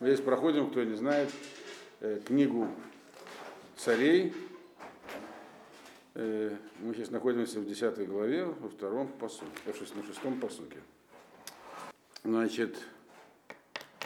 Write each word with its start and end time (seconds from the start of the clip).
Мы 0.00 0.06
здесь 0.06 0.20
проходим, 0.20 0.70
кто 0.70 0.84
не 0.84 0.94
знает, 0.94 1.28
э, 1.98 2.20
книгу 2.24 2.68
царей. 3.76 4.32
Э, 6.14 6.56
Мы 6.80 6.94
сейчас 6.94 7.10
находимся 7.10 7.58
в 7.58 7.66
10 7.66 8.06
главе, 8.06 8.44
во 8.44 8.68
втором 8.68 9.08
посуке, 9.08 9.50
на 9.66 10.04
шестом 10.04 10.38
посуке. 10.38 10.78
Значит, 12.22 12.78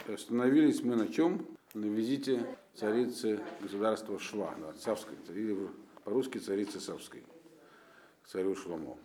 остановились 0.07 0.81
мы 0.81 0.95
на 0.95 1.07
чем? 1.07 1.45
На 1.75 1.85
визите 1.85 2.43
царицы 2.73 3.39
государства 3.61 4.17
Шва, 4.17 4.55
да, 4.59 4.73
Савской, 4.79 5.15
или 5.29 5.55
по-русски 6.03 6.39
царицы 6.39 6.79
Савской, 6.79 7.21
царю 8.25 8.55
Шломо. 8.55 8.97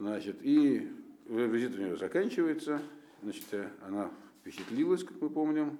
Значит, 0.00 0.38
и 0.42 0.90
визит 1.26 1.76
у 1.76 1.78
нее 1.78 1.96
заканчивается, 1.96 2.82
значит, 3.22 3.44
она 3.86 4.10
впечатлилась, 4.42 5.04
как 5.04 5.20
мы 5.20 5.30
помним. 5.30 5.78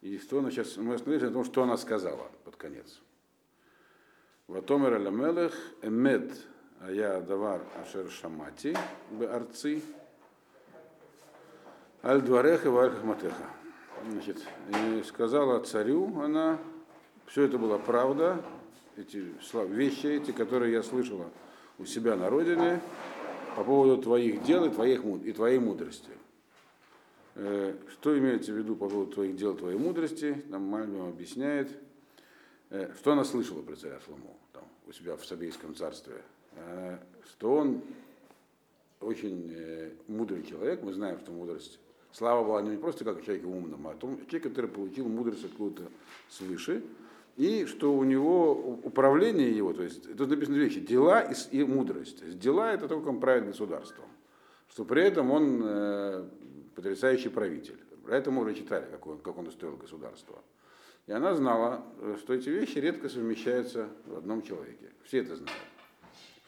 И 0.00 0.18
что 0.18 0.38
она 0.38 0.50
сейчас, 0.50 0.76
мы 0.76 0.94
остановились 0.94 1.26
на 1.26 1.32
том, 1.32 1.44
что 1.44 1.62
она 1.62 1.76
сказала 1.76 2.30
под 2.44 2.56
конец. 2.56 3.00
Ватомер 4.46 4.94
аламелех 4.94 5.54
эмед 5.82 6.32
ая 6.80 7.20
давар 7.20 7.62
ашер 7.82 8.08
шамати 8.10 8.74
арци 9.20 9.82
аль 12.02 12.22
двареха 12.22 12.70
валь 12.70 12.90
хахматеха. 12.90 13.50
Значит, 14.08 14.42
и 14.68 15.02
сказала 15.02 15.60
царю 15.60 16.20
она, 16.20 16.58
все 17.26 17.42
это 17.42 17.58
была 17.58 17.78
правда, 17.78 18.42
эти 18.96 19.34
вещи 19.68 20.06
эти, 20.06 20.30
которые 20.30 20.72
я 20.72 20.82
слышала 20.82 21.28
у 21.78 21.84
себя 21.84 22.16
на 22.16 22.30
родине 22.30 22.80
по 23.56 23.64
поводу 23.64 24.00
твоих 24.00 24.42
дел 24.44 24.64
и, 24.64 24.70
твоих, 24.70 25.04
и 25.04 25.32
твоей 25.32 25.58
мудрости. 25.58 26.10
Э, 27.42 27.74
что 27.92 28.18
имеется 28.18 28.52
в 28.52 28.56
виду 28.56 28.76
по 28.76 28.86
поводу 28.86 29.12
твоих 29.12 29.34
дел, 29.34 29.56
твоей 29.56 29.78
мудрости? 29.78 30.44
Нам 30.50 30.64
Мальбим 30.64 31.06
объясняет, 31.06 31.70
э, 32.68 32.92
что 32.98 33.12
она 33.12 33.24
слышала 33.24 33.62
про 33.62 33.76
царя 33.76 33.98
Шлому 34.04 34.36
там, 34.52 34.64
у 34.86 34.92
себя 34.92 35.16
в 35.16 35.24
Сабейском 35.24 35.74
царстве. 35.74 36.20
Э, 36.56 36.98
что 37.24 37.54
он 37.54 37.80
очень 39.00 39.96
мудрый 40.06 40.42
человек, 40.42 40.82
мы 40.82 40.92
знаем, 40.92 41.18
что 41.18 41.32
мудрость 41.32 41.78
Слава 42.12 42.44
была 42.44 42.60
не 42.60 42.76
просто 42.76 43.04
как 43.04 43.24
человек 43.24 43.46
умным, 43.46 43.86
а 43.86 43.94
том, 43.94 44.18
человек, 44.26 44.42
который 44.42 44.68
получил 44.68 45.08
мудрость 45.08 45.44
откуда-то 45.44 45.88
свыше, 46.28 46.82
и 47.38 47.64
что 47.64 47.94
у 47.94 48.04
него 48.04 48.52
управление 48.82 49.56
его, 49.56 49.72
то 49.72 49.82
есть 49.84 50.14
тут 50.18 50.28
написано 50.28 50.56
вещи, 50.56 50.80
дела 50.80 51.22
и, 51.22 51.34
и 51.56 51.64
мудрость. 51.64 52.38
Дела 52.38 52.74
это 52.74 52.88
то, 52.88 52.98
как 52.98 53.08
он 53.08 53.20
правит 53.20 53.46
государством, 53.46 54.06
что 54.68 54.84
при 54.84 55.04
этом 55.04 55.30
он 55.30 56.28
потрясающий 56.80 57.28
правитель. 57.28 57.76
Про 58.06 58.16
это 58.16 58.30
мы 58.30 58.40
уже 58.40 58.54
читали, 58.54 58.86
как 58.90 59.06
он, 59.06 59.18
как 59.18 59.36
он 59.36 59.46
устроил 59.46 59.76
государство. 59.76 60.38
И 61.06 61.12
она 61.12 61.34
знала, 61.34 61.84
что 62.18 62.32
эти 62.32 62.48
вещи 62.48 62.78
редко 62.78 63.10
совмещаются 63.10 63.90
в 64.06 64.16
одном 64.16 64.40
человеке. 64.40 64.90
Все 65.04 65.18
это 65.18 65.36
знают. 65.36 65.60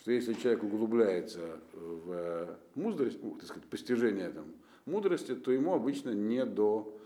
Что 0.00 0.10
если 0.10 0.32
человек 0.32 0.64
углубляется 0.64 1.60
в 1.74 2.58
мудрость, 2.74 3.18
ну, 3.22 3.34
так 3.34 3.44
сказать, 3.44 3.68
постижение 3.68 4.30
там, 4.30 4.46
мудрости, 4.86 5.34
то 5.34 5.52
ему 5.52 5.74
обычно 5.74 6.10
не 6.10 6.46
до 6.46 6.98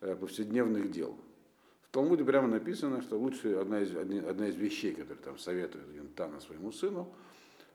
э, 0.00 0.16
повседневных 0.16 0.90
дел. 0.90 1.16
В 1.88 1.90
Талмуде 1.92 2.24
прямо 2.24 2.48
написано, 2.48 3.02
что 3.02 3.16
лучше 3.16 3.54
одна 3.54 3.82
из, 3.82 3.94
одна 3.94 4.48
из 4.48 4.56
вещей, 4.56 4.94
которые 4.94 5.22
там 5.22 5.38
советует 5.38 5.86
Янтана 5.94 6.40
своему 6.40 6.72
сыну, 6.72 7.08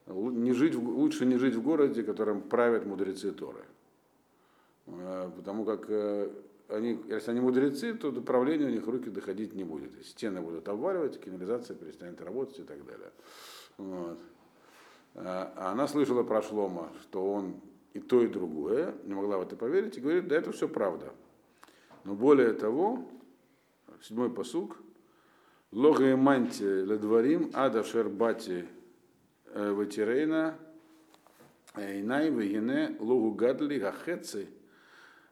не 0.08 0.52
жить, 0.52 0.76
лучше 0.76 1.26
не 1.26 1.38
жить 1.38 1.56
в 1.56 1.62
городе, 1.62 2.04
которым 2.04 2.42
правят 2.42 2.86
мудрецы 2.86 3.32
Торы. 3.32 3.64
Э, 4.92 5.32
потому 5.36 5.66
как 5.66 5.86
э, 5.90 6.30
они, 6.68 7.00
если 7.08 7.32
они 7.32 7.40
мудрецы, 7.40 7.94
то 7.94 8.12
до 8.12 8.22
правления 8.22 8.66
у 8.66 8.70
них 8.70 8.86
руки 8.86 9.10
доходить 9.10 9.54
не 9.54 9.64
будет. 9.64 9.92
Стены 10.06 10.42
будут 10.42 10.68
обваливать, 10.68 11.20
канализация 11.20 11.76
перестанет 11.76 12.22
работать 12.22 12.60
и 12.60 12.64
так 12.64 12.86
далее. 12.86 13.12
Вот. 13.78 14.20
А 15.16 15.72
она 15.72 15.88
слышала 15.88 16.24
про 16.24 16.42
Шлома, 16.42 16.92
что 17.02 17.34
он 17.34 17.56
и 17.94 18.00
то, 18.00 18.22
и 18.22 18.28
другое, 18.28 18.94
не 19.06 19.14
могла 19.16 19.40
в 19.40 19.42
это 19.42 19.56
поверить, 19.56 19.98
и 19.98 20.02
говорит, 20.02 20.28
да 20.28 20.36
это 20.36 20.52
все 20.52 20.68
правда. 20.68 21.12
Но 22.04 22.14
более 22.14 22.54
того, 22.54 23.04
седьмой 24.02 24.30
посук, 24.30 24.78
Лога 25.72 26.10
и 26.10 26.16
манти 26.16 26.64
ледварим 26.64 27.52
ада 27.54 27.84
шербати 27.84 28.66
э, 29.46 29.76
ветерейна 29.78 30.58
Инай 31.76 32.32
вегене 32.32 32.98
логу 33.00 33.36
гадли 33.36 33.78
гахеци 33.78 34.48
э, 34.48 34.59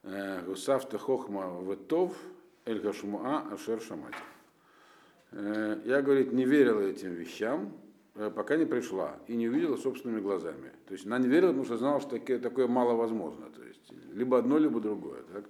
гусавта 0.03 0.97
хохма 0.97 1.61
ветов 1.61 2.15
эль 2.65 2.79
гашмуа 2.79 3.43
ашер 3.51 3.81
шамати. 3.81 4.17
Э, 5.31 5.81
я, 5.85 6.01
говорит, 6.01 6.31
не 6.31 6.45
верила 6.45 6.81
этим 6.81 7.13
вещам, 7.13 7.73
пока 8.35 8.57
не 8.57 8.65
пришла 8.65 9.17
и 9.27 9.35
не 9.35 9.47
увидела 9.47 9.77
собственными 9.77 10.21
глазами. 10.21 10.71
То 10.87 10.93
есть 10.93 11.05
она 11.05 11.19
не 11.19 11.27
верила, 11.27 11.49
потому 11.49 11.65
что 11.65 11.77
знала, 11.77 11.99
что 11.99 12.11
такое, 12.11 12.39
такое 12.39 12.67
мало 12.67 12.93
возможно. 12.93 13.49
То 13.49 13.63
есть 13.63 13.91
либо 14.13 14.37
одно, 14.37 14.57
либо 14.57 14.79
другое. 14.79 15.21
Так? 15.33 15.45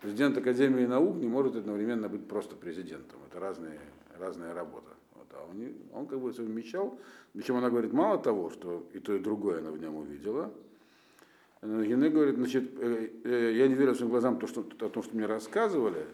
Президент 0.00 0.36
Академии 0.36 0.84
наук 0.84 1.16
не 1.16 1.28
может 1.28 1.56
одновременно 1.56 2.08
быть 2.08 2.26
просто 2.26 2.56
президентом. 2.56 3.20
Это 3.30 3.40
разные, 3.40 3.80
разная 4.18 4.52
работа. 4.52 4.90
Вот. 5.14 5.26
А 5.32 5.48
он, 5.48 5.74
он 5.94 6.06
как 6.06 6.20
бы 6.20 6.34
совмещал. 6.34 6.98
Причем 7.32 7.56
она 7.56 7.70
говорит, 7.70 7.92
мало 7.92 8.18
того, 8.18 8.50
что 8.50 8.84
и 8.92 8.98
то, 8.98 9.14
и 9.14 9.20
другое 9.20 9.60
она 9.60 9.70
в 9.70 9.78
нем 9.78 9.96
увидела. 9.96 10.52
Гене 11.62 12.10
говорит, 12.10 12.36
значит, 12.36 12.72
э, 12.78 13.10
э, 13.24 13.52
я 13.54 13.68
не 13.68 13.74
верю 13.74 13.94
своим 13.94 14.10
глазам 14.10 14.38
то, 14.38 14.46
что, 14.46 14.60
о 14.80 14.88
том, 14.88 15.02
что 15.02 15.16
мне 15.16 15.26
рассказывали, 15.26 16.06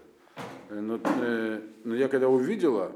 но, 0.70 1.00
э, 1.02 1.60
но 1.84 1.94
я 1.94 2.08
когда 2.08 2.28
увидела, 2.28 2.92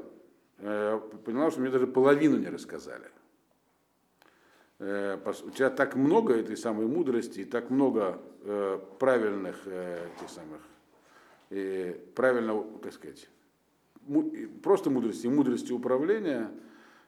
поняла, 0.59 1.51
что 1.51 1.59
мне 1.59 1.71
даже 1.71 1.87
половину 1.87 2.37
не 2.37 2.47
рассказали. 2.47 3.09
У 4.79 5.49
тебя 5.51 5.69
так 5.69 5.95
много 5.95 6.35
этой 6.35 6.55
самой 6.55 6.85
мудрости 6.85 7.39
и 7.39 7.45
так 7.45 7.69
много 7.69 8.21
правильных 8.99 9.67
этих 9.67 10.29
самых 10.29 10.61
и 11.53 11.95
правильно, 12.15 12.63
так 12.81 12.93
сказать, 12.93 13.29
просто 14.63 14.89
мудрости, 14.89 15.27
мудрости 15.27 15.71
управления 15.71 16.51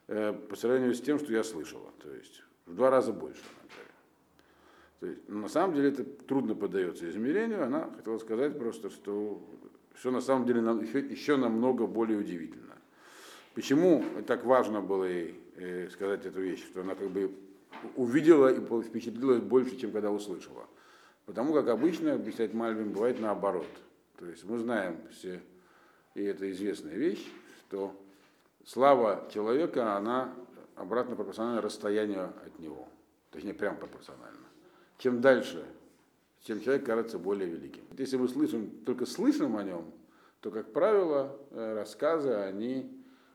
э, 0.06 0.32
по 0.32 0.54
сравнению 0.56 0.94
с 0.94 1.00
тем, 1.00 1.18
что 1.18 1.32
я 1.32 1.42
слышала. 1.42 1.92
То 2.02 2.12
есть 2.12 2.42
в 2.66 2.74
два 2.74 2.90
раза 2.90 3.12
больше. 3.12 3.42
То 5.00 5.06
есть, 5.06 5.28
на 5.28 5.48
самом 5.48 5.74
деле 5.74 5.90
это 5.90 6.04
трудно 6.04 6.54
поддается 6.54 7.08
измерению. 7.08 7.64
Она 7.64 7.90
хотела 7.96 8.18
сказать 8.18 8.58
просто, 8.58 8.90
что 8.90 9.42
все 9.94 10.10
на 10.10 10.20
самом 10.20 10.46
деле 10.46 10.60
нам, 10.60 10.82
еще, 10.82 11.00
еще 11.00 11.36
намного 11.36 11.86
более 11.86 12.18
удивительно. 12.18 12.76
Почему 13.54 14.04
так 14.26 14.44
важно 14.44 14.80
было 14.80 15.04
ей 15.04 15.40
э, 15.56 15.88
сказать 15.90 16.24
эту 16.26 16.40
вещь, 16.40 16.64
что 16.66 16.80
она 16.80 16.94
как 16.94 17.10
бы 17.10 17.34
увидела 17.94 18.52
и 18.52 18.82
впечатлилась 18.82 19.40
больше, 19.40 19.76
чем 19.76 19.92
когда 19.92 20.10
услышала. 20.10 20.66
Потому 21.26 21.52
как 21.52 21.68
обычно, 21.68 22.14
объяснять 22.14 22.54
Мальвин, 22.54 22.92
бывает 22.92 23.20
наоборот– 23.20 23.66
то 24.18 24.24
есть 24.26 24.44
мы 24.44 24.58
знаем 24.58 24.98
все, 25.10 25.42
и 26.14 26.22
это 26.22 26.50
известная 26.50 26.94
вещь, 26.94 27.30
что 27.60 27.94
слава 28.64 29.28
человека, 29.32 29.94
она 29.94 30.32
обратно 30.74 31.16
пропорциональна 31.16 31.60
расстоянию 31.60 32.32
от 32.44 32.58
него. 32.58 32.88
Точнее, 33.30 33.52
прямо 33.52 33.76
пропорционально. 33.76 34.45
Чем 34.98 35.20
дальше, 35.20 35.64
тем 36.42 36.60
человек 36.60 36.86
кажется 36.86 37.18
более 37.18 37.48
великим. 37.48 37.82
Если 37.98 38.16
мы 38.16 38.28
слышим, 38.28 38.70
только 38.84 39.06
слышим 39.06 39.56
о 39.56 39.62
нем, 39.62 39.92
то, 40.40 40.50
как 40.50 40.72
правило, 40.72 41.36
э, 41.50 41.74
рассказы, 41.74 42.32
они 42.32 42.90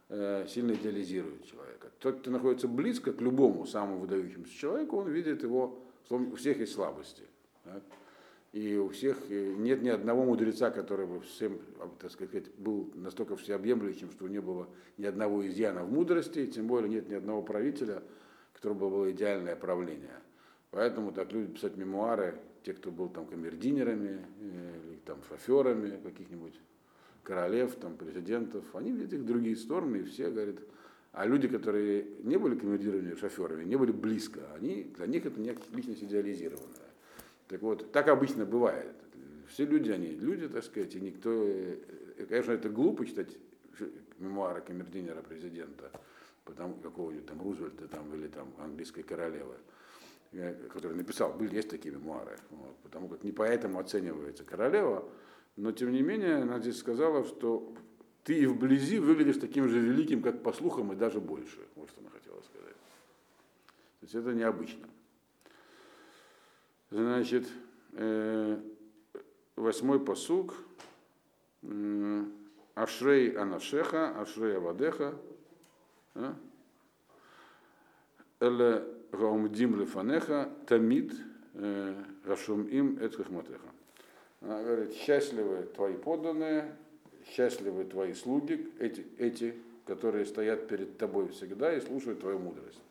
э, 0.10 0.46
сильно 0.48 0.74
идеализируют 0.74 1.46
человека. 1.46 1.90
Тот, 2.00 2.20
кто 2.20 2.32
находится 2.32 2.68
близко 2.68 3.12
к 3.12 3.22
любому 3.22 3.66
самому 3.66 4.00
выдающемуся 4.00 4.54
человеку, 4.54 4.98
он 4.98 5.10
видит 5.10 5.44
его, 5.44 5.84
у 6.10 6.36
всех 6.36 6.60
есть 6.60 6.74
слабости. 6.74 7.24
И 8.54 8.76
у 8.76 8.90
всех 8.90 9.18
э, 9.30 9.54
нет 9.58 9.82
ни 9.82 9.90
одного 9.90 10.26
мудреца, 10.26 10.72
который 10.72 11.06
бы 11.06 11.22
всем, 11.22 11.60
а, 11.80 11.90
так 12.00 12.12
сказать, 12.12 12.54
был 12.57 12.92
настолько 12.96 13.38
всеобъемлющим, 13.38 14.12
что 14.12 14.28
не 14.28 14.42
было 14.42 14.68
ни 14.98 15.06
одного 15.06 15.48
изъяна 15.48 15.84
в 15.84 15.92
мудрости, 15.92 16.48
тем 16.48 16.68
более 16.68 16.90
нет 16.90 17.07
ни 17.07 17.14
одного 17.14 17.42
правителя, 17.44 18.04
которого 18.54 18.90
было 18.90 19.12
идеальное 19.12 19.56
правление. 19.56 20.19
Поэтому 20.71 21.12
так 21.12 21.31
любят 21.31 21.53
писать 21.53 21.75
мемуары 21.75 22.39
те, 22.63 22.73
кто 22.73 22.91
был 22.91 23.09
там 23.09 23.25
камердинерами, 23.25 24.25
э, 24.39 24.79
или 24.88 25.00
там 25.06 25.19
шоферами 25.27 26.00
каких-нибудь 26.01 26.59
королев, 27.23 27.75
там, 27.75 27.97
президентов, 27.97 28.63
они 28.75 28.91
видят 28.91 29.13
их 29.13 29.25
другие 29.25 29.56
стороны, 29.56 29.97
и 29.97 30.03
все 30.03 30.29
говорят, 30.29 30.56
а 31.12 31.25
люди, 31.25 31.47
которые 31.47 32.06
не 32.23 32.38
были 32.38 32.56
камердинерами, 32.57 33.15
шоферами, 33.15 33.63
не 33.63 33.75
были 33.75 33.91
близко, 33.91 34.41
они, 34.56 34.83
для 34.95 35.07
них 35.07 35.25
это 35.25 35.39
не 35.39 35.56
личность 35.73 36.03
идеализированная. 36.03 36.89
Так 37.47 37.62
вот, 37.62 37.91
так 37.91 38.07
обычно 38.07 38.45
бывает. 38.45 38.95
Все 39.50 39.65
люди, 39.65 39.91
они 39.91 40.07
люди, 40.07 40.47
так 40.47 40.63
сказать, 40.63 40.95
и 40.95 41.01
никто... 41.01 41.29
Э, 41.31 42.25
конечно, 42.29 42.53
это 42.53 42.69
глупо 42.69 43.06
читать 43.06 43.38
мемуары 44.19 44.62
камердинера 44.62 45.21
президента, 45.21 45.91
потому 46.45 46.75
какого-нибудь 46.75 47.25
там 47.25 47.41
Рузвельта 47.41 47.88
там, 47.88 48.13
или 48.15 48.27
там 48.27 48.53
английской 48.59 49.03
королевы, 49.03 49.56
который 50.31 50.95
написал, 50.95 51.33
были, 51.33 51.56
есть 51.56 51.69
такие 51.69 51.94
мемуары, 51.94 52.38
вот, 52.51 52.78
потому 52.83 53.10
как 53.10 53.24
не 53.24 53.31
поэтому 53.31 53.80
оценивается 53.80 54.44
королева, 54.44 55.07
Но 55.57 55.72
тем 55.72 55.92
не 55.92 56.01
менее, 56.01 56.38
она 56.38 56.60
здесь 56.60 56.80
сказала, 56.80 57.25
что 57.25 57.74
ты 58.24 58.39
и 58.39 58.45
вблизи 58.45 59.00
выглядишь 59.00 59.38
таким 59.38 59.68
же 59.68 59.80
великим, 59.80 60.22
как 60.22 60.42
по 60.42 60.54
слухам, 60.54 60.94
и 60.94 60.95
даже 60.95 61.19
больше. 61.19 61.60
Вот 61.75 61.89
что 61.89 62.00
она 62.01 62.10
хотела 62.10 62.39
сказать. 62.42 62.75
То 64.00 64.04
есть 64.04 64.16
это 64.16 64.33
необычно. 64.33 64.88
Значит, 66.92 67.48
э, 67.94 68.60
восьмой 69.56 70.00
посуг. 70.00 70.56
Ашрей 72.74 73.31
Анашеха, 73.38 74.19
Ашрей 74.19 74.57
Авадеха. 74.57 75.13
А? 76.16 76.36
Эле 78.39 78.83
Гаумдим 79.12 79.80
Лефанеха, 79.80 80.50
Тамид, 80.68 81.13
Рашум 82.25 82.63
им 82.68 82.98
Эцхахматеха. 83.02 83.68
Она 84.42 84.63
говорит, 84.63 84.94
счастливы 84.94 85.69
твои 85.75 85.94
подданные, 85.94 86.75
счастливы 87.28 87.86
твои 87.86 88.13
слуги, 88.13 88.72
эти, 88.80 89.06
эти, 89.18 89.56
которые 89.86 90.25
стоят 90.25 90.68
перед 90.68 90.98
тобой 90.98 91.30
всегда 91.30 91.74
и 91.74 91.81
слушают 91.81 92.22
твою 92.22 92.40
мудрость. 92.40 92.81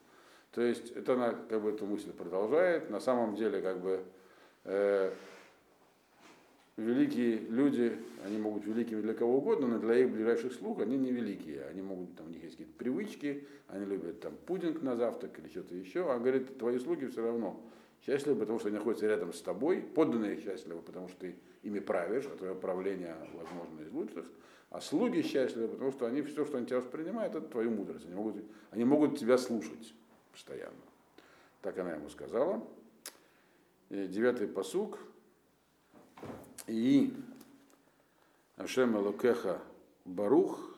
То 0.52 0.62
есть 0.62 0.90
это 0.92 1.14
она 1.14 1.34
как 1.48 1.62
бы 1.62 1.70
эту 1.70 1.86
мысль 1.86 2.12
продолжает. 2.12 2.90
На 2.90 3.00
самом 3.00 3.36
деле, 3.36 3.60
как 3.60 3.80
бы 3.80 4.02
э, 4.64 5.12
великие 6.80 7.38
люди, 7.38 7.96
они 8.24 8.38
могут 8.38 8.64
великими 8.66 9.00
для 9.00 9.14
кого 9.14 9.38
угодно, 9.38 9.68
но 9.68 9.78
для 9.78 9.98
их 9.98 10.10
ближайших 10.10 10.52
слуг 10.52 10.80
они 10.80 10.96
не 10.96 11.12
великие. 11.12 11.64
Они 11.66 11.82
могут, 11.82 12.16
там, 12.16 12.26
у 12.26 12.30
них 12.30 12.42
есть 12.42 12.56
какие-то 12.56 12.76
привычки, 12.76 13.46
они 13.68 13.86
любят 13.86 14.20
там 14.20 14.34
пудинг 14.46 14.82
на 14.82 14.96
завтрак 14.96 15.38
или 15.38 15.48
что-то 15.48 15.74
еще. 15.74 16.10
А 16.10 16.18
говорит, 16.18 16.58
твои 16.58 16.78
слуги 16.78 17.06
все 17.06 17.22
равно 17.22 17.60
счастливы, 18.04 18.40
потому 18.40 18.58
что 18.58 18.68
они 18.68 18.78
находятся 18.78 19.06
рядом 19.06 19.32
с 19.32 19.40
тобой, 19.40 19.82
подданные 19.82 20.40
счастливы, 20.40 20.80
потому 20.80 21.08
что 21.08 21.18
ты 21.20 21.36
ими 21.62 21.80
правишь, 21.80 22.26
а 22.26 22.36
твое 22.36 22.54
правление, 22.54 23.14
возможно, 23.34 23.82
из 23.82 23.92
лучших. 23.92 24.24
А 24.70 24.80
слуги 24.80 25.22
счастливы, 25.22 25.68
потому 25.68 25.90
что 25.90 26.06
они 26.06 26.22
все, 26.22 26.44
что 26.44 26.56
они 26.56 26.66
тебя 26.66 26.78
воспринимают, 26.78 27.34
это 27.34 27.46
твою 27.46 27.70
мудрость. 27.70 28.06
Они 28.06 28.14
могут, 28.14 28.36
они 28.70 28.84
могут 28.84 29.18
тебя 29.18 29.36
слушать 29.36 29.94
постоянно. 30.32 30.76
Так 31.60 31.78
она 31.78 31.94
ему 31.94 32.08
сказала. 32.08 32.64
И 33.90 34.06
девятый 34.06 34.46
посук. 34.46 34.98
И 36.70 37.12
Ашем 38.56 38.96
Элокеха 38.96 39.60
Барух, 40.04 40.76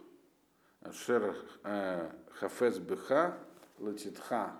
Ашер 0.80 1.36
э, 1.64 2.10
Хафез 2.30 2.78
Беха, 2.78 3.36
Латитха 3.78 4.56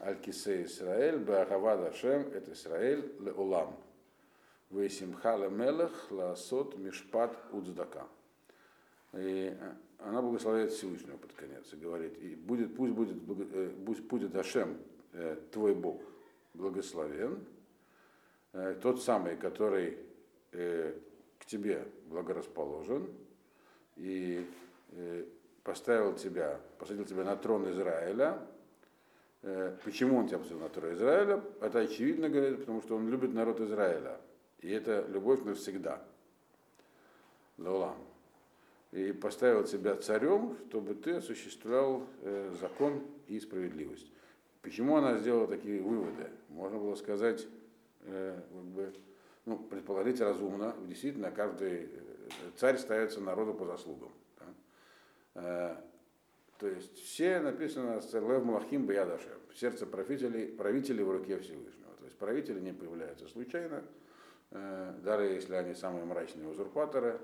Аль-Кисе 0.00 0.64
Исраэль, 0.64 1.18
Беахавад 1.18 1.86
Ашем, 1.86 2.22
это 2.32 2.52
Исраэль, 2.54 3.08
Леулам. 3.20 3.76
Вейсимха 4.70 5.36
Лемелех, 5.36 6.10
Ласот 6.10 6.76
Мишпат 6.76 7.36
Удздака. 7.52 8.08
И 9.12 9.56
она 10.00 10.20
благословляет 10.22 10.72
Всевышнего 10.72 11.18
под 11.18 11.34
конец 11.34 11.72
и 11.72 11.76
говорит, 11.76 12.18
и 12.18 12.34
будет, 12.34 12.74
пусть, 12.74 12.94
будет, 12.94 13.48
э, 13.52 13.70
пусть 13.86 14.00
будет 14.00 14.34
Ашем, 14.34 14.76
э, 15.12 15.36
твой 15.52 15.76
Бог, 15.76 16.02
благословен, 16.54 17.46
тот 18.82 19.02
самый, 19.02 19.36
который 19.36 20.07
к 20.50 21.44
тебе 21.46 21.86
благорасположен 22.06 23.08
и 23.96 24.46
поставил 25.62 26.14
тебя, 26.14 26.60
посадил 26.78 27.04
тебя 27.04 27.24
на 27.24 27.36
трон 27.36 27.70
Израиля. 27.70 28.46
Почему 29.84 30.16
он 30.18 30.26
тебя 30.26 30.38
посадил 30.38 30.60
на 30.60 30.68
трон 30.68 30.94
Израиля? 30.94 31.44
Это 31.60 31.80
очевидно, 31.80 32.28
говорит, 32.28 32.60
потому 32.60 32.82
что 32.82 32.96
он 32.96 33.08
любит 33.08 33.32
народ 33.32 33.60
Израиля. 33.60 34.20
И 34.60 34.70
это 34.70 35.06
любовь 35.08 35.44
навсегда. 35.44 36.02
Лолам. 37.58 37.96
И 38.90 39.12
поставил 39.12 39.64
тебя 39.64 39.96
царем, 39.96 40.56
чтобы 40.68 40.94
ты 40.94 41.12
осуществлял 41.12 42.06
закон 42.58 43.06
и 43.26 43.38
справедливость. 43.38 44.10
Почему 44.62 44.96
она 44.96 45.18
сделала 45.18 45.46
такие 45.46 45.80
выводы? 45.82 46.30
Можно 46.48 46.78
было 46.78 46.94
сказать, 46.94 47.46
как 48.00 48.64
бы, 48.74 48.92
ну, 49.48 49.56
предположить 49.56 50.20
разумно, 50.20 50.76
действительно, 50.86 51.30
каждый 51.30 51.84
э, 51.84 51.88
царь 52.56 52.76
ставится 52.76 53.18
народу 53.20 53.54
по 53.54 53.64
заслугам. 53.64 54.12
Да? 54.38 54.46
Э, 55.36 55.76
то 56.58 56.68
есть 56.68 56.98
все 56.98 57.40
написано 57.40 58.00
Лев 58.12 58.44
Малахим 58.44 58.86
Баядаше, 58.86 59.30
сердце 59.54 59.86
правителей, 59.86 60.48
правителей 60.48 61.02
в 61.02 61.10
руке 61.10 61.38
Всевышнего. 61.38 61.92
То 61.98 62.04
есть 62.04 62.18
правители 62.18 62.60
не 62.60 62.72
появляются 62.72 63.26
случайно, 63.26 63.82
э, 64.50 64.92
даже 65.02 65.24
если 65.24 65.54
они 65.54 65.74
самые 65.74 66.04
мрачные 66.04 66.48
узурпаторы, 66.48 67.18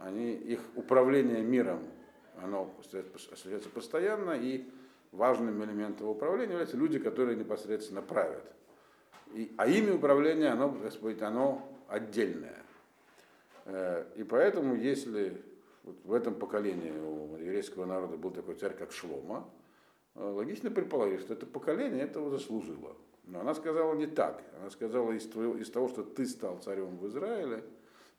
они, 0.00 0.34
их 0.34 0.60
управление 0.74 1.42
миром, 1.42 1.88
оно 2.36 2.74
осуществляется 2.78 3.70
постоянно, 3.70 4.32
и 4.32 4.68
важным 5.12 5.64
элементом 5.64 6.08
управления 6.08 6.50
являются 6.50 6.76
люди, 6.76 6.98
которые 6.98 7.36
непосредственно 7.36 8.02
правят. 8.02 8.44
И, 9.34 9.52
а 9.56 9.66
имя 9.66 9.94
управления, 9.94 10.48
оно, 10.48 10.70
Господь, 10.70 11.20
оно 11.20 11.68
отдельное. 11.88 12.62
Э, 13.64 14.04
и 14.16 14.22
поэтому, 14.22 14.76
если 14.76 15.42
вот 15.82 15.96
в 16.04 16.12
этом 16.12 16.34
поколении 16.34 16.90
у 16.90 17.36
еврейского 17.36 17.84
народа 17.84 18.16
был 18.16 18.30
такой 18.30 18.54
царь, 18.54 18.74
как 18.74 18.92
Шлома, 18.92 19.48
э, 20.14 20.24
логично 20.24 20.70
предположить, 20.70 21.20
что 21.20 21.34
это 21.34 21.46
поколение 21.46 22.04
этого 22.04 22.30
заслужило. 22.30 22.96
Но 23.24 23.40
она 23.40 23.54
сказала 23.54 23.94
не 23.94 24.06
так. 24.06 24.42
Она 24.60 24.70
сказала, 24.70 25.10
из, 25.12 25.26
твоего, 25.26 25.56
из 25.56 25.68
того, 25.68 25.88
что 25.88 26.04
ты 26.04 26.26
стал 26.26 26.58
царем 26.58 26.96
в 26.96 27.06
Израиле, 27.08 27.64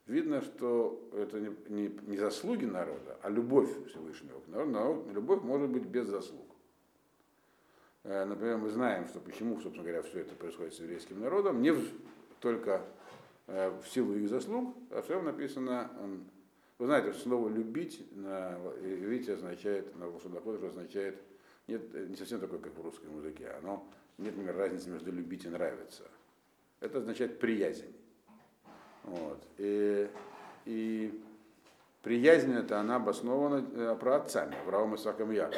видно, 0.07 0.41
что 0.41 1.00
это 1.13 1.39
не, 1.39 1.56
не, 1.69 2.00
не 2.07 2.17
заслуги 2.17 2.65
народа, 2.65 3.17
а 3.21 3.29
любовь 3.29 3.69
Всевышнего 3.88 4.39
к 4.41 4.47
народу. 4.47 4.71
Но 4.71 5.06
любовь 5.13 5.44
может 5.44 5.69
быть 5.69 5.85
без 5.85 6.07
заслуг. 6.07 6.54
Э, 8.05 8.23
например, 8.25 8.57
мы 8.57 8.69
знаем, 8.69 9.07
что 9.07 9.19
почему, 9.19 9.59
собственно 9.59 9.83
говоря, 9.83 10.03
все 10.03 10.19
это 10.19 10.35
происходит 10.35 10.75
с 10.75 10.79
еврейским 10.79 11.19
народом, 11.19 11.61
не 11.61 11.73
только 12.39 12.83
э, 13.47 13.69
в 13.69 13.87
силу 13.87 14.13
их 14.13 14.29
заслуг, 14.29 14.75
а 14.91 15.01
все 15.01 15.19
написано, 15.21 15.89
вы 16.77 16.85
знаете, 16.85 17.13
что 17.13 17.29
слово 17.29 17.49
«любить» 17.49 18.05
на 18.15 18.57
иврите 18.83 19.33
означает, 19.33 19.95
на 19.97 20.07
волшебном 20.07 20.67
означает, 20.67 21.19
нет, 21.67 21.81
не 22.09 22.15
совсем 22.15 22.39
такое, 22.39 22.59
как 22.59 22.77
в 22.77 22.81
русском 22.81 23.17
языке, 23.17 23.49
оно, 23.57 23.83
нет, 24.19 24.35
например, 24.37 24.55
разницы 24.55 24.89
между 24.89 25.11
«любить» 25.11 25.45
и 25.45 25.49
«нравиться». 25.49 26.03
Это 26.81 26.99
означает 26.99 27.39
«приязнь». 27.39 27.91
Вот. 29.03 29.41
И, 29.57 30.07
и 30.65 31.23
приязнь 32.03 32.53
это 32.53 32.79
она 32.79 32.97
обоснована 32.97 33.65
э, 33.74 33.97
про 34.00 34.17
отцами, 34.17 34.55
Авраам, 34.62 34.95
Исааком 34.95 35.31
Яков. 35.31 35.57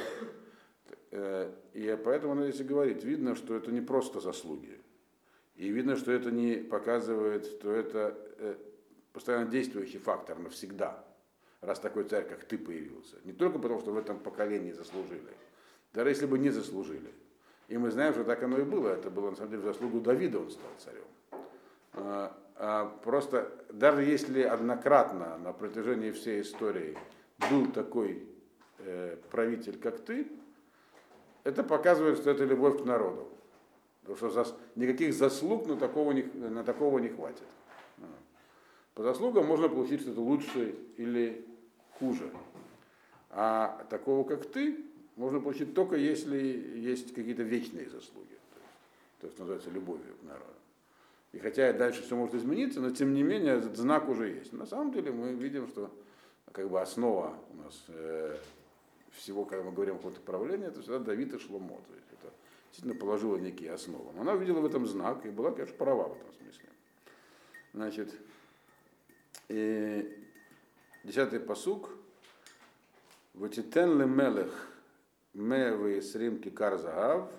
Э, 1.11 1.51
и 1.73 1.97
поэтому 2.03 2.43
и 2.43 2.63
говорит, 2.63 3.03
видно, 3.03 3.35
что 3.35 3.55
это 3.55 3.71
не 3.71 3.81
просто 3.81 4.19
заслуги. 4.19 4.79
И 5.55 5.69
видно, 5.69 5.95
что 5.95 6.11
это 6.11 6.31
не 6.31 6.55
показывает, 6.55 7.45
что 7.45 7.71
это 7.71 8.15
э, 8.37 8.55
постоянно 9.13 9.49
действующий 9.49 9.97
фактор 9.97 10.37
навсегда, 10.37 11.03
раз 11.61 11.79
такой 11.79 12.03
царь, 12.03 12.27
как 12.27 12.43
ты, 12.43 12.57
появился. 12.57 13.15
Не 13.23 13.33
только 13.33 13.57
потому, 13.57 13.79
что 13.79 13.91
в 13.91 13.97
этом 13.97 14.19
поколении 14.19 14.71
заслужили, 14.71 15.33
даже 15.93 16.09
если 16.09 16.25
бы 16.25 16.37
не 16.37 16.49
заслужили. 16.49 17.11
И 17.67 17.77
мы 17.77 17.91
знаем, 17.91 18.13
что 18.13 18.23
так 18.23 18.43
оно 18.43 18.59
и 18.59 18.63
было. 18.63 18.89
Это 18.89 19.09
было, 19.09 19.31
на 19.31 19.35
самом 19.35 19.49
деле, 19.51 19.63
в 19.63 19.65
заслугу 19.65 19.99
Давида 19.99 20.39
он 20.39 20.51
стал 20.51 20.69
царем. 20.77 21.03
А, 21.93 22.37
а 22.55 22.85
просто, 23.03 23.51
даже 23.71 24.03
если 24.03 24.41
однократно 24.41 25.37
на 25.37 25.51
протяжении 25.51 26.11
всей 26.11 26.41
истории 26.41 26.97
был 27.49 27.71
такой 27.71 28.23
э, 28.79 29.17
правитель, 29.31 29.77
как 29.79 29.99
ты, 29.99 30.27
это 31.47 31.63
показывает, 31.63 32.17
что 32.17 32.29
это 32.29 32.43
любовь 32.43 32.81
к 32.81 32.85
народу. 32.85 33.25
Потому 34.03 34.17
что 34.17 34.57
никаких 34.75 35.13
заслуг 35.13 35.65
на 35.65 35.77
такого 35.77 36.11
не, 36.11 36.23
на 36.23 36.61
такого 36.63 36.99
не 36.99 37.07
хватит. 37.07 37.47
По 38.93 39.03
заслугам 39.03 39.45
можно 39.45 39.69
получить 39.69 40.01
что-то 40.01 40.19
лучше 40.19 40.75
или 40.97 41.45
хуже. 41.99 42.29
А 43.29 43.85
такого, 43.89 44.27
как 44.27 44.45
ты, 44.45 44.83
можно 45.15 45.39
получить 45.39 45.73
только 45.73 45.95
если 45.95 46.37
есть 46.37 47.13
какие-то 47.13 47.43
вечные 47.43 47.89
заслуги. 47.89 48.37
То 49.21 49.27
есть, 49.27 49.39
называется 49.39 49.69
любовью 49.69 50.15
к 50.21 50.23
народу. 50.23 50.51
И 51.31 51.39
хотя 51.39 51.71
дальше 51.71 52.01
все 52.03 52.17
может 52.17 52.35
измениться, 52.35 52.81
но 52.81 52.89
тем 52.89 53.13
не 53.13 53.23
менее 53.23 53.53
этот 53.53 53.77
знак 53.77 54.09
уже 54.09 54.29
есть. 54.29 54.51
На 54.51 54.65
самом 54.65 54.91
деле 54.91 55.11
мы 55.11 55.31
видим, 55.31 55.67
что 55.67 55.91
как 56.51 56.69
бы 56.69 56.81
основа 56.81 57.33
у 57.53 57.63
нас 57.63 57.85
э, 57.87 58.35
всего, 59.17 59.45
когда 59.45 59.63
мы 59.63 59.71
говорим 59.71 59.95
о 59.95 59.97
каком-то 59.97 60.21
правлении, 60.21 60.67
это 60.67 60.81
всегда 60.81 60.99
Давид 60.99 61.33
и 61.33 61.39
Шломо. 61.39 61.77
То 61.87 61.93
есть 61.93 62.07
это 62.11 62.33
действительно 62.67 62.99
положило 62.99 63.37
некие 63.37 63.73
основы. 63.73 64.11
Но 64.13 64.21
она 64.21 64.33
увидела 64.33 64.59
в 64.59 64.65
этом 64.65 64.85
знак 64.87 65.25
и 65.25 65.29
была, 65.29 65.51
конечно, 65.51 65.75
права 65.75 66.09
в 66.09 66.15
этом 66.15 66.33
смысле. 66.33 66.69
Значит, 67.73 68.13
и 69.49 70.25
десятый 71.03 71.39
посук. 71.39 71.89
Ватитен 73.33 73.99
ле 73.99 74.05
мелех 74.05 74.67
мевы 75.33 76.01
срим 76.01 76.41
кикар 76.41 76.77
загав 76.77 77.29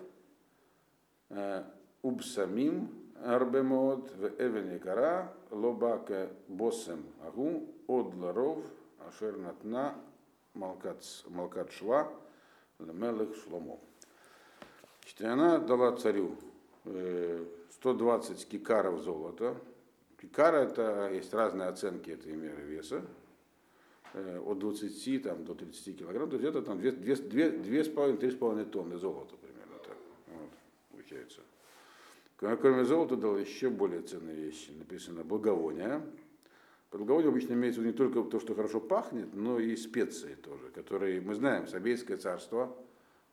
э, 1.30 1.64
убсамим 2.02 2.88
арбемод 3.24 4.10
в 4.16 4.26
эвен 4.38 4.74
якара 4.74 5.32
лобаке 5.50 6.30
босем 6.46 7.04
агу 7.26 7.66
од 7.88 8.14
ларов 8.14 8.64
ашер 9.08 9.36
натна 9.36 9.96
малкат 10.58 11.70
шва 11.72 12.12
лемелых 12.78 13.34
шломо. 13.36 13.78
Значит, 15.00 15.20
она 15.22 15.58
дала 15.58 15.96
царю 15.96 16.36
120 16.84 18.48
кикаров 18.48 19.00
золота. 19.00 19.56
Кикара 20.20 20.58
это 20.58 21.10
есть 21.12 21.32
разные 21.32 21.68
оценки 21.68 22.10
этой 22.10 22.32
меры 22.34 22.62
веса. 22.62 23.02
От 24.14 24.58
20 24.58 25.22
там, 25.22 25.44
до 25.44 25.54
30 25.54 25.98
килограмм, 25.98 26.30
то 26.30 26.36
есть 26.36 26.48
это 26.48 26.62
там 26.62 26.78
2,5-3,5 26.78 28.64
тонны 28.70 28.96
золота 28.96 29.36
примерно 29.36 29.78
так. 29.84 29.96
Вот, 30.28 30.50
получается. 30.90 31.40
Кроме 32.36 32.84
золота 32.84 33.16
дал 33.16 33.36
еще 33.36 33.68
более 33.68 34.00
ценные 34.02 34.34
вещи. 34.34 34.70
Написано 34.70 35.24
благовония. 35.24 36.02
Благовоние 36.90 37.28
обычно 37.28 37.52
имеется 37.52 37.82
не 37.82 37.92
только 37.92 38.22
то, 38.22 38.40
что 38.40 38.54
хорошо 38.54 38.80
пахнет, 38.80 39.34
но 39.34 39.60
и 39.60 39.76
специи 39.76 40.34
тоже, 40.36 40.70
которые 40.70 41.20
мы 41.20 41.34
знаем. 41.34 41.66
Сабейское 41.66 42.16
царство, 42.16 42.74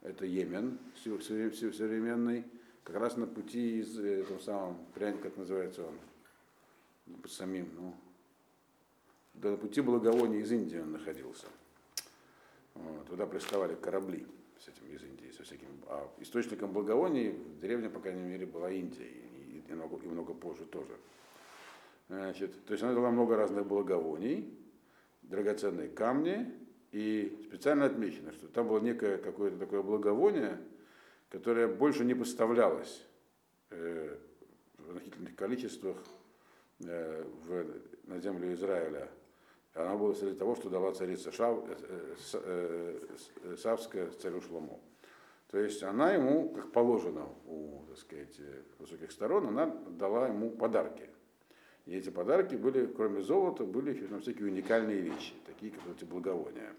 это 0.02 0.26
Йемен 0.26 0.78
современный, 1.04 2.44
как 2.84 2.98
раз 2.98 3.16
на 3.16 3.28
пути 3.28 3.80
из 3.80 3.98
этого 3.98 4.40
самого, 4.40 4.78
пряник, 4.94 5.22
как 5.22 5.38
называется 5.38 5.84
он, 5.86 5.98
самим, 7.30 7.70
ну, 7.76 7.96
да, 9.34 9.52
на 9.52 9.58
пути 9.58 9.82
благовония 9.82 10.40
из 10.40 10.52
Индии 10.52 10.78
он 10.78 10.92
находился. 10.92 11.48
Вот, 12.74 13.08
туда 13.08 13.26
приставали 13.26 13.76
корабли 13.76 14.28
с 14.60 14.68
этим 14.68 14.94
из 14.94 15.02
Индии, 15.04 15.32
со 15.32 15.44
всяким. 15.44 15.68
А 15.88 16.10
источником 16.20 16.74
благовоний 16.74 17.32
в 17.32 17.60
деревне, 17.60 17.90
по 17.90 18.00
крайней 18.00 18.24
мере, 18.24 18.46
была 18.46 18.70
Индия, 18.70 19.08
и, 19.08 19.64
и, 19.68 19.74
много, 19.74 19.98
и 20.04 20.08
много 20.08 20.34
позже 20.34 20.66
тоже. 20.66 20.98
Значит, 22.08 22.66
то 22.66 22.74
есть 22.74 22.84
она 22.84 22.94
дала 22.94 23.10
много 23.10 23.36
разных 23.36 23.66
благовоний, 23.66 24.54
драгоценные 25.24 25.90
камни, 25.90 26.54
и 26.92 27.42
специально 27.44 27.86
отмечено, 27.86 28.32
что 28.32 28.48
там 28.48 28.68
было 28.68 28.80
некое 28.80 29.18
какое-то 29.18 29.58
такое 29.58 29.82
благовоние, 29.82 30.60
которое 31.30 31.68
больше 31.68 32.06
не 32.06 32.14
поставлялось 32.14 33.04
э, 33.72 34.18
в 34.78 34.92
значительных 34.92 35.36
количествах 35.36 35.98
э, 36.80 37.24
в, 37.44 37.66
на 38.08 38.20
землю 38.20 38.54
Израиля. 38.54 39.10
Она 39.74 39.96
была 39.96 40.14
для 40.14 40.36
того, 40.36 40.56
что 40.56 40.70
дала 40.70 40.94
царица 40.94 41.34
Шав, 41.34 41.66
э, 41.68 42.16
э, 42.34 43.00
э, 43.44 43.56
Савская 43.58 44.10
царю 44.12 44.40
Шлому. 44.40 44.80
То 45.52 45.60
есть 45.60 45.84
она 45.84 46.14
ему, 46.14 46.50
как 46.50 46.72
положено 46.72 47.28
у 47.46 47.84
так 47.90 47.98
сказать, 47.98 48.40
высоких 48.80 49.12
сторон, 49.12 49.48
она 49.48 49.66
дала 49.90 50.28
ему 50.28 50.50
подарки. 50.50 51.10
И 51.86 51.96
эти 51.96 52.10
подарки 52.10 52.56
были, 52.56 52.88
кроме 52.88 53.22
золота, 53.22 53.63
были 53.63 53.94
еще 53.94 54.08
там 54.08 54.20
всякие 54.22 54.48
уникальные 54.48 55.01
вещи, 55.01 55.34
такие 55.46 55.72
как 55.72 55.82
эти 55.96 56.04
благовония. 56.04 56.74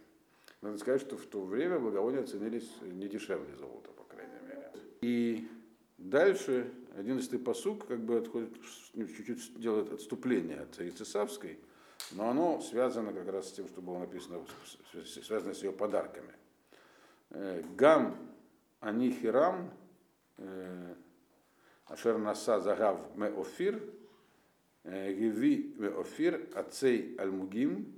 Надо 0.62 0.78
сказать, 0.78 1.00
что 1.00 1.16
в 1.16 1.26
то 1.26 1.44
время 1.44 1.78
благовония 1.78 2.24
ценились 2.24 2.68
не 2.82 3.08
дешевле 3.08 3.54
золота, 3.56 3.90
по 3.92 4.02
крайней 4.04 4.40
мере. 4.48 4.72
И 5.02 5.48
дальше, 5.96 6.72
одиннадцатый 6.96 7.38
посук, 7.38 7.86
как 7.86 8.00
бы 8.00 8.18
отходит, 8.18 8.50
ну, 8.94 9.06
чуть-чуть 9.06 9.60
делает 9.60 9.92
отступление 9.92 10.60
от 10.60 10.74
царицы 10.74 11.04
Савской, 11.04 11.60
но 12.12 12.28
оно 12.30 12.60
связано 12.60 13.12
как 13.12 13.28
раз 13.28 13.48
с 13.48 13.52
тем, 13.52 13.68
что 13.68 13.80
было 13.80 13.98
написано, 13.98 14.40
связано 15.04 15.54
с 15.54 15.62
ее 15.62 15.72
подарками. 15.72 16.32
Э, 17.30 17.62
Гам 17.76 18.16
Анихирам 18.80 19.70
э, 20.38 20.94
Ашер 21.86 22.18
Наса 22.18 22.60
Загав 22.60 22.98
Меофир 23.14 23.80
Гиви 24.86 25.74
Офир 25.98 26.48
Ацей 26.54 27.16
Альмугим 27.18 27.92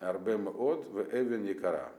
Арбем 0.00 0.48
От 0.48 0.86
в 0.86 1.00
Эвен 1.12 1.44
Якара. 1.44 1.92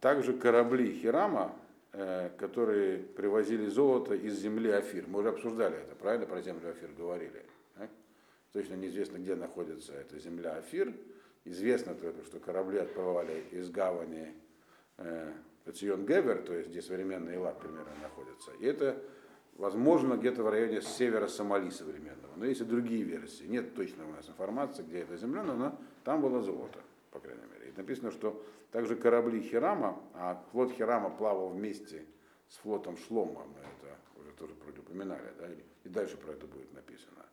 Также 0.00 0.32
корабли 0.32 0.92
Хирама, 0.92 1.56
э, 1.92 2.30
которые 2.38 2.98
привозили 2.98 3.66
золото 3.68 4.14
из 4.14 4.38
земли 4.38 4.70
Афир. 4.70 5.04
Мы 5.06 5.20
уже 5.20 5.28
обсуждали 5.28 5.76
это, 5.76 5.94
правильно, 5.94 6.26
про 6.26 6.42
землю 6.42 6.70
Афир 6.70 6.90
говорили. 6.96 7.44
Точно 8.52 8.74
неизвестно, 8.74 9.16
где 9.16 9.34
находится 9.34 9.94
эта 9.94 10.18
земля 10.18 10.56
Афир. 10.56 10.92
Известно 11.44 11.94
только, 11.94 12.22
что 12.24 12.38
корабли 12.38 12.78
отплывали 12.78 13.44
из 13.50 13.70
гавани 13.70 14.34
э, 14.98 15.32
Гевер, 15.64 16.42
то 16.42 16.52
есть 16.54 16.68
где 16.68 16.82
современный 16.82 17.36
Илак 17.36 17.58
примерно 17.60 17.94
находится. 18.02 18.50
И 18.60 18.66
это 18.66 19.02
возможно, 19.56 20.14
где-то 20.16 20.42
в 20.42 20.48
районе 20.48 20.80
севера 20.82 21.26
Сомали 21.28 21.70
современного. 21.70 22.34
Но 22.36 22.44
есть 22.44 22.60
и 22.60 22.64
другие 22.64 23.02
версии. 23.02 23.44
Нет 23.44 23.74
точной 23.74 24.04
у 24.06 24.10
нас 24.10 24.28
информации, 24.28 24.82
где 24.82 25.00
эта 25.00 25.16
земля, 25.16 25.42
но 25.42 25.78
там 26.04 26.20
было 26.20 26.42
золото, 26.42 26.80
по 27.10 27.20
крайней 27.20 27.46
мере. 27.52 27.70
И 27.70 27.76
написано, 27.76 28.10
что 28.10 28.44
также 28.70 28.96
корабли 28.96 29.40
Хирама, 29.40 30.00
а 30.14 30.42
флот 30.50 30.72
Хирама 30.72 31.10
плавал 31.10 31.50
вместе 31.50 32.04
с 32.48 32.56
флотом 32.56 32.96
Шлома, 32.96 33.44
мы 33.44 33.60
это 33.60 33.96
уже 34.20 34.30
тоже 34.32 34.54
упоминали, 34.78 35.32
да, 35.38 35.48
и 35.84 35.88
дальше 35.88 36.16
про 36.16 36.32
это 36.32 36.46
будет 36.46 36.72
написано. 36.74 37.24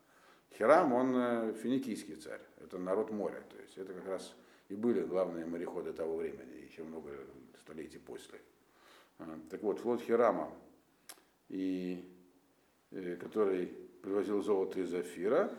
Хирам, 0.58 0.94
он 0.94 1.16
э, 1.16 1.54
финикийский 1.54 2.16
царь, 2.16 2.42
это 2.62 2.78
народ 2.78 3.12
моря, 3.12 3.42
то 3.50 3.58
есть 3.62 3.78
это 3.78 3.94
как 3.94 4.08
раз 4.08 4.36
и 4.70 4.76
были 4.76 5.02
главные 5.02 5.46
мореходы 5.46 5.94
того 5.94 6.18
времени, 6.18 6.66
еще 6.70 6.84
много 6.84 7.10
столетий 7.60 7.98
после. 7.98 8.40
А, 9.18 9.40
так 9.50 9.62
вот, 9.64 9.80
флот 9.80 10.02
Хирама 10.02 10.52
и, 11.50 12.06
и, 12.92 13.16
который 13.16 13.74
привозил 14.02 14.42
золото 14.42 14.80
из 14.80 14.94
Афира, 14.94 15.52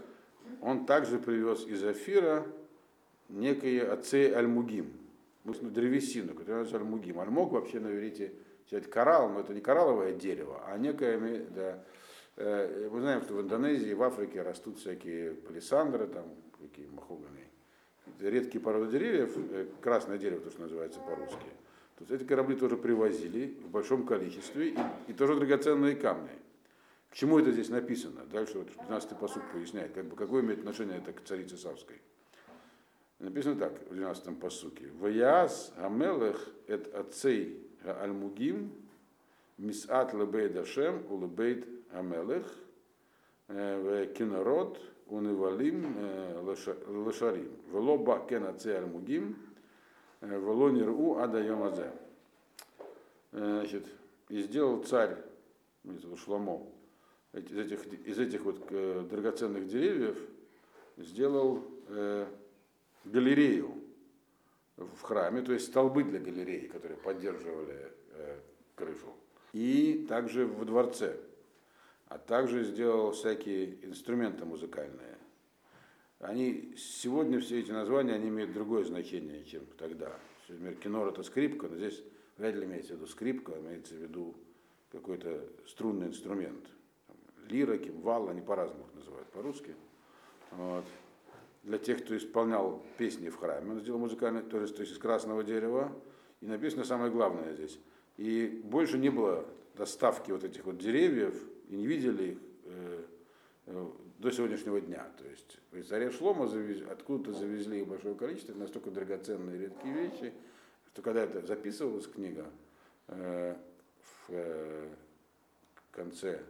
он 0.63 0.87
также 0.87 1.19
привез 1.19 1.67
из 1.67 1.85
Афира 1.85 2.47
некие 3.29 3.83
отцы 3.85 4.33
Альмугим, 4.33 4.93
древесину, 5.45 6.35
которую 6.35 6.61
называется 6.61 6.77
Альмугим. 6.77 7.21
Альмог 7.21 7.53
вообще 7.53 7.81
на 7.81 7.93
иврите 7.93 8.33
взять 8.67 8.89
коралл, 8.89 9.29
но 9.29 9.41
это 9.41 9.53
не 9.55 9.61
коралловое 9.61 10.13
дерево, 10.13 10.63
а 10.67 10.79
некое, 10.79 11.47
да, 11.51 11.85
э, 12.37 12.89
мы 12.91 13.01
знаем, 13.01 13.23
что 13.23 13.35
в 13.35 13.41
Индонезии, 13.41 13.93
в 13.93 14.03
Африке 14.03 14.43
растут 14.43 14.79
всякие 14.79 15.33
палисандры, 15.33 16.07
там, 16.07 16.25
какие 16.61 16.87
махоганы, 16.87 17.49
редкие 18.21 18.63
породы 18.63 18.93
деревьев, 18.93 19.37
э, 19.37 19.67
красное 19.81 20.19
дерево, 20.19 20.41
то, 20.41 20.51
что 20.51 20.63
называется 20.63 21.01
по-русски. 21.01 21.47
То 22.01 22.05
есть 22.05 22.23
эти 22.23 22.29
корабли 22.29 22.57
тоже 22.57 22.79
привозили 22.79 23.59
в 23.63 23.69
большом 23.69 24.07
количестве 24.07 24.71
и, 24.71 24.79
и 25.09 25.13
тоже 25.13 25.37
драгоценные 25.37 25.95
камни. 25.97 26.31
К 27.11 27.15
чему 27.15 27.39
это 27.39 27.53
здесь 27.53 27.69
написано? 27.69 28.23
Дальше 28.33 28.59
вот 28.59 28.69
12-й 28.89 29.17
посуд 29.17 29.43
поясняет, 29.53 29.93
как 29.93 30.07
бы, 30.07 30.17
какое 30.17 30.43
имеет 30.43 30.61
отношение 30.61 30.97
это 30.97 31.13
к 31.13 31.23
царице 31.23 31.59
Савской. 31.59 32.01
Написано 33.19 33.57
так 33.57 33.75
в 33.91 33.93
12-м 33.93 34.37
посуке. 34.37 34.89
Ваяз 34.99 35.75
Гамелех 35.77 36.49
эт 36.69 36.95
ацей 36.95 37.69
Альмугим 37.85 38.73
мисат 39.59 40.15
лебейт 40.15 40.57
Ашем 40.57 41.05
у 41.11 41.21
лебейт 41.21 41.67
Гамелех 41.93 42.47
в 43.49 44.07
кинород 44.15 44.81
унивалим 45.07 45.95
лешарим. 46.47 47.51
Вело 47.71 47.99
ба 47.99 48.25
кен 48.27 48.47
ацей 48.47 48.79
Альмугим 48.79 49.37
Волонир 50.21 50.91
У 50.91 51.17
Ада 51.17 51.41
Йомазе. 51.41 51.93
Значит, 53.33 53.87
и 54.29 54.43
сделал 54.43 54.83
царь, 54.83 55.17
Шломо, 56.17 56.67
из 57.33 57.57
этих, 57.57 57.87
из 57.87 58.19
этих 58.19 58.43
вот 58.43 58.67
э, 58.71 59.07
драгоценных 59.09 59.69
деревьев, 59.69 60.19
сделал 60.97 61.65
э, 61.89 62.27
галерею 63.05 63.73
в 64.77 65.03
храме, 65.03 65.43
то 65.43 65.53
есть 65.53 65.67
столбы 65.67 66.03
для 66.03 66.19
галереи, 66.19 66.67
которые 66.67 66.99
поддерживали 66.99 67.93
э, 68.13 68.39
крышу. 68.75 69.15
И 69.53 70.07
также 70.09 70.47
в 70.47 70.65
дворце. 70.65 71.17
А 72.09 72.19
также 72.19 72.65
сделал 72.65 73.13
всякие 73.13 73.85
инструменты 73.85 74.45
музыкальные. 74.45 75.17
Они, 76.21 76.75
сегодня 76.77 77.41
все 77.41 77.61
эти 77.61 77.71
названия 77.71 78.13
они 78.13 78.29
имеют 78.29 78.53
другое 78.53 78.85
значение, 78.85 79.43
чем 79.45 79.65
тогда. 79.79 80.13
Например, 80.49 80.75
кинор 80.75 81.09
это 81.09 81.23
скрипка, 81.23 81.67
но 81.67 81.77
здесь 81.77 82.03
вряд 82.37 82.57
ли 82.57 82.67
имеется 82.67 82.93
в 82.93 82.97
виду 82.97 83.07
скрипка, 83.07 83.53
имеется 83.59 83.95
в 83.95 83.99
виду 83.99 84.35
какой-то 84.93 85.43
струнный 85.67 86.09
инструмент. 86.09 86.67
Лира, 87.49 87.79
кимвал, 87.79 88.29
они 88.29 88.43
по-разному 88.43 88.85
их 88.89 88.95
называют 88.95 89.29
по-русски. 89.29 89.75
Вот. 90.51 90.85
Для 91.63 91.79
тех, 91.79 92.05
кто 92.05 92.15
исполнял 92.17 92.85
песни 92.99 93.31
в 93.31 93.37
храме, 93.37 93.73
он 93.73 93.81
сделал 93.81 93.99
музыкальный, 93.99 94.43
то 94.43 94.61
есть, 94.61 94.77
то 94.77 94.83
есть 94.83 94.93
из 94.93 94.99
красного 94.99 95.43
дерева. 95.43 95.91
И 96.43 96.47
написано 96.47 96.85
самое 96.85 97.11
главное 97.11 97.55
здесь. 97.55 97.79
И 98.19 98.61
больше 98.65 98.99
не 98.99 99.09
было 99.09 99.47
доставки 99.75 100.31
вот 100.33 100.45
этих 100.45 100.67
вот 100.67 100.77
деревьев, 100.77 101.35
и 101.71 101.77
не 101.77 101.87
видели 101.87 102.33
их 102.33 102.39
э, 102.65 103.05
э, 103.67 103.91
до 104.21 104.31
сегодняшнего 104.31 104.81
дня. 104.81 105.07
То 105.17 105.25
есть 105.25 105.59
при 105.71 105.83
царе 105.83 106.11
Шлома 106.11 106.47
завез, 106.47 106.83
откуда-то 106.89 107.33
завезли 107.33 107.83
большое 107.83 108.15
количество, 108.15 108.53
настолько 108.53 108.91
драгоценные 108.91 109.59
редкие 109.59 109.95
вещи, 109.95 110.35
что 110.93 111.01
когда 111.01 111.23
это 111.23 111.45
записывалась 111.47 112.07
книга 112.07 112.45
э, 113.09 113.57
в 114.03 114.27
э, 114.29 114.89
конце 115.91 116.43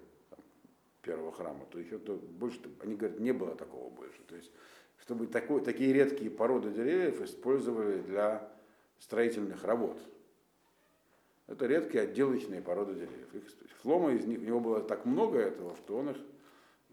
первого 1.03 1.31
храма, 1.31 1.65
то 1.71 1.79
еще 1.79 1.99
то 1.99 2.17
больше, 2.17 2.61
они 2.83 2.97
говорят, 2.97 3.21
не 3.21 3.33
было 3.33 3.55
такого 3.55 3.89
больше. 3.89 4.21
То 4.27 4.35
есть, 4.35 4.51
чтобы 4.99 5.29
такой, 5.29 5.61
такие 5.63 5.93
редкие 5.93 6.31
породы 6.31 6.73
деревьев 6.73 7.23
использовали 7.23 8.01
для 8.03 8.53
строительных 8.99 9.63
работ. 9.63 10.03
Это 11.47 11.67
редкие 11.67 12.03
отделочные 12.03 12.63
породы 12.63 12.95
деревьев. 12.95 13.33
Их, 13.33 13.45
Флома 13.83 14.13
из 14.13 14.27
них, 14.27 14.41
у 14.41 14.43
него 14.43 14.61
было 14.61 14.81
так 14.83 15.05
много 15.05 15.39
этого, 15.39 15.77
что 15.77 15.97
он 15.97 16.11
их, 16.11 16.17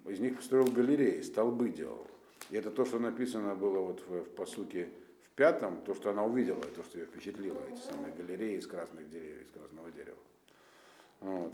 из 0.08 0.20
них 0.20 0.42
строил 0.42 0.66
галереи, 0.66 1.22
столбы 1.22 1.70
делал. 1.70 2.08
И 2.50 2.56
это 2.56 2.72
то, 2.72 2.86
что 2.86 3.00
написано 3.00 3.56
было 3.56 3.80
вот 3.80 4.02
в, 4.08 4.22
в 4.24 4.30
посуке 4.30 4.90
в 5.24 5.30
пятом, 5.36 5.82
то, 5.82 5.94
что 5.94 6.12
она 6.12 6.24
увидела, 6.24 6.62
то, 6.62 6.84
что 6.84 6.98
ее 6.98 7.06
впечатлило, 7.06 7.60
эти 7.72 7.82
самые 7.82 8.14
галереи 8.14 8.58
из 8.58 8.68
красных 8.68 9.10
деревьев, 9.10 9.42
из 9.42 9.52
красного 9.52 9.92
дерева. 9.92 10.18
Вот. 11.20 11.54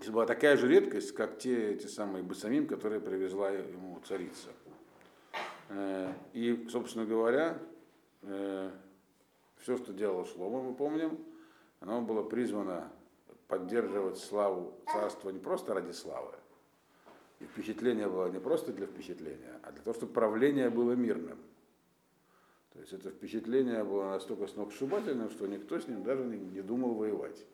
Это 0.00 0.12
была 0.12 0.26
такая 0.26 0.56
же 0.56 0.68
редкость, 0.68 1.12
как 1.12 1.38
те 1.38 1.72
эти 1.72 1.86
самые 1.86 2.22
басамим, 2.24 2.66
которые 2.66 3.00
привезла 3.00 3.50
ему 3.50 4.00
царица. 4.06 4.48
Э, 5.68 6.12
и, 6.32 6.66
собственно 6.70 7.04
говоря, 7.04 7.58
э, 8.22 8.70
все, 9.58 9.76
что 9.76 9.92
делал 9.92 10.26
Шлома, 10.26 10.62
мы 10.62 10.74
помним, 10.74 11.18
оно 11.80 12.02
было 12.02 12.22
призвано 12.22 12.92
поддерживать 13.46 14.18
славу 14.18 14.74
царства 14.92 15.30
не 15.30 15.38
просто 15.38 15.74
ради 15.74 15.92
славы. 15.92 16.32
И 17.40 17.46
впечатление 17.46 18.08
было 18.08 18.28
не 18.30 18.38
просто 18.38 18.72
для 18.72 18.86
впечатления, 18.86 19.60
а 19.62 19.72
для 19.72 19.82
того, 19.82 19.94
чтобы 19.94 20.12
правление 20.12 20.70
было 20.70 20.92
мирным. 20.92 21.38
То 22.72 22.80
есть 22.80 22.92
это 22.92 23.10
впечатление 23.10 23.84
было 23.84 24.10
настолько 24.10 24.46
сногсшибательным, 24.46 25.30
что 25.30 25.46
никто 25.46 25.78
с 25.78 25.86
ним 25.86 26.02
даже 26.02 26.24
не, 26.24 26.38
не 26.38 26.60
думал 26.60 26.94
воевать. 26.94 27.44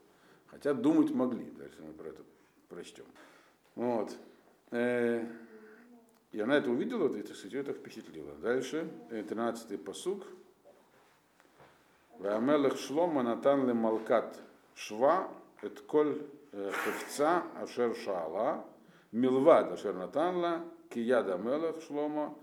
Хотя 0.47 0.75
думать 0.75 1.11
могли, 1.11 1.45
дальше 1.53 1.77
мы 1.83 1.93
про 1.93 2.09
это 2.09 2.23
прочтем. 2.69 3.05
Вот. 3.75 4.17
Э, 4.71 5.27
и 6.33 6.41
она 6.41 6.57
это 6.57 6.71
увидела, 6.71 7.15
и 7.15 7.21
это, 7.21 7.35
кстати, 7.35 7.57
это 7.57 7.73
впечатлило. 7.73 8.35
Дальше, 8.37 8.89
13-й 9.11 9.79
посуг. 9.79 10.25
Вамелех 12.19 12.79
шлома 12.79 13.23
натан 13.23 13.67
ле 13.67 13.73
малкат 13.73 14.39
шва 14.75 15.31
эт 15.63 15.81
коль 15.81 16.23
хевца 16.53 17.45
ашер 17.57 17.97
шаала 17.97 18.65
милвад 19.12 19.73
ашер 19.73 19.95
натанла 19.95 20.64
кияда 20.88 21.37
мелех 21.37 21.83
шлома 21.83 22.35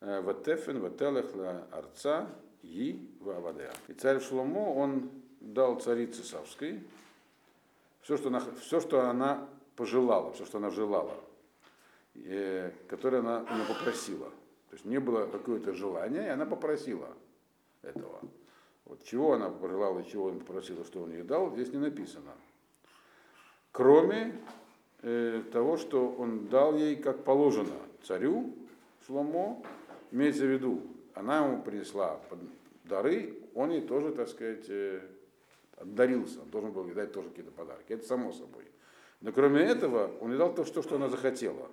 ватефен 0.00 0.80
вателех 0.80 1.34
ла 1.34 1.66
арца 1.70 2.28
и 2.62 3.08
вавадея. 3.20 3.72
И 3.88 3.94
царь 3.94 4.20
Шломо, 4.20 4.74
он 4.74 5.10
дал 5.40 5.80
царице 5.80 6.22
Савской 6.22 6.82
все, 8.02 8.16
что 8.16 8.28
она, 8.28 8.40
все, 8.60 8.80
что 8.80 9.08
она 9.08 9.48
пожелала, 9.76 10.32
все, 10.32 10.44
что 10.44 10.58
она 10.58 10.70
желала, 10.70 11.14
э, 12.14 12.72
которое 12.88 13.18
она 13.18 13.40
у 13.40 13.72
попросила. 13.74 14.28
То 14.70 14.76
есть 14.76 14.84
не 14.84 14.98
было 14.98 15.26
какое-то 15.26 15.72
желание, 15.72 16.24
и 16.26 16.30
она 16.30 16.46
попросила 16.46 17.08
этого. 17.82 18.20
Вот 18.84 19.04
чего 19.04 19.34
она 19.34 19.50
пожелала 19.50 20.02
чего 20.04 20.26
он 20.26 20.40
попросила, 20.40 20.84
что 20.84 21.02
он 21.02 21.12
ей 21.12 21.22
дал, 21.22 21.52
здесь 21.52 21.72
не 21.72 21.78
написано. 21.78 22.32
Кроме 23.70 24.40
э, 25.02 25.42
того, 25.52 25.76
что 25.76 26.08
он 26.08 26.48
дал 26.48 26.76
ей, 26.76 26.96
как 26.96 27.24
положено, 27.24 27.74
царю 28.02 28.54
Шломо, 29.06 29.62
имеется 30.10 30.44
в 30.44 30.48
виду, 30.48 30.82
она 31.14 31.44
ему 31.44 31.62
принесла 31.62 32.20
дары, 32.84 33.38
он 33.54 33.70
ей 33.70 33.82
тоже, 33.82 34.12
так 34.12 34.28
сказать, 34.28 34.64
э, 34.68 35.00
отдарился, 35.76 36.40
он 36.40 36.50
должен 36.50 36.72
был 36.72 36.86
ей 36.86 36.94
дать 36.94 37.12
тоже 37.12 37.28
какие-то 37.28 37.52
подарки. 37.52 37.92
Это 37.92 38.06
само 38.06 38.32
собой. 38.32 38.64
Но 39.20 39.32
кроме 39.32 39.60
этого, 39.62 40.10
он 40.20 40.32
ей 40.32 40.38
дал 40.38 40.54
то, 40.54 40.64
что, 40.64 40.82
что 40.82 40.96
она 40.96 41.08
захотела. 41.08 41.68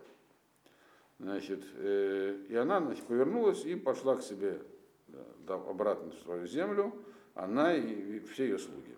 Значит, 1.19 1.63
э, 1.75 2.37
и 2.49 2.55
она 2.55 2.79
значит, 2.79 3.05
повернулась 3.05 3.65
и 3.65 3.75
пошла 3.75 4.15
к 4.15 4.23
себе 4.23 4.61
да, 5.47 5.55
обратно 5.55 6.11
в 6.11 6.19
свою 6.19 6.47
землю, 6.47 6.93
она 7.35 7.75
и 7.75 8.19
все 8.19 8.45
ее 8.45 8.59
слуги. 8.59 8.95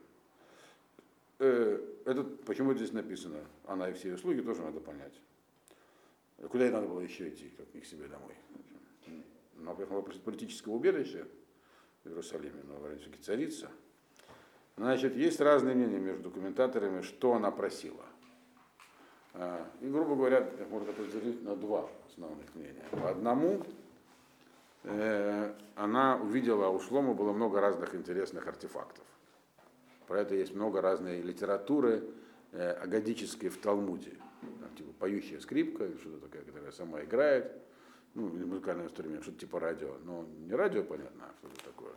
Э, 1.40 1.80
это, 2.06 2.24
почему 2.24 2.74
здесь 2.74 2.92
написано, 2.92 3.40
она 3.66 3.90
и 3.90 3.94
все 3.94 4.10
ее 4.10 4.18
слуги, 4.18 4.42
тоже 4.42 4.62
надо 4.62 4.80
понять. 4.80 5.14
Куда 6.50 6.66
ей 6.66 6.72
надо 6.72 6.88
было 6.88 7.02
еще 7.02 7.30
идти, 7.30 7.50
как 7.58 7.74
не 7.74 7.82
к 7.82 7.86
себе 7.86 8.08
домой? 8.08 8.36
Она 9.60 9.74
приехала 9.74 10.02
политического 10.02 10.74
убежища 10.74 11.28
в 12.04 12.10
Иерусалиме, 12.10 12.64
но 12.68 12.76
вроде 12.78 13.04
царица. 13.22 13.70
Значит, 14.78 15.16
есть 15.16 15.40
разные 15.40 15.76
мнения 15.76 16.00
между 16.00 16.32
комментаторами, 16.32 17.02
что 17.02 17.34
она 17.34 17.52
просила. 17.52 18.06
А, 19.34 19.70
и, 19.80 19.88
грубо 19.88 20.16
говоря, 20.16 20.50
можно 20.70 20.92
разделить 20.98 21.44
на 21.44 21.56
два 21.56 21.88
основных 22.08 22.54
мнения. 22.56 22.84
По 22.92 23.12
одному, 23.12 23.62
э, 24.84 25.54
она 25.76 26.18
увидела, 26.18 26.70
у 26.70 26.80
Шлома 26.80 27.14
было 27.14 27.32
много 27.32 27.62
разных 27.62 27.94
интересных 27.94 28.48
артефактов. 28.48 29.06
Про 30.12 30.24
это 30.24 30.36
есть 30.36 30.54
много 30.54 30.82
разной 30.82 31.22
литературы, 31.22 32.04
э, 32.52 32.72
агадической 32.72 33.48
в 33.48 33.58
Талмуде. 33.60 34.12
Там, 34.60 34.76
типа 34.76 34.92
поющая 35.00 35.40
скрипка, 35.40 35.88
что-то 36.00 36.28
такое, 36.28 36.42
которая 36.42 36.74
сама 36.74 37.02
играет, 37.02 37.54
ну, 38.14 38.28
музыкальный 38.28 38.84
инструмент, 38.84 39.24
что-то 39.24 39.40
типа 39.40 39.62
радио. 39.62 39.96
Но 40.04 40.26
не 40.46 40.54
радио, 40.54 40.84
понятно, 40.84 41.28
а 41.30 41.34
что-то 41.40 41.64
такое 41.64 41.94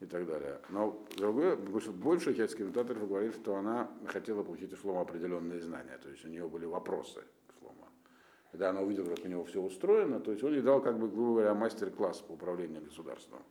и 0.00 0.06
так 0.06 0.26
далее. 0.26 0.58
Но 0.70 1.06
другое, 1.16 1.54
большая 1.54 2.34
часть 2.34 2.56
комментаторов 2.56 3.06
говорит, 3.06 3.36
что 3.36 3.54
она 3.54 3.88
хотела 4.08 4.42
получить 4.42 4.72
у 4.72 4.76
Шлома 4.76 5.02
определенные 5.02 5.60
знания, 5.60 5.96
то 6.02 6.08
есть 6.08 6.24
у 6.24 6.28
нее 6.28 6.48
были 6.48 6.64
вопросы 6.64 7.22
к 7.46 7.60
Шлома. 7.60 7.86
Когда 8.50 8.70
она 8.70 8.80
увидела, 8.80 9.14
как 9.14 9.24
у 9.24 9.28
него 9.28 9.44
все 9.44 9.62
устроено, 9.62 10.18
то 10.18 10.32
есть 10.32 10.42
он 10.42 10.52
ей 10.52 10.62
дал, 10.62 10.82
как 10.82 10.98
бы, 10.98 11.08
грубо 11.08 11.34
говоря, 11.34 11.54
мастер-класс 11.54 12.22
по 12.22 12.32
управлению 12.32 12.82
государством 12.82 13.44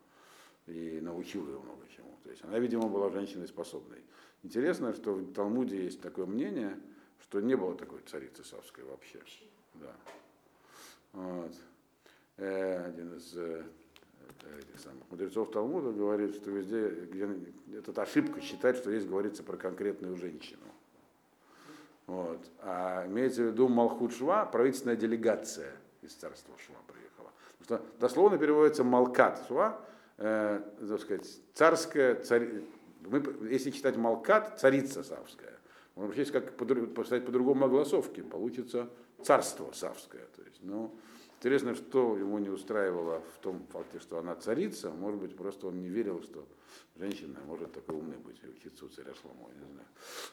и 0.71 1.01
научил 1.01 1.45
ее 1.47 1.59
много 1.59 1.85
чему. 1.95 2.17
То 2.23 2.29
есть 2.29 2.43
она, 2.43 2.59
видимо, 2.59 2.87
была 2.87 3.09
женщиной 3.09 3.47
способной. 3.47 4.03
Интересно, 4.43 4.93
что 4.93 5.13
в 5.13 5.33
Талмуде 5.33 5.83
есть 5.83 6.01
такое 6.01 6.25
мнение, 6.25 6.79
что 7.21 7.41
не 7.41 7.55
было 7.55 7.75
такой 7.75 7.99
царицы 8.01 8.43
Савской 8.43 8.83
вообще. 8.85 9.19
Да. 9.75 9.95
Вот. 11.13 11.53
Э, 12.37 12.85
один 12.85 13.17
из 13.17 13.35
э, 13.35 13.63
этих 14.59 14.79
самых 14.79 15.03
мудрецов 15.11 15.51
Талмуда 15.51 15.91
говорит, 15.91 16.35
что 16.35 16.49
везде, 16.51 16.89
где 16.89 17.27
это 17.77 18.01
ошибка 18.01 18.39
считать, 18.41 18.77
что 18.77 18.91
здесь 18.91 19.05
говорится 19.05 19.43
про 19.43 19.57
конкретную 19.57 20.15
женщину. 20.15 20.63
Вот. 22.07 22.39
А 22.59 23.05
имеется 23.07 23.43
в 23.43 23.47
виду 23.47 23.67
Малхут 23.67 24.13
Шва, 24.13 24.45
правительственная 24.45 24.95
делегация 24.95 25.73
из 26.01 26.13
царства 26.13 26.55
Шва 26.57 26.77
приехала. 26.87 27.31
Потому 27.59 27.81
что 27.83 27.99
дословно 27.99 28.37
переводится 28.37 28.83
Малкат 28.83 29.45
Шва, 29.47 29.79
э, 30.21 30.61
так 30.87 31.01
сказать, 31.01 31.41
царская, 31.53 32.15
царь, 32.23 32.61
мы, 33.01 33.23
если 33.49 33.71
читать 33.71 33.97
Малкат, 33.97 34.59
царица 34.59 35.03
Савская. 35.03 35.57
Можно 35.95 36.13
прочесть, 36.13 36.31
как 36.31 36.55
поставить 36.93 37.25
по-другому 37.25 37.65
огласовке, 37.65 38.23
получится 38.23 38.89
царство 39.23 39.71
Савское. 39.73 40.25
То 40.35 40.43
есть, 40.43 40.59
ну, 40.61 40.95
Интересно, 41.41 41.73
что 41.73 42.15
ему 42.17 42.37
не 42.37 42.49
устраивало 42.49 43.23
в 43.35 43.39
том 43.39 43.65
факте, 43.73 43.97
что 43.99 44.19
она 44.19 44.35
царица. 44.35 44.91
Может 44.91 45.19
быть, 45.19 45.35
просто 45.35 45.65
он 45.65 45.81
не 45.81 45.89
верил, 45.89 46.21
что 46.21 46.47
женщина 46.95 47.39
может 47.47 47.71
такой 47.71 47.95
умной 47.95 48.17
быть 48.17 48.39
учиться 48.43 48.85
у 48.85 48.89
царя 48.89 49.11
Шломо, 49.15 49.49
не 49.55 49.65
знаю. 49.65 49.87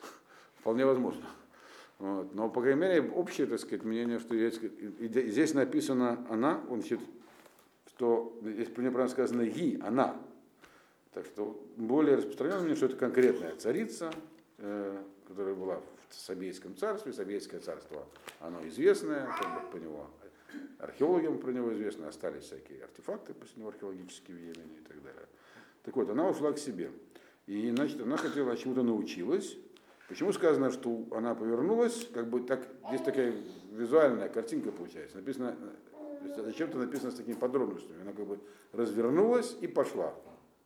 Вполне 0.60 0.84
возможно. 0.84 1.24
Вот. 1.98 2.34
Но, 2.34 2.50
по 2.50 2.60
крайней 2.60 2.82
мере, 2.82 3.10
общее, 3.10 3.46
так 3.46 3.58
сказать, 3.58 3.84
мнение, 3.84 4.18
что 4.18 4.34
есть, 4.34 4.60
здесь 5.00 5.54
написано 5.54 6.26
она, 6.28 6.62
он 6.68 6.82
считает, 6.82 7.08
что 7.98 8.38
здесь 8.42 8.68
неправильно 8.68 9.08
сказано 9.08 9.44
ги, 9.44 9.80
она. 9.82 10.16
Так 11.12 11.26
что 11.26 11.60
более 11.76 12.14
распространенное 12.14 12.60
мнение, 12.60 12.76
что 12.76 12.86
это 12.86 12.96
конкретная 12.96 13.56
царица, 13.56 14.12
э, 14.58 15.02
которая 15.26 15.56
была 15.56 15.80
в 16.08 16.14
Сабейском 16.14 16.76
царстве. 16.76 17.12
Сабейское 17.12 17.58
царство, 17.58 18.06
оно 18.38 18.64
известное, 18.68 19.26
как 19.26 19.64
бы 19.64 19.70
по 19.72 19.76
него 19.82 20.06
археологам 20.78 21.38
про 21.38 21.50
него 21.50 21.74
известно, 21.74 22.06
остались 22.06 22.44
всякие 22.44 22.84
артефакты 22.84 23.34
после 23.34 23.58
него 23.58 23.70
археологические 23.70 24.36
в 24.36 24.40
Йемене 24.40 24.78
и 24.78 24.86
так 24.86 25.02
далее. 25.02 25.26
Так 25.82 25.96
вот, 25.96 26.08
она 26.08 26.28
ушла 26.28 26.52
к 26.52 26.58
себе. 26.58 26.92
И, 27.48 27.68
значит, 27.74 28.00
она 28.00 28.16
хотела, 28.16 28.56
чему-то 28.56 28.84
научилась. 28.84 29.56
Почему 30.08 30.32
сказано, 30.32 30.70
что 30.70 31.04
она 31.10 31.34
повернулась, 31.34 32.08
как 32.14 32.30
бы 32.30 32.42
так, 32.42 32.64
здесь 32.90 33.02
такая 33.02 33.34
визуальная 33.72 34.28
картинка 34.28 34.70
получается. 34.70 35.16
Написано, 35.16 35.56
зачем-то 36.36 36.78
написано 36.78 37.10
с 37.10 37.14
такими 37.14 37.34
подробностями. 37.34 38.02
Она 38.02 38.12
как 38.12 38.26
бы 38.26 38.38
развернулась 38.72 39.56
и 39.60 39.66
пошла 39.66 40.14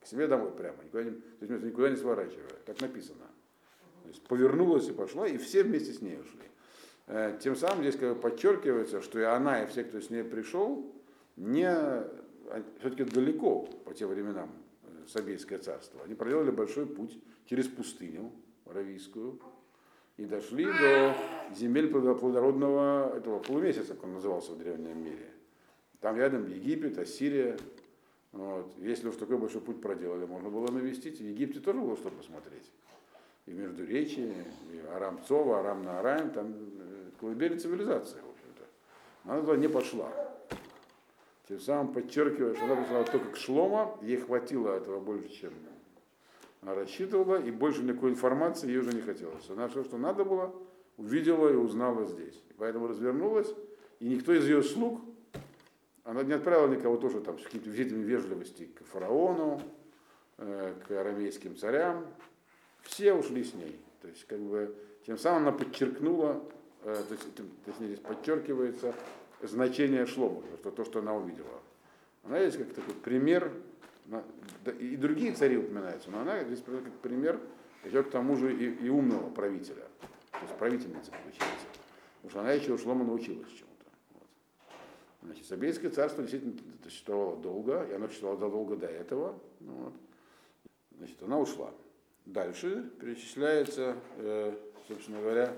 к 0.01 0.07
себе 0.07 0.27
домой 0.27 0.51
прямо, 0.51 0.83
никуда 0.83 1.05
не, 1.05 1.11
то 1.11 1.47
есть 1.47 1.65
никуда 1.65 1.91
не 1.91 1.97
сворачивая, 1.97 2.51
как 2.67 2.81
написано. 2.81 3.27
То 4.03 4.09
есть 4.09 4.23
повернулась 4.25 4.89
и 4.89 4.93
пошла, 4.93 5.27
и 5.29 5.39
все 5.39 5.63
вместе 5.63 5.93
с 5.93 6.01
ней 6.01 6.19
ушли. 6.19 6.43
Э, 7.07 7.39
тем 7.41 7.57
самым 7.57 7.83
здесь 7.83 7.97
как 7.97 8.15
бы 8.15 8.21
подчеркивается, 8.21 9.01
что 9.01 9.21
и 9.21 9.23
она, 9.23 9.63
и 9.63 9.67
все, 9.67 9.85
кто 9.85 10.01
с 10.01 10.11
ней 10.11 10.25
пришел, 10.25 10.93
не 11.37 11.73
все-таки 12.81 13.05
далеко 13.05 13.63
по 13.85 13.95
тем 13.95 14.09
временам 14.09 14.51
э, 14.83 14.87
Сабейское 15.09 15.59
царство. 15.59 16.03
Они 16.05 16.15
проделали 16.15 16.51
большой 16.51 16.87
путь 16.87 17.19
через 17.47 17.69
пустыню 17.69 18.33
Аравийскую. 18.67 19.41
И 20.19 20.27
дошли 20.27 20.67
до 20.67 21.17
земель 21.55 21.89
плодородного 21.89 23.17
этого 23.17 23.39
полумесяца, 23.39 23.95
как 23.95 24.05
он 24.05 24.15
назывался 24.15 24.53
в 24.53 24.59
древнем 24.59 25.03
мире. 25.03 25.32
Там 26.03 26.17
рядом 26.17 26.49
Египет, 26.49 26.99
Ассирия. 26.99 27.57
Вот. 28.33 28.75
Если 28.79 29.09
уж 29.09 29.17
такой 29.17 29.39
большой 29.39 29.61
путь 29.61 29.81
проделали, 29.81 30.27
можно 30.27 30.51
было 30.51 30.71
навестить. 30.71 31.19
В 31.19 31.25
Египте 31.25 31.61
тоже 31.61 31.79
было 31.79 31.97
что 31.97 32.11
посмотреть. 32.11 32.71
И 33.47 33.53
между 33.53 33.87
речи, 33.87 34.19
и 34.21 34.81
Арам 34.93 35.21
Цова, 35.27 35.61
Арам 35.61 35.85
на 35.85 36.01
Араем, 36.01 36.31
там 36.31 36.55
э, 36.55 37.11
колыбели 37.21 37.57
цивилизации, 37.57 38.19
в 38.19 38.31
общем-то. 38.31 38.65
Она 39.25 39.41
туда 39.41 39.57
не 39.57 39.69
пошла. 39.69 40.13
Тем 41.49 41.61
самым 41.61 41.93
подчеркивая, 41.93 42.55
что 42.55 42.65
она 42.65 42.77
пришла 42.77 43.05
только 43.05 43.31
к 43.31 43.37
Шлома, 43.37 43.97
ей 44.03 44.17
хватило 44.17 44.77
этого 44.77 45.01
больше, 45.01 45.29
чем 45.29 45.53
она 46.63 46.75
рассчитывала, 46.75 47.41
и 47.41 47.51
больше 47.51 47.83
никакой 47.83 48.11
информации 48.11 48.69
ей 48.69 48.79
уже 48.79 48.93
не 48.93 49.03
хотелось. 49.03 49.49
Она 49.51 49.69
все, 49.69 49.85
что 49.85 49.99
надо 49.99 50.25
было, 50.25 50.55
увидела 50.97 51.49
и 51.49 51.55
узнала 51.55 52.07
здесь. 52.07 52.35
И 52.51 52.55
поэтому 52.57 52.89
развернулась, 52.89 53.53
и 53.99 54.09
никто 54.09 54.33
из 54.33 54.47
ее 54.47 54.63
слуг, 54.63 55.01
она 56.05 56.23
не 56.23 56.33
отправила 56.33 56.69
никого 56.69 56.97
тоже 56.97 57.21
там 57.21 57.39
с 57.39 57.45
какими-то 57.45 57.71
визитами 57.71 58.03
вежливости 58.03 58.67
к 58.67 58.85
фараону, 58.85 59.61
э, 60.39 60.75
к 60.87 60.91
арамейским 60.91 61.57
царям. 61.57 62.07
Все 62.83 63.15
ушли 63.15 63.45
с 63.45 63.55
ней. 63.55 63.79
То 64.01 64.09
есть, 64.09 64.27
как 64.27 64.41
бы, 64.41 64.75
тем 65.07 65.17
самым 65.17 65.49
она 65.49 65.57
подчеркнула, 65.57 66.43
э, 66.83 67.03
то 67.09 67.15
есть, 67.15 67.29
точнее, 67.65 67.87
здесь 67.89 68.01
подчеркивается 68.01 68.95
значение 69.43 70.07
шлома, 70.07 70.43
что 70.61 70.71
то, 70.71 70.85
что 70.85 70.99
она 70.99 71.15
увидела. 71.15 71.61
Она 72.25 72.39
есть 72.39 72.57
как 72.57 72.73
такой 72.73 72.95
пример, 72.95 73.53
и 74.79 74.97
другие 74.97 75.33
цари 75.33 75.57
упоминаются, 75.57 76.11
но 76.11 76.21
она 76.21 76.43
здесь 76.45 76.63
как 76.65 76.93
пример 77.03 77.41
идет 77.85 78.09
к 78.09 78.11
тому 78.11 78.37
же 78.37 78.55
и, 78.55 78.87
и 78.87 78.89
умного 78.89 79.31
правителя, 79.31 79.87
то 80.31 80.39
есть 80.41 80.55
правительница 80.55 81.11
получается. 81.11 81.67
Потому 82.17 82.31
что 82.31 82.41
она 82.41 82.53
еще 82.53 82.73
у 82.73 82.79
Шлома 82.79 83.05
научилась 83.05 83.49
чему-то. 83.49 83.72
Значит, 85.23 85.47
Сабейское 85.47 85.91
царство 85.91 86.23
действительно 86.23 86.55
существовало 86.83 87.37
долго, 87.37 87.87
и 87.89 87.93
оно 87.93 88.09
существовало 88.09 88.41
задолго 88.41 88.77
до 88.77 88.87
этого. 88.87 89.39
Ну 89.61 89.73
вот. 89.73 89.95
Значит, 90.99 91.23
она 91.23 91.39
ушла. 91.39 91.73
Дальше 92.27 92.91
перечисляется, 93.01 93.97
э, 94.17 94.55
собственно 94.89 95.21
говоря, 95.21 95.57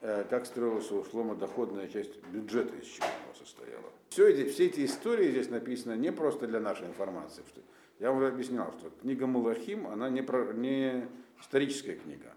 э, 0.00 0.24
как 0.28 0.46
строилась 0.46 0.90
у 0.90 1.04
Шлома 1.04 1.36
доходная 1.36 1.88
часть 1.88 2.20
бюджета, 2.26 2.74
из 2.76 2.86
чего 2.86 3.06
она 3.06 3.34
состояла. 3.34 3.92
Все 4.08 4.28
эти, 4.28 4.48
все 4.48 4.66
эти 4.66 4.84
истории 4.84 5.30
здесь 5.30 5.48
написаны 5.48 5.94
не 5.94 6.12
просто 6.12 6.46
для 6.46 6.60
нашей 6.60 6.86
информации. 6.86 7.42
Что, 7.48 7.60
я 8.00 8.12
уже 8.12 8.28
объяснял, 8.28 8.72
что 8.78 8.90
книга 9.00 9.26
Мулахим, 9.26 9.86
она 9.86 10.10
не, 10.10 10.22
про, 10.22 10.52
не 10.52 11.08
историческая 11.40 11.94
книга. 11.94 12.32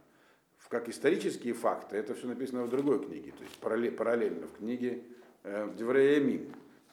Как 0.68 0.88
исторические 0.88 1.56
факты, 1.56 1.98
это 1.98 2.14
все 2.14 2.28
написано 2.28 2.64
в 2.64 2.70
другой 2.70 3.04
книге, 3.04 3.32
то 3.32 3.44
есть 3.44 3.58
параллельно 3.58 4.46
в 4.46 4.58
книге 4.58 5.04
э, 5.44 5.70
Деврея 5.78 6.42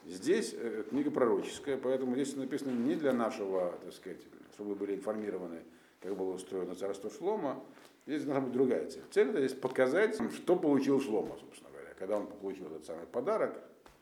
Здесь 0.06 0.54
э, 0.56 0.84
книга 0.88 1.10
пророческая, 1.10 1.76
поэтому 1.76 2.14
здесь 2.14 2.36
написано 2.36 2.70
не 2.70 2.94
для 2.94 3.12
нашего, 3.12 3.76
так 3.82 3.92
сказать, 3.92 4.20
чтобы 4.54 4.70
вы 4.70 4.76
были 4.76 4.94
информированы, 4.94 5.62
как 6.00 6.16
было 6.16 6.34
устроено 6.34 6.76
царство 6.76 7.10
Шлома. 7.10 7.60
Здесь 8.06 8.22
должна 8.22 8.40
быть 8.40 8.52
другая 8.52 8.88
цель. 8.88 9.02
Цель 9.10 9.30
это 9.30 9.40
здесь 9.40 9.58
показать, 9.58 10.16
что 10.32 10.54
получил 10.54 11.00
Шлома, 11.00 11.36
собственно 11.40 11.70
говоря, 11.70 11.92
когда 11.98 12.18
он 12.18 12.28
получил 12.28 12.66
этот 12.66 12.86
самый 12.86 13.06
подарок 13.06 13.60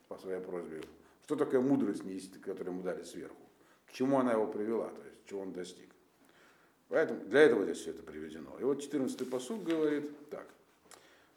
по 0.08 0.18
своей 0.18 0.40
просьбе. 0.40 0.82
Что 1.24 1.36
такое 1.36 1.62
мудрость, 1.62 2.02
которую 2.42 2.74
ему 2.74 2.82
дали 2.82 3.02
сверху? 3.02 3.40
К 3.86 3.92
чему 3.92 4.18
она 4.18 4.32
его 4.32 4.46
привела, 4.46 4.88
то 4.88 5.02
есть 5.02 5.16
чего 5.26 5.40
он 5.40 5.52
достиг. 5.54 5.88
Поэтому 6.90 7.20
для 7.24 7.40
этого 7.40 7.64
здесь 7.64 7.78
все 7.78 7.90
это 7.90 8.02
приведено. 8.02 8.50
И 8.60 8.64
вот 8.64 8.78
14-й 8.78 9.24
посуд 9.24 9.64
говорит 9.64 10.10
так. 10.28 10.46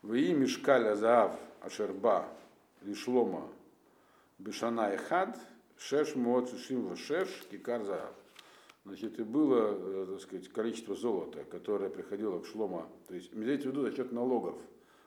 Вии 0.04 0.34
мешкаля 0.34 0.96
заав 0.96 1.40
ашерба 1.62 2.28
лишлома 2.82 3.50
бешана 4.40 4.94
и 4.94 4.98
хад 4.98 5.40
шеш 5.78 6.16
мот 6.16 6.50
шим 6.58 6.96
шеш 6.96 7.30
кикар. 7.50 8.14
Значит, 8.86 9.20
и 9.20 9.24
было, 9.24 9.76
э, 9.78 10.06
так 10.12 10.22
сказать, 10.22 10.48
количество 10.48 10.96
золота, 10.96 11.44
которое 11.44 11.90
приходило 11.90 12.40
к 12.40 12.46
Шлома, 12.46 12.88
то 13.10 13.16
есть 13.16 13.34
имеется 13.34 13.68
в 13.68 13.72
виду 13.72 13.82
за 13.82 13.92
счет 13.94 14.14
налогов 14.14 14.56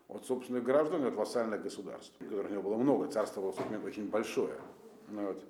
от 0.08 0.26
собственных 0.26 0.64
граждан 0.64 1.02
и 1.04 1.08
от 1.08 1.14
вассальных 1.14 1.62
государств, 1.62 2.12
которых 2.18 2.50
у 2.50 2.52
него 2.52 2.62
было 2.62 2.76
много, 2.76 3.06
царство 3.06 3.40
было 3.40 3.54
очень 3.82 4.10
большое. 4.10 4.54
Ну 5.08 5.28
вот. 5.28 5.44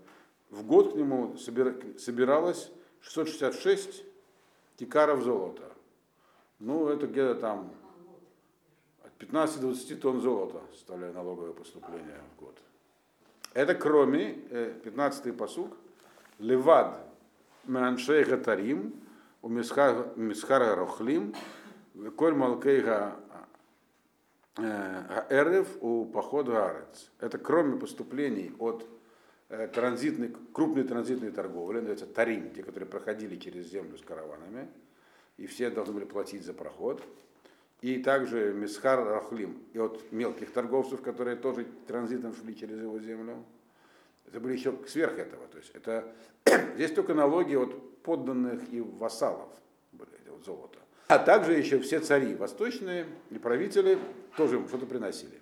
В 0.51 0.65
год 0.65 0.93
к 0.93 0.97
нему 0.97 1.37
собиралось 1.39 2.71
666 3.01 4.05
кикаров 4.77 5.23
золота. 5.23 5.73
Ну, 6.61 6.89
это 6.89 7.09
где-то 7.09 7.35
там 7.35 7.73
от 9.21 9.27
15 9.27 9.61
до 9.61 9.67
20 9.69 10.01
тонн 10.01 10.21
золота 10.21 10.61
составляя 10.73 11.13
налоговое 11.13 11.53
поступление 11.53 12.21
в 12.37 12.41
год. 12.41 12.57
Это 13.55 13.75
кроме, 13.75 14.35
15-й 14.85 15.31
э, 15.31 15.33
посуг, 15.33 15.77
левад 16.39 16.99
меаншей 17.65 18.25
гатарим, 18.25 18.95
у 19.43 19.49
мисхара 19.49 20.75
рохлим, 20.75 21.35
коль 22.17 22.35
малкейга 22.35 23.17
э, 24.57 25.25
эрев 25.31 25.69
у 25.81 26.07
похода 26.07 26.71
арец. 26.71 27.11
Это 27.21 27.39
кроме 27.39 27.79
поступлений 27.79 28.53
от 28.59 28.87
Э, 29.51 29.67
транзитной, 29.67 30.33
крупной 30.53 30.85
транзитной 30.85 31.33
торговли, 31.33 31.79
называется 31.79 32.07
тарим, 32.07 32.51
те, 32.55 32.63
которые 32.63 32.89
проходили 32.89 33.35
через 33.35 33.67
землю 33.67 33.99
с 33.99 34.01
караванами, 34.01 34.69
и 35.39 35.49
все 35.49 35.71
должны 35.71 35.93
были 35.95 36.05
платить 36.05 36.45
за 36.45 36.55
проход. 36.55 37.03
И 37.81 37.99
также 37.99 38.53
Мисхар 38.53 39.03
Рахлим, 39.05 39.62
и 39.73 39.79
от 39.79 40.12
мелких 40.12 40.53
торговцев, 40.53 41.01
которые 41.01 41.37
тоже 41.37 41.66
транзитом 41.87 42.35
шли 42.35 42.55
через 42.55 42.81
его 42.81 42.99
землю. 42.99 43.43
Это 44.27 44.38
были 44.38 44.53
еще 44.53 44.77
сверх 44.87 45.19
этого. 45.19 45.47
То 45.49 45.59
есть 45.59 45.71
это, 45.75 46.12
здесь 46.75 46.93
только 46.93 47.14
налоги 47.14 47.55
от 47.55 48.03
подданных 48.03 48.71
и 48.71 48.81
вассалов 48.81 49.49
были, 49.93 50.11
вот 50.29 50.45
золото. 50.45 50.79
А 51.09 51.19
также 51.19 51.55
еще 51.55 51.81
все 51.81 52.01
цари 52.01 52.35
восточные 52.35 53.07
и 53.31 53.38
правители 53.38 53.99
тоже 54.37 54.64
что-то 54.69 54.87
приносили. 54.87 55.40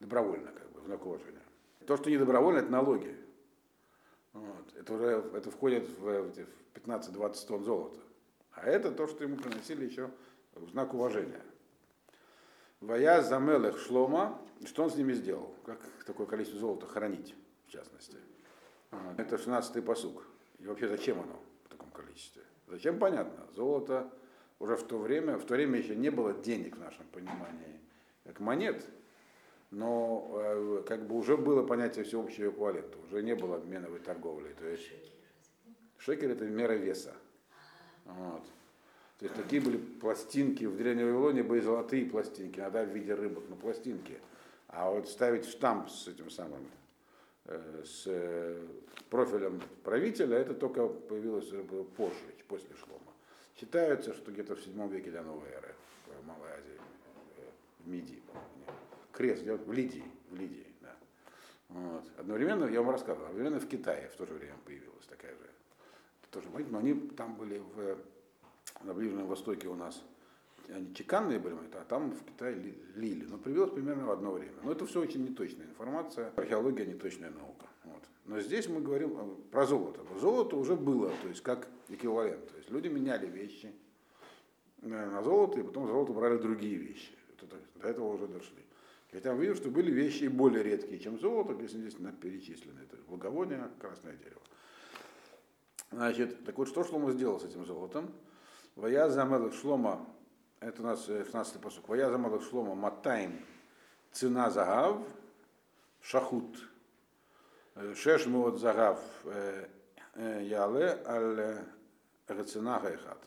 Добровольно, 0.00 0.50
как 0.50 0.70
бы, 0.72 0.80
в 0.80 0.84
знак 0.84 1.06
уважения. 1.06 1.40
То, 1.86 1.96
что 1.96 2.10
не 2.10 2.18
добровольно, 2.18 2.58
это 2.58 2.70
налоги. 2.70 3.16
Вот. 4.32 4.74
Это 4.78 4.92
уже 4.92 5.24
это 5.34 5.50
входит 5.50 5.88
в 5.98 6.32
15-20 6.74 7.46
тонн 7.46 7.64
золота. 7.64 8.00
А 8.52 8.66
это 8.66 8.90
то, 8.90 9.06
что 9.06 9.24
ему 9.24 9.36
приносили 9.36 9.86
еще 9.86 10.10
в 10.54 10.68
знак 10.70 10.94
уважения. 10.94 11.42
Вая 12.80 13.22
замелых 13.22 13.78
шлома, 13.78 14.40
что 14.64 14.84
он 14.84 14.90
с 14.90 14.96
ними 14.96 15.12
сделал? 15.12 15.54
Как 15.64 15.78
такое 16.04 16.26
количество 16.26 16.58
золота 16.58 16.86
хранить, 16.86 17.34
в 17.66 17.70
частности? 17.70 18.16
Вот. 18.90 19.18
Это 19.18 19.36
16-й 19.36 19.82
посуг. 19.82 20.24
И 20.58 20.66
вообще 20.66 20.88
зачем 20.88 21.20
оно 21.20 21.38
в 21.64 21.68
таком 21.68 21.90
количестве? 21.90 22.42
Зачем 22.68 22.98
понятно? 22.98 23.46
Золото 23.54 24.12
уже 24.58 24.76
в 24.76 24.82
то 24.84 24.98
время, 24.98 25.38
в 25.38 25.44
то 25.44 25.54
время 25.54 25.78
еще 25.78 25.96
не 25.96 26.10
было 26.10 26.32
денег 26.32 26.76
в 26.76 26.80
нашем 26.80 27.06
понимании, 27.06 27.80
как 28.24 28.40
монет, 28.40 28.86
но 29.70 30.30
э, 30.34 30.84
как 30.86 31.06
бы 31.06 31.16
уже 31.16 31.36
было 31.36 31.66
понятие 31.66 32.04
всеобщего 32.04 32.50
эквивалента, 32.50 32.98
уже 32.98 33.22
не 33.22 33.34
было 33.34 33.56
обменовой 33.56 33.98
торговли. 33.98 34.52
То 34.58 34.66
есть 34.66 34.92
шекель 35.98 36.32
это 36.32 36.44
мера 36.44 36.74
веса. 36.74 37.14
Вот. 38.04 38.42
То 39.22 39.26
есть 39.26 39.36
такие 39.40 39.62
были 39.62 39.76
пластинки, 39.76 40.64
в 40.64 40.76
Древней 40.76 41.04
Вавилоне 41.04 41.44
были 41.44 41.60
золотые 41.60 42.06
пластинки, 42.06 42.58
иногда 42.58 42.82
в 42.82 42.88
виде 42.88 43.14
рыбок, 43.14 43.44
но 43.48 43.54
пластинки. 43.54 44.18
А 44.66 44.90
вот 44.90 45.08
ставить 45.08 45.46
штамп 45.46 45.88
с 45.90 46.08
этим 46.08 46.28
самым, 46.28 46.66
э, 47.44 47.84
с 47.84 48.02
э, 48.06 48.66
профилем 49.10 49.62
правителя, 49.84 50.38
это 50.38 50.54
только 50.54 50.88
появилось 50.88 51.48
позже, 51.96 52.18
после 52.48 52.74
Шлома. 52.74 53.12
Считается, 53.54 54.12
что 54.12 54.32
где-то 54.32 54.56
в 54.56 54.60
7 54.60 54.88
веке 54.88 55.12
до 55.12 55.22
новой 55.22 55.48
эры 55.50 55.72
в 56.20 56.26
Малой 56.26 56.50
Азии, 56.50 56.80
в 57.78 57.88
Мидии, 57.88 58.20
крест 59.12 59.44
в 59.44 59.72
Лидии. 59.72 60.04
В 60.30 60.34
Лидии 60.34 60.66
да. 60.80 60.96
вот. 61.68 62.10
Одновременно, 62.18 62.64
я 62.64 62.82
вам 62.82 62.90
рассказывал, 62.90 63.26
одновременно 63.26 63.60
в 63.60 63.68
Китае 63.68 64.08
в 64.08 64.16
то 64.16 64.26
же 64.26 64.34
время 64.34 64.56
появилась 64.64 65.06
такая 65.06 65.30
же. 65.30 65.48
Тоже, 66.32 66.48
но 66.70 66.78
они 66.78 66.94
там 67.10 67.36
были 67.36 67.58
в, 67.58 67.98
на 68.84 68.94
Ближнем 68.94 69.26
Востоке 69.26 69.68
у 69.68 69.74
нас, 69.74 70.02
они 70.68 70.94
чеканные 70.94 71.38
были, 71.38 71.56
а 71.72 71.84
там 71.84 72.12
в 72.12 72.24
Китае 72.24 72.74
лили. 72.94 73.24
Но 73.24 73.38
появилось 73.38 73.72
примерно 73.72 74.06
в 74.06 74.10
одно 74.10 74.32
время. 74.32 74.54
Но 74.62 74.72
это 74.72 74.86
все 74.86 75.00
очень 75.00 75.24
неточная 75.24 75.66
информация. 75.66 76.32
Археология 76.36 76.86
неточная 76.86 77.30
наука. 77.30 77.66
Вот. 77.84 78.02
Но 78.26 78.40
здесь 78.40 78.68
мы 78.68 78.80
говорим 78.80 79.36
про 79.50 79.66
золото. 79.66 80.00
Золото 80.20 80.56
уже 80.56 80.76
было, 80.76 81.10
то 81.22 81.28
есть 81.28 81.42
как 81.42 81.68
эквивалент. 81.88 82.48
То 82.48 82.56
есть 82.56 82.70
люди 82.70 82.88
меняли 82.88 83.26
вещи 83.26 83.72
на 84.80 85.22
золото, 85.22 85.60
и 85.60 85.62
потом 85.62 85.86
золото 85.86 86.12
брали 86.12 86.38
другие 86.38 86.76
вещи. 86.76 87.12
До 87.76 87.88
этого 87.88 88.14
уже 88.14 88.28
дошли. 88.28 88.62
Хотя 89.10 89.34
мы 89.34 89.40
видим, 89.42 89.56
что 89.56 89.68
были 89.68 89.90
вещи 89.90 90.26
более 90.26 90.62
редкие, 90.62 90.98
чем 90.98 91.18
золото, 91.18 91.60
если 91.60 91.78
здесь 91.78 91.94
перечислены. 92.20 92.80
Это 92.80 92.96
благовоние, 93.08 93.68
красное 93.78 94.16
дерево. 94.16 94.40
Значит, 95.90 96.44
так 96.44 96.56
вот, 96.56 96.68
что 96.68 96.84
Шлома 96.84 97.12
сделал 97.12 97.38
с 97.38 97.44
этим 97.44 97.66
золотом? 97.66 98.10
ויעש 98.74 99.08
המלך 99.08 99.52
שלמה 99.52 100.06
Это 100.62 100.80
у 100.80 100.84
нас 100.84 101.08
16-й 101.08 101.58
פסוק. 101.58 101.88
ויעש 101.88 102.08
המלך 102.08 102.40
שלמה 102.44 102.76
מאתים 102.76 103.44
צנה 104.12 104.48
זהב 104.48 105.02
שחוט. 106.00 106.56
שש 107.96 108.26
מאות 108.26 108.60
זהב 108.60 109.00
יעלה 110.14 111.02
על 111.04 111.64
הצנה 112.28 112.78
האחת. 112.78 113.18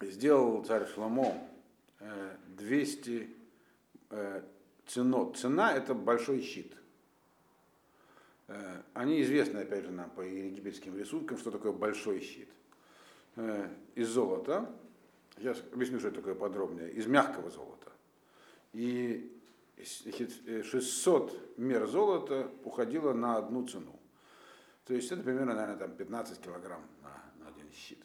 Сделал 0.00 0.64
царь 0.64 0.86
Шломо 0.86 1.36
200 2.46 3.36
צנות. 4.86 5.36
צנה 5.36 5.72
это 5.72 5.94
большой 5.94 6.42
щит. 6.42 6.76
Они 8.92 9.20
известны, 9.22 9.58
опять 9.58 9.84
же, 9.84 9.90
нам 9.90 10.10
по 10.10 10.20
египетским 10.20 10.96
рисункам, 10.96 11.38
что 11.38 11.50
такое 11.50 11.72
большой 11.72 12.20
щит. 12.20 12.48
Из 13.94 14.08
золота, 14.08 14.72
Сейчас 15.36 15.62
объясню, 15.72 15.98
что 15.98 16.08
это 16.08 16.18
такое 16.18 16.34
подробнее. 16.34 16.90
Из 16.92 17.06
мягкого 17.06 17.50
золота. 17.50 17.90
И 18.72 19.32
600 19.82 21.58
мер 21.58 21.86
золота 21.86 22.50
уходило 22.62 23.12
на 23.12 23.36
одну 23.36 23.66
цену. 23.66 23.98
То 24.84 24.94
есть 24.94 25.10
это 25.10 25.22
примерно, 25.22 25.54
наверное, 25.54 25.76
там 25.76 25.96
15 25.96 26.40
килограмм 26.40 26.82
на, 27.02 27.44
на 27.44 27.48
один 27.50 27.70
щит. 27.72 27.98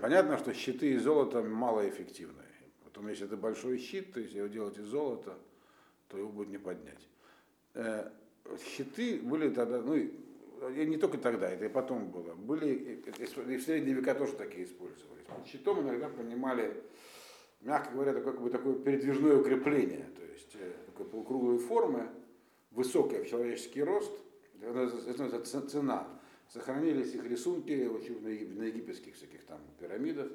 Понятно, 0.00 0.36
что 0.36 0.52
щиты 0.52 0.92
из 0.92 1.02
золота 1.02 1.42
малоэффективны. 1.42 2.42
Потом, 2.84 3.08
если 3.08 3.26
это 3.26 3.36
большой 3.36 3.78
щит, 3.78 4.12
то 4.12 4.20
есть 4.20 4.34
его 4.34 4.48
делать 4.48 4.76
из 4.76 4.84
золота, 4.84 5.38
то 6.08 6.18
его 6.18 6.28
будет 6.28 6.48
не 6.48 6.58
поднять. 6.58 7.08
Э, 7.74 8.10
щиты 8.76 9.20
были 9.22 9.48
тогда, 9.48 9.80
ну, 9.80 9.94
и 10.68 10.86
не 10.86 10.96
только 10.96 11.18
тогда, 11.18 11.50
это 11.50 11.64
и 11.64 11.68
потом 11.68 12.10
было. 12.10 12.34
Были, 12.34 13.02
и 13.18 13.56
в 13.56 13.62
средние 13.62 13.94
века 13.94 14.14
тоже 14.14 14.34
такие 14.34 14.64
использовались. 14.64 15.24
Под 15.24 15.46
щитом 15.46 15.80
иногда 15.80 16.08
понимали, 16.08 16.82
мягко 17.60 17.92
говоря, 17.92 18.12
такое, 18.12 18.32
как 18.32 18.42
бы, 18.42 18.50
такое 18.50 18.74
передвижное 18.74 19.36
укрепление, 19.36 20.06
то 20.16 20.24
есть 20.24 20.54
э, 20.54 20.72
такой 20.86 21.06
полукруглой 21.06 21.58
формы, 21.58 22.08
высокая 22.70 23.24
в 23.24 23.28
человеческий 23.28 23.82
рост, 23.82 24.12
это 24.60 25.40
цена. 25.42 26.06
Сохранились 26.48 27.14
их 27.14 27.24
рисунки 27.24 27.72
на 27.72 28.64
египетских 28.64 29.14
всяких 29.14 29.44
там 29.44 29.60
пирамидах, 29.80 30.28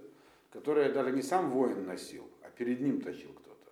которые 0.51 0.89
даже 0.89 1.11
не 1.11 1.21
сам 1.21 1.51
воин 1.51 1.85
носил, 1.85 2.27
а 2.41 2.49
перед 2.49 2.81
ним 2.81 3.01
тащил 3.01 3.31
кто-то. 3.33 3.71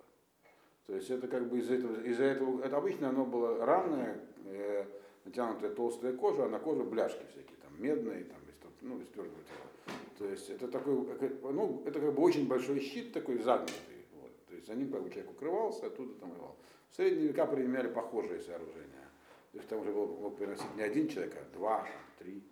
То 0.86 0.94
есть 0.94 1.10
это 1.10 1.26
как 1.26 1.48
бы 1.48 1.58
из-за 1.58 1.74
этого, 1.74 2.00
из-за 2.02 2.24
этого 2.24 2.62
это 2.62 2.76
обычно 2.76 3.08
оно 3.08 3.24
было 3.26 3.64
равное, 3.64 4.20
э, 4.44 4.84
натянутая 5.26 5.74
толстая 5.74 6.12
кожа, 6.14 6.44
а 6.44 6.48
на 6.48 6.58
коже 6.58 6.84
бляшки 6.84 7.24
всякие, 7.30 7.56
там 7.62 7.72
медные, 7.78 8.24
там, 8.24 8.38
ну, 8.80 9.00
из 9.00 9.08
твердого 9.08 9.42
тела. 9.44 9.96
То 10.18 10.26
есть 10.26 10.48
это 10.48 10.68
такой, 10.68 10.94
ну, 10.94 11.82
это 11.84 12.00
как 12.00 12.14
бы 12.14 12.22
очень 12.22 12.46
большой 12.46 12.80
щит 12.80 13.12
такой 13.12 13.38
загнутый. 13.38 13.74
Вот. 14.20 14.30
То 14.48 14.54
есть 14.54 14.66
за 14.66 14.74
ним 14.74 14.90
как 14.90 15.02
бы 15.02 15.10
человек 15.10 15.30
укрывался, 15.32 15.86
оттуда 15.86 16.14
там 16.14 16.32
его. 16.32 16.56
В 16.90 16.96
средние 16.96 17.28
века 17.28 17.46
применяли 17.46 17.88
похожие 17.88 18.40
сооружения. 18.40 19.10
То 19.52 19.58
есть 19.58 19.68
там 19.68 19.80
уже 19.80 19.90
мог, 19.90 20.18
мог 20.20 20.38
переносить 20.38 20.74
не 20.76 20.82
один 20.82 21.08
человек, 21.08 21.36
а 21.36 21.56
два, 21.56 21.86
три. 22.18 22.42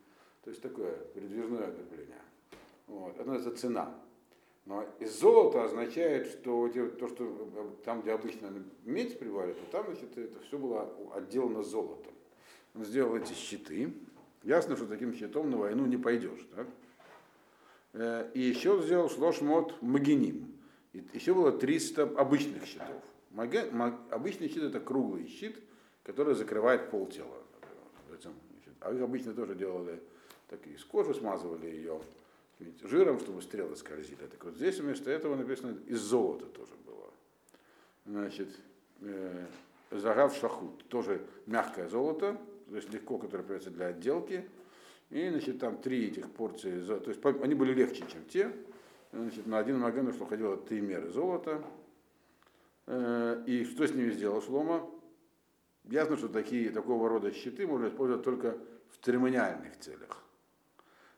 То 0.43 0.51
есть 0.51 0.63
такое 0.63 0.93
передвижное 1.15 1.71
укрепление. 1.71 2.21
Вот. 2.87 3.15
Это 3.15 3.25
называется 3.25 3.61
цена. 3.61 3.95
Но 4.67 4.85
из 4.99 5.19
золота 5.19 5.65
означает, 5.65 6.27
что 6.27 6.69
то, 6.99 7.09
что 7.09 7.77
там, 7.85 8.01
где 8.01 8.13
обычно 8.13 8.51
медь 8.85 9.19
приварят, 9.19 9.59
то 9.59 9.67
там 9.73 9.87
значит, 9.87 10.17
это 10.17 10.41
все 10.41 10.59
было 10.59 10.91
отделано 11.15 11.63
золотом. 11.63 12.15
Сделал 12.75 13.17
эти 13.17 13.33
щиты. 13.33 13.93
Ясно, 14.43 14.77
что 14.77 14.87
таким 14.87 15.15
щитом 15.15 15.51
на 15.51 15.57
войну 15.59 15.87
не 15.87 15.97
пойдешь. 15.97 16.47
Так? 16.55 16.67
Э, 17.93 18.31
и 18.35 18.41
еще 18.41 18.81
сделал 18.83 19.09
шлошмот 19.09 19.81
магиним. 19.81 20.53
Еще 21.13 21.35
было 21.35 21.53
300 21.53 22.03
обычных 22.03 22.65
щитов. 22.67 23.03
Обычный 24.11 24.49
щит 24.49 24.63
это 24.63 24.81
круглый 24.81 25.29
щит, 25.29 25.57
который 26.03 26.35
закрывает 26.35 26.91
пол 26.91 27.07
тела. 27.07 27.43
А 28.81 28.93
их 28.93 29.01
обычно 29.01 29.33
тоже 29.33 29.55
делали 29.55 29.99
так 30.49 30.67
из 30.67 30.85
кожи 30.85 31.15
смазывали 31.15 31.67
ее 31.67 32.01
жиром, 32.83 33.19
чтобы 33.19 33.43
стрелы 33.43 33.77
скользили. 33.77 34.27
Так 34.27 34.45
вот 34.45 34.55
здесь 34.55 34.79
вместо 34.79 35.11
этого 35.11 35.35
написано 35.35 35.77
из 35.87 36.01
золота 36.01 36.47
тоже 36.47 36.73
было. 36.87 37.11
Значит, 38.07 38.49
э, 39.01 39.47
загав 39.91 40.37
шахут, 40.37 40.87
тоже 40.89 41.21
мягкое 41.47 41.89
золото, 41.89 42.39
то 42.69 42.77
есть 42.77 42.93
легко, 42.93 43.19
которое 43.19 43.43
придется 43.43 43.71
для 43.71 43.87
отделки. 43.87 44.49
И, 45.11 45.29
значит, 45.29 45.59
там 45.59 45.79
три 45.79 46.09
этих 46.09 46.31
порции, 46.31 46.85
то 46.85 47.09
есть 47.09 47.25
они 47.43 47.55
были 47.55 47.73
легче, 47.73 48.05
чем 48.11 48.25
те. 48.25 48.53
Значит, 49.13 49.47
на 49.47 49.59
один 49.59 49.79
маген 49.79 50.09
ушло 50.09 50.27
ходило 50.27 50.57
три 50.57 50.81
меры 50.81 51.09
золота. 51.11 51.63
Э, 52.87 53.43
и 53.47 53.65
что 53.65 53.87
с 53.87 53.95
ними 53.95 54.11
сделал 54.11 54.43
Шлома? 54.43 54.89
Ясно, 55.85 56.17
что 56.17 56.29
такие, 56.29 56.71
такого 56.71 57.09
рода 57.09 57.31
щиты 57.33 57.67
можно 57.67 57.89
использовать 57.89 58.25
только 58.25 58.59
в 58.91 59.05
церемониальных 59.05 59.79
целях. 59.79 60.23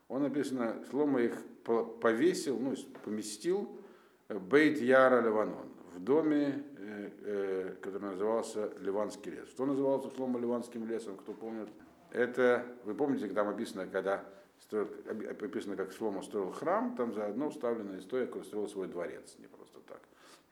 Он 0.09 0.23
написано, 0.23 0.85
Шлома 0.91 1.23
их 1.23 1.43
повесил, 1.65 2.59
ну, 2.59 2.75
поместил 3.05 3.81
Бейт 4.29 4.81
Яра 4.81 5.21
Ливанон, 5.21 5.69
в 5.95 6.01
доме 6.01 6.65
Э, 6.99 7.75
который 7.83 8.11
назывался 8.11 8.71
Ливанский 8.79 9.33
лес. 9.33 9.49
Что 9.49 9.67
назывался 9.67 10.11
Шлома 10.15 10.39
Ливанским 10.41 10.87
лесом, 10.89 11.17
кто 11.17 11.33
помнит? 11.33 11.69
Это, 12.11 12.65
вы 12.85 12.95
помните, 12.95 13.29
там 13.29 13.49
описано, 13.49 13.87
когда 13.87 14.25
строил, 14.61 14.89
описано, 15.31 15.77
как 15.77 15.93
Шлома 15.93 16.23
строил 16.23 16.53
храм, 16.53 16.97
там 16.97 17.13
заодно 17.13 17.51
вставлена 17.51 17.99
история, 17.99 18.27
как 18.27 18.37
он 18.37 18.45
строил 18.45 18.69
свой 18.69 18.89
дворец, 18.89 19.37
не 19.39 19.47
просто 19.47 19.81
так. 19.81 20.01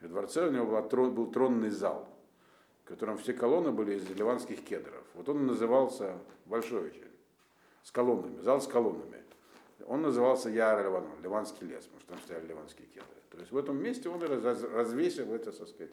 В 0.01 0.09
дворце 0.09 0.47
у 0.47 0.51
него 0.51 0.67
была, 0.67 0.83
трон, 0.83 1.15
был 1.15 1.31
тронный 1.31 1.71
зал, 1.71 2.09
в 2.85 2.89
котором 2.89 3.17
все 3.17 3.33
колонны 3.33 3.71
были 3.71 3.95
из 3.95 4.09
ливанских 4.11 4.63
кедров. 4.65 5.05
Вот 5.15 5.29
он 5.29 5.47
назывался, 5.47 6.19
большой 6.45 6.89
очень, 6.89 7.09
с 7.83 7.91
колоннами, 7.91 8.41
зал 8.41 8.61
с 8.61 8.67
колоннами. 8.67 9.23
Он 9.87 10.03
назывался 10.03 10.51
Яра 10.51 10.83
Ливанон, 10.83 11.23
Ливанский 11.23 11.67
лес, 11.67 11.85
потому 11.85 12.01
что 12.01 12.09
там 12.11 12.19
стояли 12.21 12.47
ливанские 12.47 12.87
кедры. 12.89 13.09
То 13.31 13.39
есть 13.39 13.53
в 13.53 13.57
этом 13.57 13.83
месте 13.83 14.09
он 14.09 14.21
развесил 14.23 15.33
это, 15.33 15.53
так 15.53 15.69
сказать, 15.69 15.91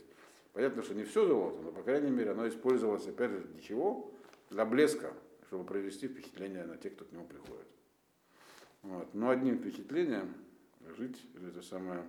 Понятно, 0.54 0.84
что 0.84 0.94
не 0.94 1.04
все 1.04 1.26
золото, 1.26 1.62
но, 1.62 1.72
по 1.72 1.82
крайней 1.82 2.12
мере, 2.12 2.32
оно 2.32 2.48
использовалось, 2.48 3.08
опять 3.08 3.32
же, 3.32 3.40
для 3.40 3.62
чего? 3.62 4.12
Для 4.50 4.66
блеска, 4.66 5.14
чтобы 5.48 5.64
произвести 5.64 6.08
впечатление 6.08 6.66
на 6.66 6.78
тех, 6.78 6.94
кто 6.96 7.06
к 7.06 7.12
нему 7.12 7.26
приходит. 7.26 7.68
Вот. 8.82 9.14
Но 9.14 9.30
одним 9.30 9.60
впечатлением 9.60 10.34
жить, 10.98 11.26
это 11.36 11.62
самое, 11.62 12.04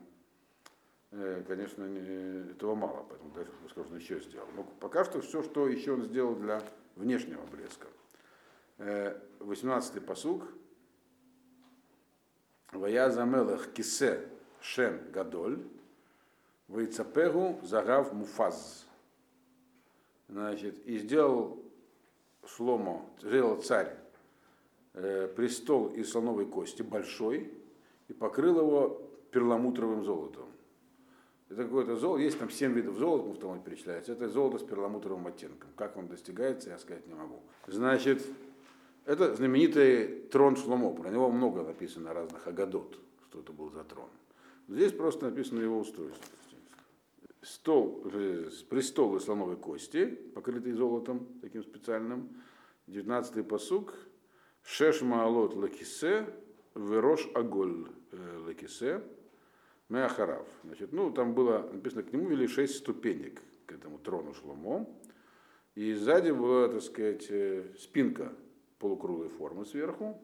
э, 1.12 1.44
конечно, 1.46 1.85
не, 1.85 2.50
этого 2.50 2.74
мало, 2.74 3.07
поэтому 3.09 3.33
дальше 3.33 3.52
он 3.76 3.96
еще 3.96 4.20
сделал. 4.20 4.48
Но 4.57 4.64
пока 4.81 5.05
что 5.05 5.20
все, 5.20 5.42
что 5.42 5.68
еще 5.68 5.92
он 5.92 6.02
сделал 6.02 6.35
для 6.35 6.62
внешнего 6.96 7.44
блеска. 7.46 7.87
18-й 8.78 9.98
э, 9.98 10.00
посуг. 10.00 10.42
Вая 12.72 13.11
замелах 13.11 13.72
кисе 13.72 14.28
шем 14.61 14.98
гадоль. 15.12 15.62
Вейцапегу 16.72 17.58
загав 17.62 18.12
муфаз. 18.12 18.87
Значит, 20.28 20.87
и 20.87 20.98
сделал 20.98 21.62
Шломо, 22.46 23.04
сделал 23.20 23.61
царь 23.61 23.94
э, 24.94 25.28
престол 25.37 25.88
из 25.88 26.11
слоновой 26.11 26.46
кости 26.46 26.82
большой 26.82 27.52
и 28.08 28.12
покрыл 28.14 28.61
его 28.61 29.02
перламутровым 29.30 30.04
золотом. 30.04 30.46
Это 31.50 31.64
какое-то 31.64 31.96
золото, 31.96 32.22
есть 32.22 32.38
там 32.38 32.48
7 32.48 32.72
видов 32.72 32.96
золота, 32.96 33.28
в 33.28 33.38
том 33.38 33.61
перечисляется. 33.62 34.12
Это 34.12 34.30
золото 34.30 34.58
с 34.58 34.66
перламутровым 34.66 35.26
оттенком. 35.26 35.68
Как 35.76 35.98
он 35.98 36.08
достигается, 36.08 36.70
я 36.70 36.78
сказать 36.78 37.06
не 37.06 37.12
могу. 37.12 37.40
Значит, 37.66 38.24
это 39.04 39.35
знаменитый 39.35 40.22
трон 40.30 40.56
Шломо. 40.56 40.94
Про 40.94 41.11
него 41.11 41.30
много 41.30 41.62
написано 41.62 42.14
разных 42.14 42.46
агадот, 42.46 42.98
что 43.28 43.40
это 43.40 43.52
был 43.52 43.70
за 43.70 43.85
трон. 43.85 44.08
Здесь 44.68 44.92
просто 44.92 45.26
написано 45.26 45.61
его 45.61 45.78
устройство 45.78 46.24
стол, 47.42 48.02
э, 48.12 48.48
престол 48.68 49.16
из 49.16 49.24
слоновой 49.24 49.57
кости, 49.57 50.07
покрытый 50.07 50.72
золотом 50.72 51.26
таким 51.40 51.62
специальным. 51.62 52.28
19-й 52.87 53.44
פסוק. 53.44 53.94
שש 54.64 55.02
מעלות 55.02 55.55
לכסה, 55.55 56.26
וראש 56.74 57.28
עגול 57.35 57.88
э, 58.12 58.38
לכסה, 58.46 59.02
מאחריו. 59.88 60.46
Значит, 60.62 60.92
ну, 60.92 61.11
там 61.11 61.35
было 61.35 61.68
написано, 61.72 62.05
к 62.05 62.12
нему 62.12 62.28
вели 62.28 62.46
шесть 62.46 62.76
ступенек, 62.76 63.42
к 63.66 63.72
этому 63.72 63.98
трону 63.98 64.35
Шломо. 64.35 64.88
И 65.74 65.94
сзади 65.94 66.31
была, 66.31 66.68
так 66.68 66.83
сказать, 66.83 67.26
э, 67.31 67.74
спинка 67.78 68.33
полукруглой 68.78 69.28
формы 69.28 69.64
сверху. 69.64 70.20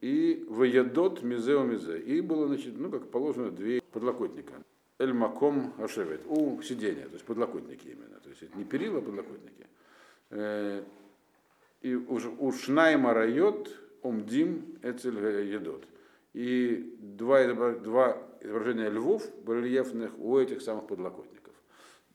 И 0.00 0.46
וידות 0.48 1.22
מזה 1.22 1.62
ומזה. 1.62 1.98
И 2.00 2.22
было, 2.22 2.46
значит, 2.46 2.78
ну, 2.78 2.90
как 2.90 3.10
положено, 3.10 3.50
две 3.50 3.82
подлокотника. 3.82 4.64
אל 5.00 5.14
מקום 5.14 5.72
השבת, 5.78 6.20
у 6.26 6.60
сидения, 6.60 7.06
то 7.06 7.14
есть 7.14 7.24
подлокотники 7.24 7.88
именно, 7.88 8.20
то 8.20 8.28
есть 8.28 8.42
это 8.42 8.56
не 8.58 8.64
перила, 8.64 8.98
а 8.98 9.00
подлокотники. 9.00 9.66
Э, 10.28 10.84
и 11.80 11.94
у 11.94 12.52
Шнайма 12.52 13.14
Райот 13.14 13.74
Умдим 14.02 14.78
Эцель 14.82 15.16
Едот. 15.46 15.86
и 16.34 16.96
два, 16.98 17.46
два 17.46 18.18
изображения 18.42 18.90
львов 18.90 19.26
барельефных 19.44 20.18
у 20.18 20.38
этих 20.38 20.60
самых 20.60 20.86
подлокотников. 20.86 21.54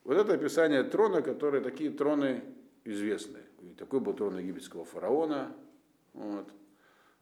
Вот 0.04 0.18
это 0.18 0.36
описание 0.36 0.84
трона, 0.84 1.24
которые 1.24 1.64
такие 1.64 1.90
троны 1.90 2.44
известны. 2.84 3.40
такой 3.80 4.00
был 4.00 4.14
трон 4.14 4.38
египетского 4.38 4.86
фараона. 4.86 5.56
Вот. 6.14 6.48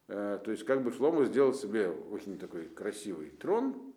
Э, 0.08 0.38
то 0.44 0.50
есть 0.50 0.64
как 0.64 0.82
бы 0.82 0.92
Шлома 0.92 1.24
сделал 1.24 1.54
себе 1.54 1.88
очень 1.88 2.38
такой 2.38 2.66
красивый 2.66 3.30
трон, 3.30 3.74
э, 3.74 3.93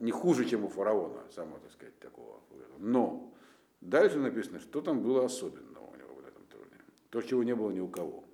не 0.00 0.10
хуже, 0.10 0.44
чем 0.44 0.64
у 0.64 0.68
фараона, 0.68 1.22
самого, 1.30 1.58
так 1.60 1.72
сказать, 1.72 1.98
такого. 1.98 2.40
Но 2.78 3.32
дальше 3.80 4.18
написано, 4.18 4.60
что 4.60 4.80
там 4.80 5.00
было 5.00 5.24
особенного 5.24 5.86
у 5.86 5.96
него 5.96 6.14
в 6.14 6.26
этом 6.26 6.44
троне. 6.46 6.80
То, 7.10 7.22
чего 7.22 7.42
не 7.42 7.54
было 7.54 7.70
ни 7.70 7.80
у 7.80 7.88
кого. 7.88 8.24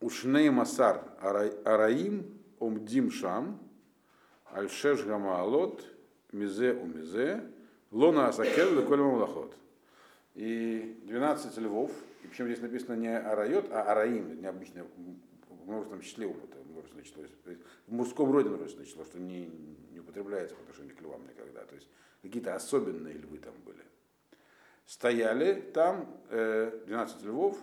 Ушней 0.00 0.50
Масар 0.50 1.04
Араим 1.20 2.38
Омдим 2.58 3.10
Шам 3.10 3.60
Альшеш 4.46 5.04
Гамаалот 5.04 5.84
Мизе 6.32 6.72
у 6.72 6.86
Мизе 6.86 7.44
Лона 7.90 8.28
Асакел 8.28 8.74
Леколь 8.74 9.00
Мамлахот. 9.00 9.56
И 10.34 10.98
12 11.04 11.58
львов, 11.58 11.92
и 12.24 12.26
причем 12.26 12.46
здесь 12.46 12.62
написано 12.62 12.94
не 12.94 13.14
Арайот, 13.14 13.70
а 13.70 13.82
Араим, 13.82 14.40
необычно 14.40 14.86
в 15.62 15.68
множественном 15.68 16.02
числе 16.02 16.30
это 16.30 16.58
множественное 16.68 17.04
число. 17.04 17.22
В 17.86 17.92
мужском 17.92 18.32
роде 18.32 18.48
множественное 18.48 18.86
число, 18.86 19.04
что 19.04 19.18
не, 19.18 19.46
не 19.90 20.00
употребляется 20.00 20.54
по 20.54 20.62
отношению 20.62 20.96
к 20.96 21.00
львам 21.00 21.26
никогда. 21.26 21.64
То 21.64 21.74
есть 21.74 21.88
какие-то 22.22 22.54
особенные 22.54 23.14
львы 23.14 23.38
там 23.38 23.54
были. 23.64 23.82
Стояли 24.86 25.60
там 25.72 26.22
э, 26.30 26.82
12 26.86 27.22
львов, 27.24 27.58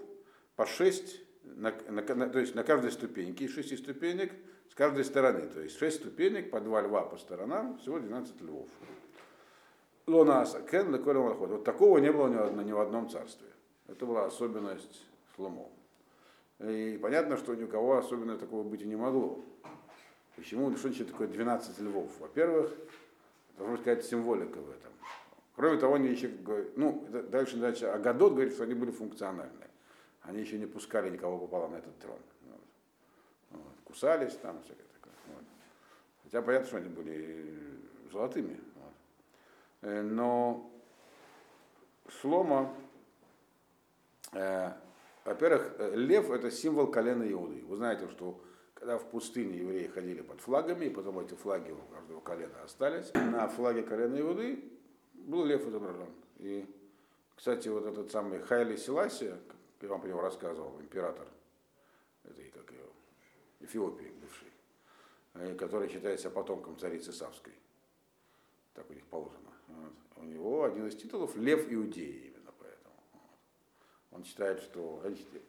по 0.56 0.66
6, 0.66 1.22
на, 1.44 1.74
на, 1.90 2.16
на, 2.16 2.30
то 2.30 2.40
есть 2.40 2.56
на 2.56 2.64
каждой 2.64 2.92
ступеньке, 2.92 3.46
из 3.46 3.54
6 3.54 3.78
ступенек 3.78 4.34
с 4.70 4.76
каждой 4.76 5.06
стороны. 5.06 5.48
То 5.48 5.62
есть 5.62 5.78
6 5.78 5.98
ступенек, 5.98 6.52
по 6.52 6.60
2 6.60 6.82
льва 6.82 7.02
по 7.04 7.18
сторонам, 7.18 7.78
всего 7.78 8.00
12 8.00 8.42
львов. 8.42 8.68
Лонаса, 10.08 10.62
Кен, 10.62 10.92
Вот 10.92 11.64
такого 11.64 12.00
не 12.00 12.12
было 12.12 12.50
ни 12.64 12.72
в 12.72 12.80
одном 12.80 13.10
царстве. 13.10 13.48
Это 13.88 14.06
была 14.06 14.26
особенность 14.26 15.06
Шломо. 15.36 15.70
И 16.60 17.00
понятно, 17.02 17.38
что 17.38 17.56
ни 17.56 17.64
у 17.64 17.68
кого 17.68 17.98
особенно 17.98 18.38
такого 18.38 18.64
быть 18.64 18.82
и 18.82 18.86
не 18.86 18.96
могло. 18.96 19.40
Почему? 20.36 20.72
Что 20.76 20.88
значит 20.90 21.08
такое 21.08 21.28
12 21.28 21.80
львов? 21.80 22.12
Во-первых, 22.20 22.74
должна 23.58 23.78
сказать 23.78 24.06
символика 24.06 24.58
в 24.58 24.70
этом. 24.70 24.92
Кроме 25.56 25.78
того, 25.78 25.96
они 25.96 26.10
еще, 26.10 26.32
ну, 26.76 27.06
дальше, 27.30 27.58
дальше 27.58 27.86
Агадот 27.86 28.34
говорит, 28.34 28.54
что 28.54 28.64
они 28.64 28.74
были 28.74 28.92
функциональны. 28.92 29.68
Они 30.22 30.42
еще 30.42 30.58
не 30.58 30.66
пускали 30.66 31.10
никого 31.10 31.38
попало 31.38 31.68
на 31.70 31.78
этот 31.78 31.98
трон. 32.00 32.20
Вот. 32.50 32.62
Вот. 33.52 33.74
Кусались 33.86 34.36
там, 34.38 34.62
всякое 34.64 34.86
такое. 34.94 35.14
Вот. 35.28 35.44
Хотя 36.24 36.42
понятно, 36.42 36.68
что 36.68 36.78
они 36.78 36.90
были 36.90 37.54
золотыми. 38.12 38.60
Вот. 38.76 38.94
Э, 39.82 40.02
но 40.02 40.72
Шлома, 42.08 42.74
э, 44.34 44.72
во-первых, 45.30 45.76
э, 45.78 45.96
лев 45.96 46.32
это 46.32 46.50
символ 46.50 46.88
колена 46.88 47.30
Иуды. 47.32 47.64
Вы 47.68 47.76
знаете, 47.76 48.08
что 48.10 48.42
когда 48.74 48.98
в 48.98 49.08
пустыне 49.12 49.60
евреи 49.60 49.86
ходили 49.86 50.22
под 50.22 50.42
флагами, 50.42 50.86
и 50.86 50.90
потом 50.90 51.20
эти 51.20 51.36
флаги 51.36 51.70
у 51.70 51.94
каждого 51.94 52.20
колена 52.20 52.64
остались, 52.64 53.14
на 53.14 53.48
флаге 53.48 53.84
колена 53.84 54.20
Иуды 54.20 54.64
был 55.14 55.46
лев 55.46 55.68
изображен. 55.68 56.10
И, 56.40 56.66
кстати, 57.36 57.68
вот 57.68 57.86
этот 57.86 58.12
самый 58.12 58.40
Хайли 58.40 58.76
Селасия, 58.76 59.38
я 59.82 59.88
вам 59.88 60.02
про 60.02 60.08
него 60.08 60.22
рассказывал, 60.22 60.82
император, 60.82 61.28
это 62.24 62.42
и 62.42 62.50
как 62.50 62.72
его, 62.72 62.90
Эфиопии 63.60 64.12
бывший, 64.20 64.52
э, 65.36 65.54
который 65.54 65.90
считается 65.90 66.32
потомком 66.32 66.76
царицы 66.80 67.14
Савской. 67.14 67.54
Так 68.74 68.90
у 68.90 68.94
них 68.94 69.06
положено. 69.06 69.52
Вот. 69.68 69.94
У 70.16 70.24
него 70.24 70.64
один 70.64 70.88
из 70.88 70.96
титулов 70.96 71.36
Лев 71.36 71.72
Иудеи. 71.72 72.29
Он 74.12 74.24
считает, 74.24 74.60
что, 74.62 75.04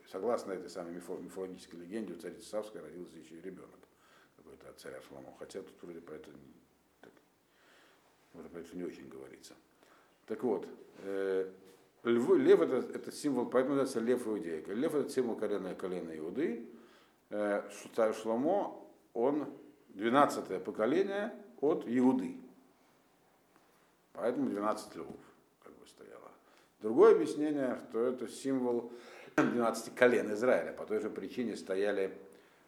согласно 0.08 0.52
этой 0.52 0.68
самой 0.68 0.94
мифологической 0.94 1.80
легенде, 1.80 2.12
у 2.12 2.16
царицы 2.16 2.46
Савской 2.46 2.82
родился 2.82 3.16
еще 3.18 3.36
и 3.36 3.40
ребенок 3.40 3.80
какой-то 4.36 4.68
от 4.68 4.78
царя 4.78 5.00
Шломо. 5.02 5.34
Хотя 5.38 5.62
тут 5.62 5.74
вроде 5.82 6.00
про 6.00 6.16
это, 6.16 6.30
так, 7.00 7.12
вроде 8.34 8.48
про 8.50 8.60
это 8.60 8.76
не 8.76 8.84
очень 8.84 9.08
говорится. 9.08 9.54
Так 10.26 10.42
вот, 10.42 10.68
э, 10.98 11.50
львы, 12.04 12.38
лев 12.38 12.60
это, 12.60 12.76
это 12.76 13.10
символ, 13.12 13.46
поэтому 13.46 13.76
называется 13.76 14.00
лев 14.00 14.26
иудея. 14.26 14.64
Лев 14.66 14.94
это 14.94 15.08
символ 15.08 15.36
колена, 15.36 15.74
колена 15.74 16.16
Иуды. 16.18 16.68
Э, 17.30 17.68
царь 17.94 18.14
Шломо, 18.14 18.86
он 19.14 19.52
12 19.94 20.62
поколение 20.62 21.34
от 21.60 21.84
Иуды. 21.86 22.36
Поэтому 24.12 24.50
12 24.50 24.96
львов. 24.96 25.16
Другое 26.80 27.14
объяснение, 27.14 27.78
что 27.88 28.06
это 28.06 28.26
символ 28.28 28.92
12 29.36 29.94
колен 29.94 30.32
Израиля. 30.32 30.72
По 30.72 30.86
той 30.86 31.00
же 31.00 31.10
причине 31.10 31.56
стояли 31.56 32.16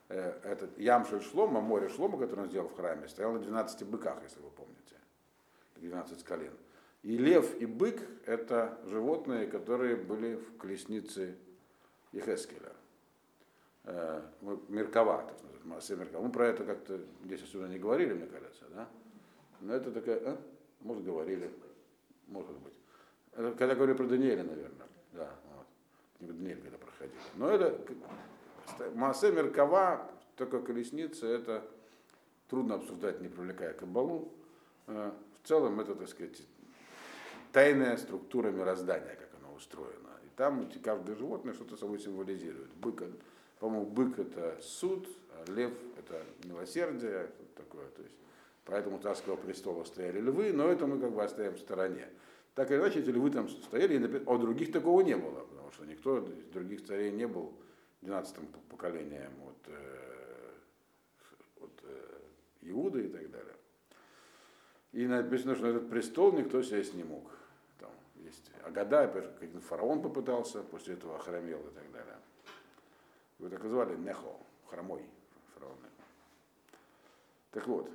э, 0.09 0.39
этот 0.45 0.79
Ямшель 0.79 1.23
Шлома, 1.23 1.61
море 1.61 1.89
Шлома, 1.89 2.19
которое 2.19 2.43
он 2.43 2.49
сделал 2.49 2.69
в 2.69 2.77
храме, 2.77 3.09
стоял 3.09 3.33
на 3.33 3.39
12 3.39 3.87
быках, 3.87 4.23
если 4.23 4.41
вы 4.41 4.51
помните. 4.51 4.97
12 5.77 6.23
колен. 6.25 6.53
И 7.03 7.17
лев 7.17 7.61
и 7.61 7.67
бык– 7.67 8.01
это 8.27 8.79
животные, 8.87 9.47
которые 9.47 9.97
были 9.97 10.37
в 10.37 10.57
колеснице 10.57 11.35
Ехескеля. 12.13 12.73
Э, 13.85 14.23
Меркова, 14.69 15.25
так 15.27 15.65
называется, 15.65 15.97
Меркова. 15.97 16.23
Мы 16.23 16.31
про 16.31 16.47
это 16.49 16.65
как-то 16.65 17.01
здесь 17.25 17.43
особенно 17.43 17.69
не 17.69 17.79
говорили, 17.79 18.13
мне 18.13 18.27
кажется, 18.27 18.65
да? 18.75 18.89
Но 19.61 19.75
это 19.75 19.91
такая, 19.91 20.21
а? 20.25 20.39
может, 20.81 21.05
говорили, 21.05 21.51
может 22.29 22.57
быть. 22.59 22.75
Когда 23.35 23.75
говорили 23.75 23.97
про 23.97 24.07
Даниэля, 24.07 24.45
наверное, 24.45 24.87
да, 25.13 25.31
вот. 25.57 25.67
Книгу 26.19 26.35
Даниэль, 26.35 26.61
когда 26.61 26.77
проходили. 26.79 27.19
Но 27.37 27.49
это, 27.49 27.79
Маасе 28.95 29.33
Меркова, 29.33 30.11
только 30.37 30.61
колесница, 30.61 31.27
это 31.27 31.65
трудно 32.49 32.75
обсуждать, 32.75 33.21
не 33.21 33.29
привлекая 33.29 33.73
кабалу. 33.73 34.31
Э, 34.87 35.11
в 35.43 35.49
целом 35.49 35.81
это, 35.81 35.95
так 35.95 36.09
сказать, 36.09 36.43
тайная 37.53 37.97
структура 37.97 38.51
мироздания, 38.51 39.17
как 39.17 39.29
оно 39.41 39.55
устроено. 39.55 40.11
И 40.25 40.29
там 40.37 40.71
каждое 40.83 41.17
животное 41.17 41.55
что-то 41.55 41.77
собой 41.77 41.99
символизирует. 41.99 42.71
Бык, 42.75 43.03
по-моему, 43.59 43.87
бык 43.87 44.19
это 44.19 44.59
суд, 44.61 45.09
а 45.31 45.51
лев 45.51 45.73
это 45.99 46.23
милосердие, 46.45 47.31
такое. 47.57 47.87
То 47.89 48.03
есть, 48.03 48.15
поэтому 48.65 48.99
царского 48.99 49.37
престола 49.37 49.85
стояли 49.85 50.21
львы, 50.21 50.53
но 50.53 50.69
это 50.69 50.87
мы 50.87 51.01
как 51.01 51.13
бы 51.13 51.23
оставим 51.23 51.55
в 51.55 51.61
стороне. 51.61 52.09
Так 52.55 52.71
или 52.71 52.79
иначе, 52.79 53.01
эти 53.01 53.11
львы 53.11 53.31
там 53.31 53.49
стояли, 53.49 54.23
а 54.27 54.33
у 54.33 54.39
других 54.39 54.73
такого 54.73 55.01
не 55.01 55.17
было, 55.17 55.41
потому 55.41 55.71
что 55.73 55.85
никто 55.85 56.19
из 56.19 56.47
других 56.53 56.85
царей 56.85 57.11
не 57.11 57.27
был 57.27 57.53
12-м 58.03 58.47
поколением 58.69 59.33
от, 59.47 59.69
э, 59.69 60.51
от 61.63 61.81
э, 61.85 62.19
Иуды 62.63 63.07
и 63.07 63.09
так 63.09 63.31
далее. 63.31 63.55
И 64.93 65.07
написано, 65.07 65.55
что 65.55 65.67
этот 65.67 65.89
престол 65.89 66.33
никто 66.33 66.63
сесть 66.63 66.95
не 66.95 67.05
мог 67.05 67.25
есть 68.33 68.51
Агада, 68.65 69.09
фараон 69.69 70.03
попытался, 70.03 70.63
после 70.63 70.95
этого 70.95 71.17
охромел 71.17 71.61
и 71.61 71.71
так 71.75 71.91
далее. 71.93 72.17
Его 73.39 73.49
так 73.49 73.63
называли 73.63 73.97
Нехо, 73.97 74.37
хромой 74.69 75.05
фараон. 75.55 75.77
Так 77.51 77.67
вот, 77.67 77.91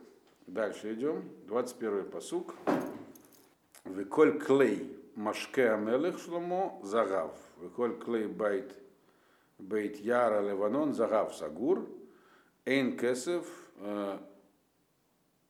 дальше 0.46 0.93
идем. 0.93 1.28
21 1.48 2.10
посук. 2.10 2.56
Виколь 3.89 4.39
клей 4.39 4.97
машке 5.15 5.71
амелех 5.71 6.19
шломо 6.19 6.80
загав. 6.84 7.38
Виколь 7.62 7.97
клей 7.97 8.28
байт 8.28 8.76
бейт 9.60 9.97
яра 10.00 10.41
леванон 10.41 10.93
загав 10.93 11.36
сагур. 11.36 11.88
Эйн 12.65 12.97
кесев 12.97 13.45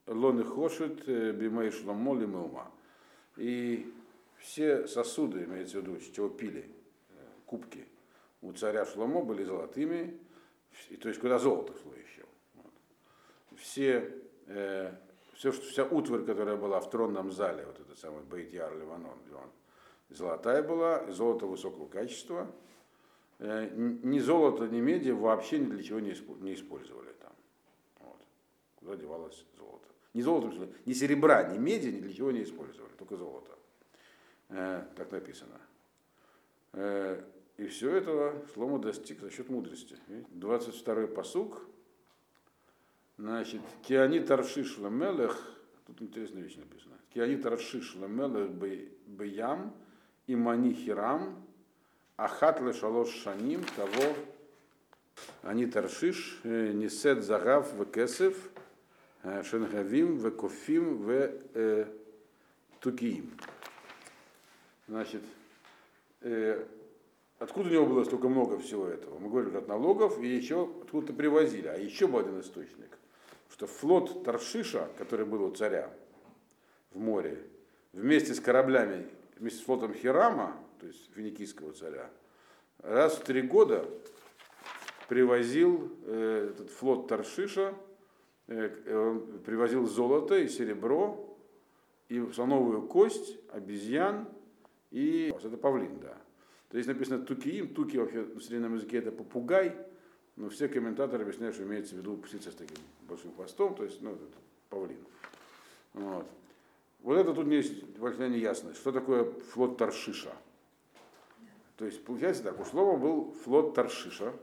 лоны 0.07 0.43
хошет 0.43 1.07
э, 1.07 1.31
бимей 1.31 1.71
шломо 1.71 2.15
лимеума. 2.15 2.71
И 3.35 3.93
все 4.39 4.87
сосуды, 4.87 5.43
имеется 5.43 5.79
в 5.79 5.81
виду, 5.81 5.99
с 5.99 6.09
чего 6.09 6.29
пили 6.29 6.69
э, 7.09 7.13
кубки, 7.45 7.85
у 8.41 8.51
царя 8.53 8.85
Шломо 8.85 9.21
были 9.21 9.43
золотыми, 9.43 10.19
и, 10.89 10.95
то 10.95 11.09
есть 11.09 11.19
куда 11.19 11.39
золото 11.39 11.73
шло 11.81 11.93
еще. 11.93 12.25
Все, 13.57 14.13
э, 14.47 14.93
все, 15.37 15.51
что, 15.51 15.65
вся 15.67 15.85
утварь, 15.85 16.23
которая 16.23 16.57
была 16.57 16.79
в 16.79 16.89
тронном 16.89 17.31
зале, 17.31 17.63
вот 17.65 17.79
это 17.79 17.95
самый 17.95 18.23
Бейт 18.23 18.51
Яр 18.53 18.75
Ливанон, 18.75 19.19
Ливан, 19.27 19.49
золотая 20.09 20.63
была, 20.63 21.05
золото 21.11 21.45
высокого 21.45 21.87
качества. 21.87 22.51
Э, 23.37 23.69
ни 23.75 24.17
золото, 24.17 24.67
ни 24.67 24.81
меди 24.81 25.11
вообще 25.11 25.59
ни 25.59 25.65
для 25.65 25.83
чего 25.83 25.99
не, 25.99 26.15
не 26.41 26.55
использовали 26.55 27.13
там. 27.21 27.33
Вот. 27.99 28.17
Куда 28.77 28.95
девалось 28.95 29.45
золото. 29.55 29.87
Ни 30.15 30.21
золото, 30.21 30.69
ни 30.85 30.93
серебра, 30.93 31.43
ни 31.43 31.59
меди 31.59 31.89
ни 31.89 31.99
для 31.99 32.13
чего 32.13 32.31
не 32.31 32.41
использовали, 32.41 32.91
только 32.97 33.15
золото. 33.15 33.59
Э, 34.49 34.87
так 34.95 35.11
написано. 35.11 35.61
Э, 36.73 37.21
и 37.57 37.67
все 37.67 37.95
этого 37.95 38.43
Шломо 38.55 38.79
достиг 38.79 39.19
за 39.19 39.29
счет 39.29 39.49
мудрости. 39.49 39.97
22-й 40.33 41.07
посук. 41.07 41.61
Значит, 43.17 43.61
Киани 43.81 44.19
Таршиш 44.19 44.77
Ламелех, 44.77 45.41
тут 45.87 46.01
интересная 46.03 46.43
вещь 46.43 46.55
написана. 46.55 46.95
Киани 47.13 47.35
Таршиш 47.35 47.95
Ламелех 47.95 48.51
Беям, 49.07 49.73
Имани 50.27 50.73
Хирам, 50.73 51.43
Ахат 52.15 52.61
Лешалош 52.61 53.09
Шаним, 53.09 53.63
того 53.75 54.15
они 55.41 55.65
Таршиш, 55.65 56.39
Нисет 56.43 57.23
Загав 57.23 57.73
Векесев, 57.73 58.37
Шенгавим, 59.43 60.17
Векофим, 60.17 60.97
В 60.97 61.87
Тукиим. 62.79 63.31
Значит, 64.87 65.23
откуда 67.39 67.69
у 67.69 67.71
него 67.71 67.85
было 67.87 68.03
столько 68.03 68.29
много 68.29 68.59
всего 68.59 68.87
этого? 68.87 69.17
Мы 69.17 69.29
говорили 69.29 69.57
от 69.57 69.67
налогов 69.67 70.21
и 70.21 70.27
еще 70.27 70.69
откуда-то 70.83 71.13
привозили. 71.13 71.67
А 71.67 71.77
еще 71.77 72.07
был 72.07 72.19
один 72.19 72.39
источник, 72.39 72.96
что 73.51 73.67
флот 73.67 74.23
Таршиша, 74.23 74.89
который 74.97 75.25
был 75.25 75.43
у 75.43 75.51
царя 75.51 75.91
в 76.91 76.99
море, 76.99 77.43
вместе 77.93 78.33
с 78.33 78.39
кораблями, 78.39 79.07
вместе 79.37 79.59
с 79.59 79.63
флотом 79.63 79.93
Хирама, 79.93 80.57
то 80.79 80.87
есть 80.87 81.09
финикийского 81.13 81.73
царя, 81.73 82.09
раз 82.79 83.15
в 83.15 83.23
три 83.23 83.41
года 83.41 83.87
привозил 85.07 85.91
э, 86.05 86.51
этот 86.51 86.69
флот 86.69 87.07
Таршиша, 87.07 87.73
э, 88.47 88.95
он 88.95 89.39
привозил 89.39 89.85
золото 89.87 90.37
и 90.37 90.47
серебро, 90.47 91.37
и 92.09 92.25
слоновую 92.31 92.83
кость, 92.83 93.37
обезьян 93.51 94.27
и 94.91 95.33
это 95.35 95.57
павлин, 95.57 95.99
да. 95.99 96.17
То 96.69 96.77
есть 96.77 96.87
написано 96.87 97.25
тукиим, 97.25 97.73
туки 97.73 97.97
вообще 97.97 98.23
в 98.23 98.41
современном 98.41 98.75
языке 98.75 98.97
это 98.97 99.11
попугай, 99.11 99.75
но 100.37 100.49
все 100.49 100.67
комментаторы 100.67 101.23
объясняют, 101.23 101.55
что 101.55 101.65
имеется 101.65 101.95
в 101.95 101.97
виду 101.97 102.15
птица 102.15 102.51
с 102.51 102.55
таким 102.55 102.77
большим 103.07 103.33
хвостом, 103.33 103.75
то 103.75 103.83
есть 103.83 104.01
ну, 104.01 104.11
это 104.11 104.23
павлин. 104.69 104.97
Вот. 105.93 106.27
вот 107.01 107.17
это 107.17 107.33
тут 107.33 107.47
есть 107.47 107.83
большая 107.97 108.29
неясность. 108.29 108.79
Что 108.79 108.91
такое 108.91 109.25
флот 109.51 109.77
Таршиша? 109.77 110.31
То 111.75 111.85
есть 111.85 112.03
получается 112.05 112.43
так, 112.43 112.59
у 112.59 112.65
слова 112.65 112.97
был 112.97 113.35
флот 113.43 113.73
Таршиша, 113.73 114.33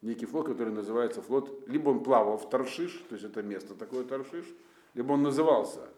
некий 0.00 0.26
флот, 0.26 0.46
который 0.46 0.72
называется 0.72 1.22
флот, 1.22 1.68
либо 1.68 1.90
он 1.90 2.02
плавал 2.02 2.38
в 2.38 2.48
Таршиш, 2.48 3.04
то 3.08 3.16
есть 3.16 3.24
это 3.24 3.42
место 3.42 3.74
такое 3.74 4.04
Таршиш, 4.04 4.46
либо 4.94 5.12
он 5.12 5.22
назывался 5.22 5.88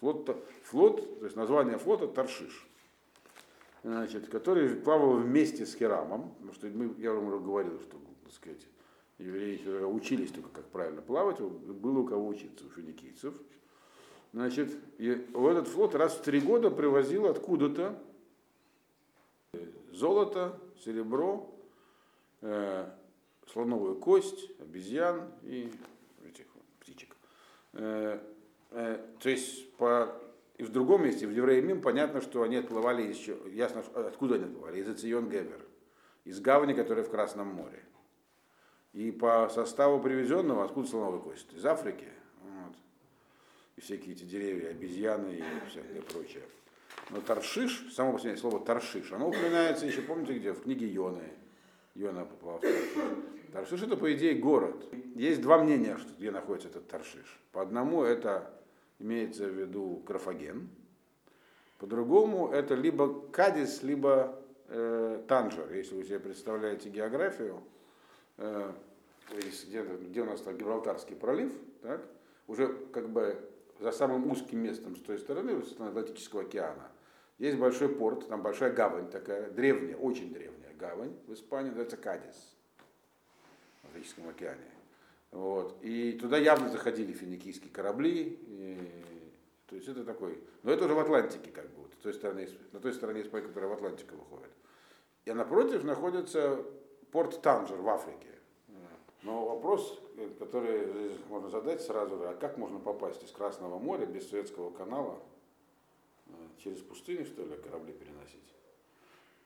флот, 0.00 0.42
флот 0.64 1.18
то 1.18 1.24
есть 1.26 1.36
название 1.36 1.78
флота 1.78 2.06
Таршиш 2.08 2.66
значит, 3.86 4.28
который 4.28 4.68
плавал 4.70 5.14
вместе 5.14 5.64
с 5.64 5.74
Хирамом, 5.74 6.30
потому 6.36 6.54
что 6.54 6.66
мы, 6.66 6.94
я 6.98 7.12
вам 7.12 7.28
уже 7.28 7.38
говорил, 7.38 7.80
что, 7.80 7.96
так 8.26 8.34
сказать, 8.34 8.66
евреи 9.18 9.84
учились 9.84 10.32
только, 10.32 10.48
как 10.50 10.66
правильно 10.66 11.00
плавать, 11.00 11.40
было 11.40 12.00
у 12.00 12.06
кого 12.06 12.26
учиться, 12.26 12.66
у 12.66 12.70
финикийцев. 12.70 13.34
Значит, 14.32 14.76
и 14.98 15.06
этот 15.08 15.68
флот 15.68 15.94
раз 15.94 16.14
в 16.14 16.22
три 16.22 16.40
года 16.40 16.70
привозил 16.70 17.26
откуда-то 17.26 18.02
золото, 19.92 20.60
серебро, 20.84 21.54
э, 22.42 22.90
слоновую 23.50 23.96
кость, 23.96 24.50
обезьян 24.60 25.30
и 25.42 25.72
этих 26.28 26.46
птичек. 26.80 27.16
Э, 27.74 28.20
э, 28.72 29.06
то 29.20 29.30
есть 29.30 29.72
по 29.76 30.20
и 30.58 30.62
в 30.62 30.72
другом 30.72 31.04
месте, 31.04 31.26
в 31.26 31.32
Евреемим, 31.32 31.82
понятно, 31.82 32.22
что 32.22 32.42
они 32.42 32.56
отплывали 32.56 33.02
еще, 33.02 33.36
ясно, 33.52 33.84
откуда 33.94 34.36
они 34.36 34.44
отплывали, 34.44 34.80
из 34.80 34.88
Эцион 34.88 35.28
Гевер, 35.28 35.60
из 36.24 36.40
гавани, 36.40 36.72
которая 36.72 37.04
в 37.04 37.10
Красном 37.10 37.48
море. 37.48 37.82
И 38.96 39.10
по 39.10 39.50
составу 39.50 40.00
привезенного, 40.00 40.64
откуда 40.64 40.88
слоновая 40.88 41.20
кость? 41.20 41.52
Из 41.52 41.66
Африки. 41.66 42.08
Вот. 42.42 42.74
И 43.76 43.82
всякие 43.82 44.14
эти 44.14 44.24
деревья, 44.24 44.70
обезьяны 44.70 45.34
и 45.34 45.44
всякое 45.68 46.00
прочее. 46.00 46.42
Но 47.10 47.20
Таршиш, 47.20 47.92
само 47.92 48.14
по 48.14 48.18
себе 48.18 48.38
слово 48.38 48.58
Таршиш, 48.58 49.12
оно 49.12 49.28
упоминается 49.28 49.84
еще, 49.84 50.00
помните 50.00 50.38
где, 50.38 50.54
в 50.54 50.62
книге 50.62 50.88
Йоны. 50.88 51.28
Йона 51.94 52.24
попал 52.24 52.56
в 52.56 52.62
Таршиш. 52.62 52.88
Таршиш 53.52 53.82
это, 53.82 53.98
по 53.98 54.10
идее, 54.14 54.34
город. 54.34 54.86
Есть 55.14 55.42
два 55.42 55.62
мнения, 55.62 55.98
что 55.98 56.14
где 56.16 56.30
находится 56.30 56.68
этот 56.68 56.88
Таршиш. 56.88 57.38
По 57.52 57.60
одному 57.60 58.02
это 58.02 58.50
имеется 58.98 59.46
в 59.46 59.52
виду 59.52 60.02
графоген. 60.06 60.70
По-другому 61.76 62.48
это 62.50 62.74
либо 62.74 63.28
Кадис, 63.28 63.82
либо 63.82 64.42
э, 64.68 65.22
Танжер, 65.28 65.70
если 65.74 65.94
вы 65.96 66.04
себе 66.04 66.18
представляете 66.18 66.88
географию, 66.88 67.62
э, 68.38 68.72
где, 69.30 69.82
где 69.82 70.22
у 70.22 70.24
нас 70.24 70.40
там 70.40 70.56
Гибралтарский 70.56 71.16
пролив, 71.16 71.52
так, 71.82 72.06
уже 72.46 72.68
как 72.92 73.08
бы 73.10 73.36
за 73.80 73.92
самым 73.92 74.30
узким 74.30 74.60
местом 74.60 74.96
с 74.96 75.00
той 75.00 75.18
стороны 75.18 75.62
Атлантического 75.78 76.42
океана. 76.42 76.90
Есть 77.38 77.58
большой 77.58 77.88
порт, 77.88 78.28
там 78.28 78.42
большая 78.42 78.72
гавань 78.72 79.10
такая, 79.10 79.50
древняя, 79.50 79.96
очень 79.96 80.32
древняя 80.32 80.72
гавань 80.78 81.14
в 81.26 81.32
Испании, 81.34 81.68
называется 81.68 81.96
Кадис 81.96 82.56
в 83.82 83.88
Атлантическом 83.88 84.28
океане. 84.28 84.70
Вот. 85.32 85.76
И 85.82 86.12
туда 86.12 86.38
явно 86.38 86.70
заходили 86.70 87.12
финикийские 87.12 87.70
корабли. 87.70 88.38
И, 88.46 88.78
то 89.66 89.76
есть 89.76 89.86
это 89.86 90.04
такой. 90.04 90.38
Но 90.62 90.72
это 90.72 90.84
уже 90.84 90.94
в 90.94 90.98
Атлантике, 90.98 91.50
как 91.50 91.66
бы, 91.70 91.82
вот, 91.82 91.92
той 92.06 92.14
стороне, 92.14 92.48
на 92.70 92.78
той 92.78 92.94
стороне 92.94 93.22
Испании, 93.22 93.48
которая 93.48 93.68
в 93.68 93.72
Атлантику 93.72 94.14
выходит. 94.14 94.52
И 95.24 95.32
напротив 95.32 95.82
находится 95.82 96.64
порт 97.12 97.40
Танжер 97.42 97.78
в 97.78 97.88
Африке. 97.88 98.36
Но 99.22 99.44
вопрос, 99.44 100.00
который 100.38 101.18
можно 101.28 101.50
задать 101.50 101.82
сразу 101.82 102.16
же, 102.16 102.28
а 102.28 102.34
как 102.34 102.58
можно 102.58 102.78
попасть 102.78 103.24
из 103.24 103.32
Красного 103.32 103.78
моря 103.78 104.06
без 104.06 104.28
Советского 104.30 104.70
канала 104.70 105.18
э, 106.28 106.32
через 106.58 106.78
пустыню, 106.78 107.26
что 107.26 107.42
ли, 107.42 107.56
корабли 107.56 107.92
переносить? 107.92 108.54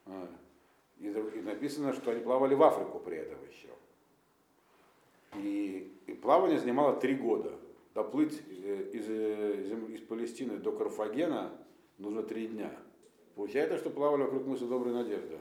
А, 0.05 0.29
и 0.99 1.09
написано, 1.41 1.95
что 1.95 2.11
они 2.11 2.21
плавали 2.21 2.55
в 2.55 2.63
Африку 2.63 2.99
при 2.99 3.17
этом 3.17 3.39
еще. 3.49 3.69
И, 5.37 5.97
и 6.07 6.13
плавание 6.13 6.59
занимало 6.59 7.01
три 7.01 7.15
года. 7.15 7.53
Доплыть 7.95 8.35
из, 8.49 9.09
из, 9.09 9.89
из 9.89 10.01
Палестины 10.07 10.59
до 10.59 10.73
Карфагена 10.73 11.53
нужно 11.97 12.23
три 12.23 12.49
дня. 12.49 12.71
Получается, 13.35 13.79
что 13.79 13.89
плавали 13.89 14.23
вокруг 14.23 14.47
мыса 14.47 14.67
Доброй 14.67 14.93
Надежды. 14.93 15.39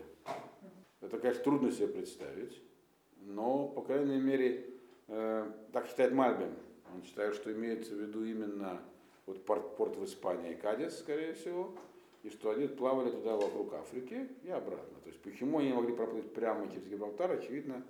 Это, 1.01 1.17
конечно, 1.17 1.43
трудно 1.43 1.71
себе 1.71 1.87
представить, 1.87 2.61
но, 3.21 3.67
по 3.67 3.81
крайней 3.81 4.19
мере, 4.19 4.65
э, 5.07 5.51
так 5.71 5.87
считает 5.87 6.13
Мальбин. 6.13 6.53
Он 6.93 7.03
считает, 7.03 7.35
что 7.35 7.51
имеется 7.51 7.93
в 7.95 7.99
виду 7.99 8.25
именно 8.25 8.81
вот 9.25 9.45
порт, 9.45 9.77
порт 9.77 9.95
в 9.95 10.03
Испании, 10.05 10.53
Кадис, 10.55 10.99
скорее 10.99 11.33
всего, 11.33 11.75
и 12.23 12.29
что 12.29 12.51
они 12.51 12.67
плавали 12.67 13.11
туда 13.11 13.35
вокруг 13.35 13.73
Африки 13.73 14.27
и 14.43 14.49
обратно. 14.49 14.97
То 15.03 15.09
есть 15.09 15.21
почему 15.21 15.59
они 15.59 15.71
могли 15.71 15.95
проплыть 15.95 16.33
прямо 16.33 16.69
через 16.69 16.87
Гибралтар, 16.87 17.31
очевидно, 17.31 17.83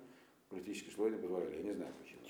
политические 0.50 0.90
условия 0.90 1.16
не 1.16 1.22
позволяли. 1.22 1.56
Я 1.56 1.62
не 1.62 1.72
знаю 1.72 1.92
почему. 2.00 2.20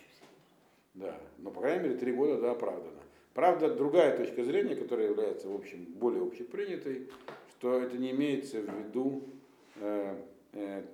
Да, 0.95 1.17
но, 1.39 1.51
по 1.51 1.61
крайней 1.61 1.85
мере, 1.85 1.99
три 1.99 2.13
года, 2.13 2.41
да, 2.41 2.53
оправдано. 2.53 3.01
Правда, 3.33 3.73
другая 3.73 4.17
точка 4.17 4.43
зрения, 4.43 4.75
которая 4.75 5.09
является, 5.09 5.49
в 5.49 5.55
общем, 5.55 5.85
более 5.85 6.23
общепринятой, 6.23 7.09
что 7.51 7.81
это 7.81 7.97
не 7.97 8.11
имеется 8.11 8.61
в 8.61 8.69
виду, 8.69 9.29
э, 9.77 10.17
э, 10.53 10.85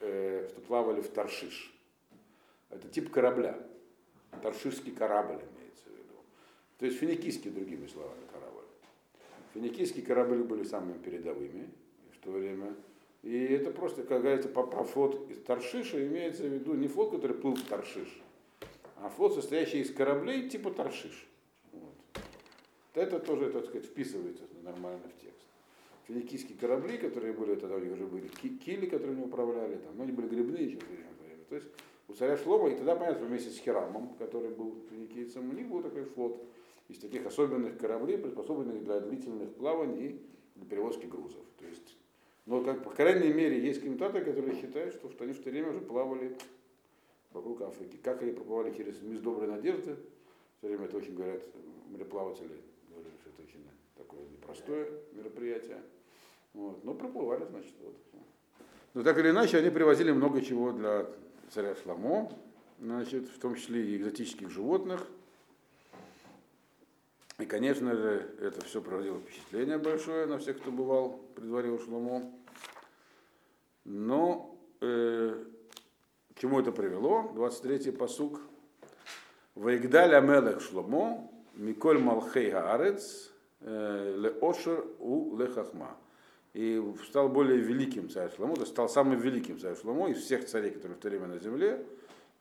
э, 0.00 0.48
что 0.50 0.60
плавали 0.62 1.00
в 1.00 1.08
Таршиш. 1.08 1.74
Это 2.70 2.88
тип 2.88 3.10
корабля. 3.10 3.58
Таршишский 4.42 4.92
корабль 4.92 5.34
имеется 5.34 5.84
в 5.86 5.92
виду. 5.92 6.18
То 6.78 6.86
есть 6.86 6.98
финикийские, 6.98 7.52
другими 7.52 7.86
словами, 7.86 8.22
корабль. 8.32 8.64
Финикийские 9.54 10.04
корабли 10.04 10.42
были 10.42 10.64
самыми 10.64 10.98
передовыми 10.98 11.68
в 12.12 12.24
то 12.24 12.30
время. 12.30 12.74
И 13.22 13.44
это 13.44 13.70
просто, 13.70 14.02
как 14.02 14.22
говорится, 14.22 14.48
по 14.48 14.64
флот 14.84 15.30
из 15.30 15.42
Таршиша 15.42 16.04
имеется 16.06 16.42
в 16.42 16.52
виду 16.52 16.74
не 16.74 16.88
флот, 16.88 17.12
который 17.12 17.36
плыл 17.36 17.54
в 17.54 17.62
Таршиш, 17.62 18.20
а 18.96 19.08
флот, 19.10 19.34
состоящий 19.34 19.80
из 19.80 19.94
кораблей 19.94 20.48
типа 20.48 20.72
Таршиш. 20.72 21.28
Вот. 21.72 21.94
Это 22.94 23.20
тоже, 23.20 23.50
так 23.50 23.66
сказать, 23.66 23.86
вписывается 23.86 24.44
нормально 24.62 25.02
в 25.08 25.20
текст. 25.20 25.31
Финикийские 26.06 26.58
корабли, 26.58 26.98
которые 26.98 27.32
были, 27.32 27.54
тогда 27.54 27.76
у 27.76 27.78
них 27.78 27.92
уже 27.92 28.06
были 28.06 28.28
кили, 28.28 28.86
которые 28.86 29.12
они 29.16 29.24
управляли, 29.24 29.76
там, 29.76 29.96
но 29.96 30.02
они 30.02 30.12
были 30.12 30.28
грибные 30.28 30.66
еще 30.66 30.78
в 30.78 30.88
время. 30.88 31.44
То 31.48 31.54
есть 31.54 31.68
у 32.08 32.14
царя 32.14 32.36
Шлома, 32.36 32.70
и 32.70 32.76
тогда, 32.76 32.96
понятно, 32.96 33.26
вместе 33.26 33.50
с 33.50 33.58
Хирамом, 33.58 34.14
который 34.14 34.50
был 34.50 34.76
финикийцем, 34.90 35.48
у 35.48 35.52
них 35.52 35.68
был 35.68 35.82
такой 35.82 36.04
флот 36.04 36.42
из 36.88 36.98
таких 36.98 37.24
особенных 37.24 37.78
кораблей, 37.78 38.18
приспособленных 38.18 38.82
для 38.82 39.00
длительных 39.00 39.54
плаваний 39.54 40.08
и 40.08 40.20
для 40.56 40.66
перевозки 40.66 41.06
грузов. 41.06 41.44
То 41.58 41.66
есть 41.66 41.96
но, 42.46 42.62
как, 42.64 42.82
по 42.82 42.90
крайней 42.90 43.32
мере, 43.32 43.60
есть 43.60 43.80
комментаторы, 43.80 44.24
которые 44.24 44.60
считают, 44.60 44.94
что, 44.94 45.08
они 45.20 45.32
в 45.32 45.42
то 45.42 45.50
время 45.50 45.70
уже 45.70 45.80
плавали 45.80 46.36
вокруг 47.32 47.62
Африки. 47.62 47.98
Как 48.02 48.22
они 48.22 48.32
проплывали 48.32 48.74
через 48.76 49.00
мыс 49.00 49.20
Доброй 49.20 49.48
Надежды, 49.48 49.96
все 50.58 50.66
время 50.66 50.86
это 50.86 50.96
очень 50.96 51.14
говорят 51.14 51.42
мореплаватели, 51.88 52.60
говорят, 52.90 53.12
что 53.20 53.30
это 53.30 53.42
очень 53.42 53.64
такое 54.52 54.84
непростое 54.84 54.88
мероприятие. 55.12 55.82
Вот. 56.54 56.84
Но 56.84 56.94
проплывали, 56.94 57.44
значит, 57.50 57.74
вот. 57.82 57.94
Но 58.94 59.02
так 59.02 59.18
или 59.18 59.30
иначе, 59.30 59.58
они 59.58 59.70
привозили 59.70 60.12
много 60.12 60.42
чего 60.42 60.72
для 60.72 61.06
царя 61.50 61.74
Шламо. 61.76 62.30
значит, 62.78 63.28
в 63.28 63.38
том 63.38 63.54
числе 63.54 63.84
и 63.86 63.96
экзотических 63.96 64.50
животных. 64.50 65.06
И, 67.38 67.46
конечно 67.46 67.96
же, 67.96 68.30
это 68.40 68.62
все 68.64 68.82
проводило 68.82 69.18
впечатление 69.18 69.78
большое 69.78 70.26
на 70.26 70.38
всех, 70.38 70.58
кто 70.58 70.70
бывал 70.70 71.20
при 71.34 71.44
дворе 71.44 71.70
у 71.70 71.78
Шломо. 71.78 72.30
Но 73.84 74.54
э, 74.80 75.42
к 76.34 76.38
чему 76.38 76.60
это 76.60 76.70
привело? 76.70 77.32
23-й 77.34 77.92
посук. 77.92 78.40
Ваигдаль 79.54 80.14
Амелех 80.14 80.60
Шломо, 80.60 81.30
Миколь 81.54 81.98
Малхей 81.98 82.50
Гаарец, 82.50 83.31
Ле 83.64 84.34
Ошер 84.40 84.84
у 84.98 85.36
Ле 85.36 85.46
Хахма. 85.46 85.96
И 86.54 86.82
стал 87.08 87.28
более 87.30 87.58
великим 87.58 88.10
царь 88.10 88.30
Шломо, 88.36 88.56
то 88.56 88.66
стал 88.66 88.88
самым 88.88 89.18
великим 89.18 89.58
царь 89.58 89.74
Шломо 89.74 90.08
из 90.10 90.18
всех 90.18 90.44
царей, 90.44 90.70
которые 90.70 90.98
в 90.98 91.00
то 91.00 91.08
время 91.08 91.26
на 91.26 91.38
земле, 91.38 91.84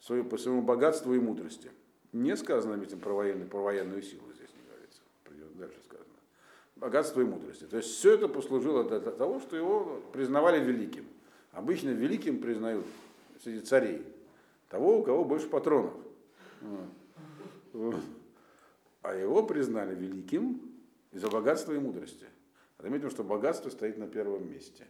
свою, 0.01 0.25
по 0.25 0.37
своему 0.37 0.61
богатству 0.61 1.13
и 1.13 1.19
мудрости. 1.19 1.71
Не 2.11 2.35
сказано 2.35 2.73
ведь 2.73 2.99
про 2.99 3.13
военную, 3.13 3.49
про 3.49 3.59
военную 3.59 4.01
силу 4.01 4.23
здесь 4.35 4.49
не 4.53 4.69
говорится. 4.69 4.99
Придет 5.23 5.57
дальше 5.57 5.77
сказано. 5.85 6.09
Богатство 6.75 7.21
и 7.21 7.23
мудрости. 7.23 7.63
То 7.63 7.77
есть 7.77 7.89
все 7.89 8.15
это 8.15 8.27
послужило 8.27 8.83
для 8.83 8.99
того, 8.99 9.39
что 9.39 9.55
его 9.55 10.01
признавали 10.11 10.61
великим. 10.61 11.05
Обычно 11.53 11.89
великим 11.89 12.41
признают 12.41 12.85
среди 13.41 13.61
царей 13.61 14.05
того, 14.67 14.99
у 14.99 15.03
кого 15.03 15.23
больше 15.23 15.47
патронов. 15.47 15.93
А 19.03 19.15
его 19.15 19.43
признали 19.43 19.95
великим 19.95 20.70
из-за 21.11 21.29
богатства 21.29 21.73
и 21.73 21.79
мудрости. 21.79 22.27
Заметим, 22.79 23.09
что 23.09 23.23
богатство 23.23 23.69
стоит 23.69 23.97
на 23.97 24.07
первом 24.07 24.49
месте. 24.49 24.87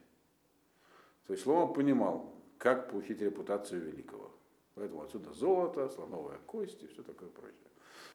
То 1.28 1.34
есть 1.34 1.44
Шлома 1.44 1.74
понимал, 1.74 2.34
как 2.58 2.90
получить 2.90 3.22
репутацию 3.22 3.82
великого. 3.82 4.32
Поэтому 4.76 5.04
отсюда 5.04 5.34
золото, 5.34 5.90
слоновая 5.90 6.38
кость 6.46 6.82
и 6.84 6.88
все 6.88 7.04
такое 7.04 7.30
прочее. 7.30 7.58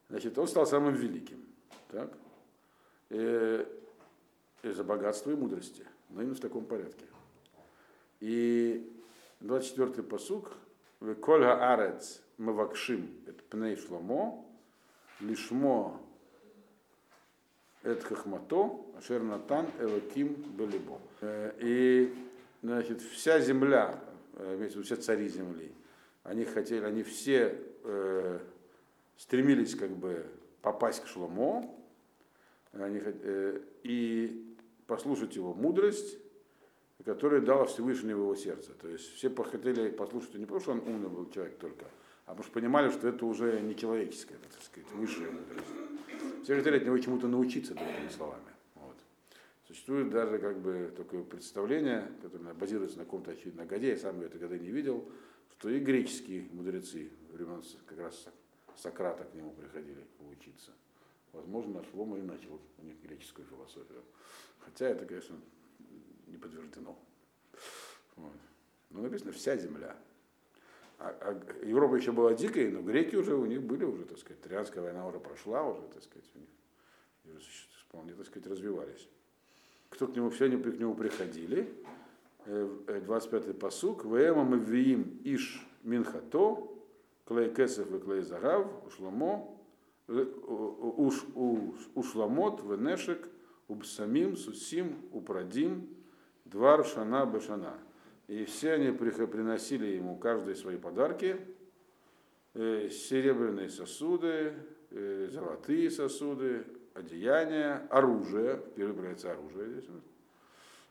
Значит, 0.08 0.38
он 0.38 0.48
стал 0.48 0.66
самым 0.66 0.94
великим. 0.94 1.44
Так? 1.88 2.16
И, 3.10 3.66
из-за 4.62 4.84
богатства 4.84 5.30
и 5.30 5.34
мудрости. 5.34 5.84
Но 6.08 6.22
именно 6.22 6.36
в 6.36 6.40
таком 6.40 6.64
порядке. 6.64 7.06
И 8.20 8.92
24-й 9.40 10.02
посук. 10.02 10.52
Кольга 11.20 11.72
арец 11.72 12.22
мавакшим 12.38 13.10
это 13.26 13.42
пней 13.44 13.76
шломо, 13.76 14.44
лишмо 15.20 16.00
это 17.86 18.04
хахмато, 18.04 18.80
ашер 18.98 19.22
натан 19.22 19.66
элаким 19.78 20.34
белибо. 20.58 21.00
И 21.58 22.12
значит, 22.62 23.00
вся 23.00 23.40
земля, 23.40 24.00
все 24.68 24.96
цари 24.96 25.28
земли, 25.28 25.72
они 26.24 26.44
хотели, 26.44 26.84
они 26.84 27.02
все 27.02 27.58
э, 27.84 28.38
стремились 29.16 29.74
как 29.74 29.90
бы 29.90 30.26
попасть 30.62 31.02
к 31.04 31.06
Шломо 31.06 31.72
они, 32.72 33.00
э, 33.04 33.60
и 33.84 34.56
послушать 34.86 35.36
его 35.36 35.54
мудрость, 35.54 36.18
которую 37.04 37.42
дала 37.42 37.66
Всевышний 37.66 38.14
в 38.14 38.18
его 38.18 38.34
сердце. 38.34 38.72
То 38.72 38.88
есть 38.88 39.14
все 39.14 39.30
хотели 39.30 39.90
послушать 39.90 40.34
не 40.34 40.44
потому, 40.44 40.60
что 40.60 40.72
он 40.72 40.80
умный 40.80 41.08
был 41.08 41.30
человек 41.30 41.56
только, 41.58 41.84
а 42.26 42.30
потому 42.30 42.44
что 42.44 42.52
понимали, 42.52 42.90
что 42.90 43.08
это 43.08 43.24
уже 43.24 43.60
не 43.60 43.76
человеческая, 43.76 44.36
так 44.38 44.62
сказать, 44.62 44.90
высшая 44.92 45.30
мудрость. 45.30 45.66
Все 46.42 46.56
хотели 46.56 46.76
от 46.76 46.84
него 46.84 46.98
чему-то 46.98 47.28
научиться, 47.28 47.74
другими 47.74 48.08
словами. 48.08 48.42
Вот. 48.74 48.96
Существует 49.66 50.10
даже 50.10 50.38
как 50.38 50.58
бы 50.58 50.92
такое 50.96 51.22
представление, 51.22 52.10
которое 52.22 52.52
базируется 52.52 52.98
на 52.98 53.04
каком-то 53.04 53.30
очевидном 53.30 53.68
годе, 53.68 53.90
я 53.90 53.96
сам 53.96 54.20
это 54.20 54.38
когда 54.38 54.58
не 54.58 54.70
видел, 54.70 55.08
что 55.52 55.68
и 55.68 55.78
греческие 55.78 56.48
мудрецы 56.52 57.10
времен 57.32 57.62
как 57.86 57.98
раз 57.98 58.28
Сократа 58.76 59.24
к 59.24 59.34
нему 59.34 59.52
приходили 59.52 60.04
учиться. 60.30 60.72
Возможно, 61.32 61.84
Шлома 61.90 62.18
и 62.18 62.22
начал 62.22 62.60
у 62.78 62.84
них 62.84 62.96
греческую 63.02 63.46
философию. 63.46 64.02
Хотя 64.58 64.88
это, 64.88 65.06
конечно, 65.06 65.36
не 66.26 66.36
подтверждено. 66.36 66.98
Вот. 68.16 68.32
Но 68.90 69.02
написано 69.02 69.32
вся 69.32 69.56
земля. 69.56 69.96
А, 70.98 71.14
а 71.20 71.64
Европа 71.64 71.96
еще 71.96 72.12
была 72.12 72.34
дикой, 72.34 72.70
но 72.70 72.80
греки 72.80 73.16
уже 73.16 73.34
у 73.34 73.44
них 73.44 73.62
были 73.62 73.84
уже, 73.84 74.04
так 74.04 74.18
сказать, 74.18 74.40
Трианская 74.40 74.82
война 74.82 75.06
уже 75.06 75.18
прошла, 75.18 75.62
уже, 75.62 75.82
так 75.82 76.02
сказать, 76.02 76.28
у 76.34 76.38
них 76.38 76.48
уже 77.36 77.46
вполне, 77.88 78.14
так 78.14 78.26
сказать, 78.26 78.48
развивались. 78.48 79.08
Кто 79.90 80.06
к 80.06 80.16
нему, 80.16 80.30
все 80.30 80.46
они 80.46 80.56
к 80.56 80.78
нему 80.78 80.94
приходили. 80.94 81.72
25-й 82.46 83.48
э, 83.48 83.50
э, 83.50 83.54
посук. 83.54 84.04
Мы 84.04 84.58
виим 84.58 85.20
иш 85.24 85.66
минхато, 85.82 86.68
клей 87.24 87.52
кесов 87.54 87.92
и 87.92 87.98
клей 87.98 88.22
загав, 88.22 88.66
ушламо, 88.86 89.56
уш, 90.08 91.24
ушламот, 91.94 92.62
венешек, 92.62 93.28
убсамим, 93.68 94.36
сусим, 94.36 94.96
упрадим, 95.12 95.88
двар 96.44 96.84
шана 96.84 97.26
башана. 97.26 97.78
И 98.28 98.44
все 98.44 98.72
они 98.72 98.90
приносили 98.90 99.86
ему 99.86 100.16
каждый 100.16 100.56
свои 100.56 100.76
подарки, 100.76 101.36
э, 102.54 102.88
серебряные 102.90 103.70
сосуды, 103.70 104.54
э, 104.90 105.28
золотые 105.30 105.90
сосуды, 105.90 106.64
одеяния, 106.94 107.86
оружие, 107.90 108.60
перебирается 108.74 109.30
оружие 109.30 109.70
здесь, 109.70 109.84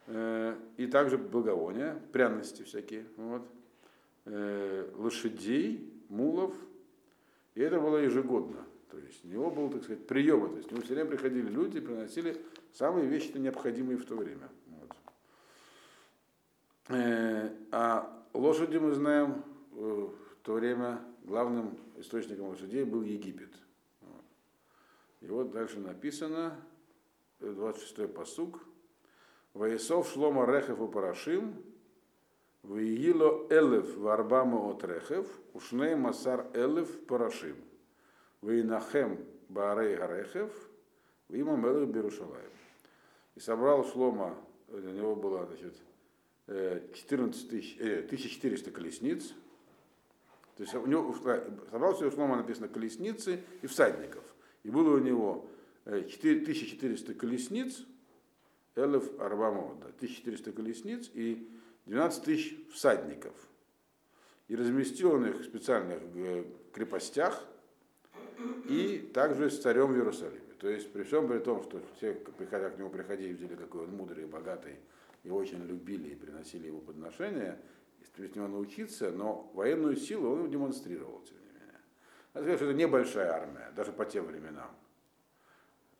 э, 0.08 0.56
и 0.78 0.88
также 0.88 1.18
благовония, 1.18 2.00
пряности 2.14 2.64
всякие, 2.64 3.06
вот, 3.18 3.42
лошадей, 4.96 5.94
мулов, 6.10 6.56
и 7.54 7.62
это 7.62 7.80
было 7.80 7.98
ежегодно. 7.98 8.66
То 8.90 8.98
есть 8.98 9.24
у 9.24 9.28
него 9.28 9.52
был, 9.52 9.70
так 9.70 9.84
сказать, 9.84 10.08
приемы, 10.08 10.50
то 10.50 10.56
есть 10.56 10.70
к 10.70 10.72
нему 10.72 10.82
все 10.82 10.96
время 10.96 11.10
приходили 11.12 11.48
люди 11.48 11.78
и 11.78 11.82
приносили 11.82 12.38
самые 12.74 13.08
вещи 13.08 13.38
необходимые 13.38 13.98
в 13.98 14.06
то 14.06 14.16
время. 14.16 14.50
Э, 16.90 17.50
а 17.72 18.24
лошади 18.34 18.78
мы 18.78 18.94
знаем, 18.94 19.44
э, 19.72 19.76
в 19.76 20.44
то 20.44 20.54
время 20.54 21.02
главным 21.24 21.78
источником 21.98 22.50
лошадей 22.50 22.84
был 22.84 23.02
Египет. 23.02 23.50
И 25.22 25.28
вот 25.28 25.52
дальше 25.52 25.80
написано, 25.80 26.56
26-й 27.40 28.08
посуг, 28.08 28.60
Ваисов 29.54 30.08
шлома 30.10 30.46
рехев 30.46 30.80
у 30.80 30.88
парашим, 30.88 31.56
Виило 32.62 33.48
элев 33.50 33.96
варбама 33.98 34.58
от 34.70 34.84
рехев, 34.84 35.28
ушней 35.54 35.96
масар 35.96 36.48
элев 36.54 37.06
парашим. 37.06 37.56
Вейнахем 38.42 39.26
баарей 39.50 39.96
гарехев, 39.96 40.52
Вимам 41.30 41.66
элев 41.66 41.90
берушалаем. 41.90 42.52
И 43.36 43.40
собрал 43.40 43.84
Шлома, 43.86 44.36
у 44.68 44.78
него 44.78 45.16
было, 45.16 45.46
значит, 45.46 45.76
14 46.48 47.50
тысяч, 47.50 47.78
э, 47.80 48.04
1400 48.04 48.72
колесниц. 48.72 49.34
То 50.58 50.64
есть 50.64 50.74
у 50.76 50.86
него 50.86 51.14
собрался 51.72 52.08
у 52.08 52.12
Шлома 52.12 52.38
написано 52.38 52.68
колесницы 52.68 53.44
и 53.62 53.68
всадников. 53.68 54.24
И 54.64 54.70
было 54.70 54.96
у 54.96 55.00
него 55.00 55.50
4400 55.86 57.12
э, 57.12 57.16
колесниц, 57.16 57.86
Элев 58.76 59.20
Арбамода, 59.20 59.88
1400 59.98 60.52
колесниц 60.52 61.10
и 61.14 61.50
12 61.86 62.24
тысяч 62.24 62.58
всадников. 62.72 63.34
И 64.48 64.56
разместил 64.56 65.14
он 65.14 65.26
их 65.26 65.38
в 65.38 65.44
специальных 65.44 66.00
э, 66.16 66.46
крепостях 66.74 67.44
и 68.70 69.10
также 69.14 69.50
с 69.50 69.60
царем 69.60 69.94
в 69.94 69.96
Иерусалиме. 69.96 70.42
То 70.60 70.70
есть 70.70 70.92
при 70.92 71.04
всем 71.04 71.28
при 71.28 71.40
том, 71.40 71.64
что 71.64 71.82
все, 71.98 72.14
приходя 72.14 72.70
к 72.70 72.78
нему 72.78 72.90
приходили, 72.90 73.30
видели, 73.30 73.56
какой 73.56 73.84
он 73.84 73.96
мудрый 73.96 74.26
богатый, 74.26 74.78
и 75.26 75.30
очень 75.32 75.66
любили 75.66 76.10
и 76.10 76.16
приносили 76.16 76.68
ему 76.68 76.82
подношения, 76.82 77.60
и 78.00 78.06
с 78.06 78.36
него 78.36 78.48
научиться, 78.48 79.12
но 79.12 79.52
военную 79.56 79.98
силу 79.98 80.30
он 80.30 80.50
демонстрировал, 80.52 81.22
тем 81.24 81.38
не 81.40 81.48
менее. 81.48 81.82
Надо 82.34 82.46
сказать, 82.46 82.60
что 82.60 82.66
это 82.70 82.78
небольшая 82.78 83.32
армия, 83.32 83.74
даже 83.76 83.92
по 83.92 84.06
тем 84.06 84.26
временам. 84.26 84.70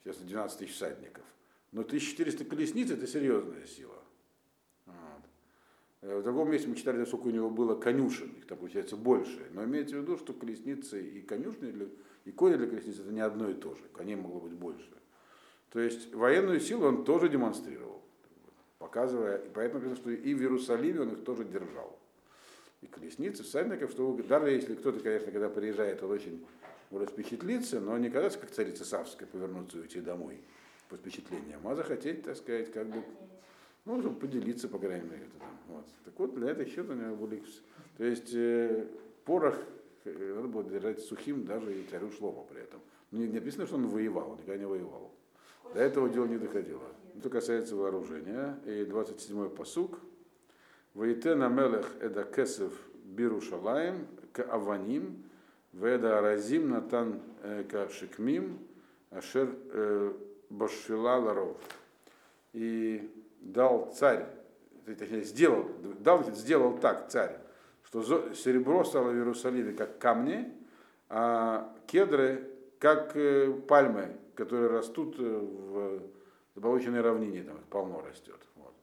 Сейчас 0.04 0.18
12 0.18 0.60
тысяч 0.60 0.74
всадников. 0.74 1.24
Но 1.72 1.82
1400 1.82 2.46
колесниц 2.46 2.92
это 2.92 3.08
серьезная 3.08 3.66
сила. 3.66 3.98
Вот. 4.86 4.96
Э, 6.02 6.20
в 6.20 6.24
другом 6.24 6.52
месте 6.52 6.68
мы 6.68 6.76
читали, 6.76 7.04
сколько 7.06 7.28
у 7.28 7.32
него 7.32 7.50
было 7.50 7.76
конюшен, 7.76 8.30
их 8.38 8.46
там 8.46 8.60
получается 8.60 8.96
больше. 8.96 9.50
Но 9.54 9.64
имеется 9.64 9.98
в 9.98 10.02
виду, 10.02 10.18
что 10.18 10.34
колесницы 10.34 11.04
и 11.04 11.22
конюшни, 11.22 11.72
для, 11.72 11.88
и 12.26 12.32
кони 12.32 12.56
для 12.56 12.68
колесниц 12.68 13.00
это 13.00 13.12
не 13.12 13.22
одно 13.22 13.50
и 13.50 13.56
то 13.56 13.74
же. 13.74 13.82
Коней 13.92 14.16
могло 14.16 14.40
быть 14.42 14.54
больше. 14.54 14.88
То 15.72 15.80
есть 15.80 16.14
военную 16.14 16.60
силу 16.60 16.86
он 16.86 17.04
тоже 17.04 17.28
демонстрировал 17.28 18.05
показывая, 18.78 19.38
и 19.38 19.50
поэтому 19.50 19.84
написано, 19.84 19.96
что 19.96 20.12
и 20.12 20.34
в 20.34 20.42
Иерусалиме 20.42 21.02
он 21.02 21.10
их 21.10 21.24
тоже 21.24 21.46
держал. 21.46 21.98
И 22.82 22.88
колесницы, 22.88 23.44
всадников, 23.44 23.92
что 23.92 24.14
даже 24.28 24.50
если 24.50 24.76
кто-то, 24.76 25.00
конечно, 25.00 25.32
когда 25.32 25.50
приезжает, 25.50 26.04
он 26.04 26.12
очень 26.12 26.46
может 26.92 27.10
впечатлиться, 27.10 27.80
но 27.80 27.98
не 27.98 28.10
казаться, 28.10 28.40
как 28.40 28.52
царица 28.52 28.86
Савская, 28.86 29.28
повернуться 29.28 29.78
и 29.78 29.82
уйти 29.82 30.02
домой 30.02 30.40
по 30.90 30.98
впечатлениям, 30.98 31.68
а 31.68 31.76
захотеть, 31.76 32.24
так 32.24 32.38
сказать, 32.38 32.72
как 32.72 32.88
бы, 32.88 33.04
ну, 33.86 34.00
чтобы 34.02 34.20
поделиться, 34.20 34.68
по 34.68 34.78
крайней 34.78 35.10
мере. 35.10 35.24
Это, 35.24 35.40
там, 35.40 35.58
вот. 35.68 35.86
Так 36.04 36.14
вот, 36.20 36.36
для 36.36 36.52
этого 36.52 36.70
счета 36.70 36.94
у 36.94 36.96
него 36.96 37.16
были... 37.16 37.42
То 37.98 38.04
есть 38.04 38.34
э, 38.34 38.86
порох 39.24 39.58
надо 40.06 40.48
было 40.48 40.64
держать 40.64 41.02
сухим 41.02 41.46
даже 41.46 41.74
и 41.74 41.84
царю 41.90 42.12
Шлома 42.12 42.44
при 42.44 42.62
этом. 42.62 42.80
Не, 43.12 43.28
не 43.28 43.34
написано, 43.36 43.66
что 43.66 43.76
он 43.76 43.88
воевал, 43.88 44.32
он 44.32 44.38
никогда 44.38 44.58
не 44.58 44.68
воевал. 44.68 45.12
До 45.74 45.80
этого 45.80 46.10
дела 46.10 46.26
не 46.26 46.38
доходило. 46.38 46.84
Это 47.18 47.30
касается 47.30 47.76
вооружения. 47.76 48.60
И 48.66 48.84
27-й 48.84 49.50
посук. 49.50 50.00
Ваитена 50.94 51.50
мелех 51.50 51.88
эда 52.02 52.24
кесев 52.24 52.74
бирушалаем 53.04 54.08
к 54.32 54.44
аваним, 54.44 55.24
веда 55.74 56.20
аразим 56.20 56.70
натан 56.70 57.22
к 57.70 57.90
шикмим, 57.90 58.60
ашер 59.12 59.50
башфила 60.50 61.18
ларов. 61.18 61.58
И 62.54 63.10
дал 63.42 63.94
царь, 63.94 64.26
точнее, 64.86 65.24
сделал, 65.24 65.70
дал, 66.00 66.24
сделал 66.32 66.78
так 66.78 67.10
царь, 67.10 67.38
что 67.84 68.34
серебро 68.34 68.84
стало 68.84 69.10
в 69.10 69.16
Иерусалиме 69.16 69.74
как 69.74 70.00
камни, 70.00 70.52
а 71.10 71.74
кедры 71.88 72.50
как 72.80 73.16
пальмы, 73.68 74.18
которые 74.36 74.70
растут 74.70 75.18
в 75.18 76.02
заболоченной 76.56 77.02
равнине, 77.02 77.44
там 77.44 77.58
полно 77.70 78.02
растет. 78.02 78.40
Вот. 78.56 78.74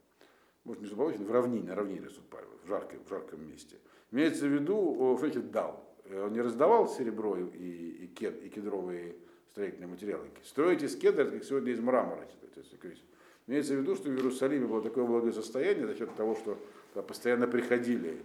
Может, 0.63 0.83
не 0.83 0.89
заболоченной, 0.89 1.25
в 1.25 1.31
равнине, 1.31 1.67
на 1.67 1.75
равнине 1.75 2.05
растут 2.05 2.25
пальмы, 2.29 2.51
в 2.63 2.67
жарком, 2.67 3.03
в 3.03 3.09
жарком 3.09 3.47
месте. 3.47 3.77
Имеется 4.11 4.45
в 4.45 4.49
виду, 4.49 5.17
что 5.17 5.41
дал. 5.41 5.83
Он 6.09 6.33
не 6.33 6.41
раздавал 6.41 6.87
серебро 6.87 7.37
и, 7.37 7.45
и, 7.47 8.07
кед, 8.07 8.43
и 8.43 8.49
кедровые 8.49 9.15
строительные 9.51 9.87
материалы. 9.87 10.27
Строить 10.43 10.83
из 10.83 10.95
кедра, 10.95 11.25
как 11.25 11.43
сегодня 11.43 11.71
из 11.71 11.79
мрамора. 11.79 12.27
Есть, 12.55 13.03
имеется 13.47 13.73
в 13.73 13.77
виду, 13.77 13.95
что 13.95 14.09
в 14.09 14.13
Иерусалиме 14.13 14.67
было 14.67 14.81
такое 14.81 15.05
благосостояние 15.05 15.87
за 15.87 15.95
счет 15.95 16.13
того, 16.15 16.35
что 16.35 16.57
постоянно 17.01 17.47
приходили 17.47 18.21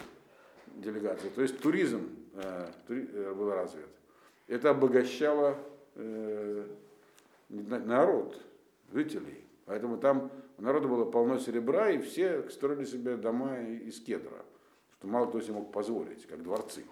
делегации. 0.77 1.29
То 1.29 1.43
есть 1.43 1.59
туризм 1.61 2.09
э, 2.35 2.67
тури, 2.87 3.09
э, 3.13 3.35
был 3.35 3.51
развит. 3.51 3.87
Это 4.47 4.71
обогащало 4.71 5.59
э, 5.95 6.67
народ, 7.49 8.41
жителей. 8.93 9.45
Поэтому 9.67 9.99
там 9.99 10.31
у 10.57 10.63
народа 10.63 10.89
было 10.89 11.05
полно 11.05 11.39
серебра, 11.39 11.91
и 11.91 11.99
все 11.99 12.49
строили 12.51 12.85
себе 12.85 13.17
дома 13.17 13.61
из 13.61 14.01
кедра, 14.01 14.45
что 14.99 15.09
мало 15.09 15.27
кто 15.27 15.41
себе 15.41 15.55
мог 15.55 15.73
позволить, 15.73 16.27
как 16.27 16.43
дворцы. 16.43 16.85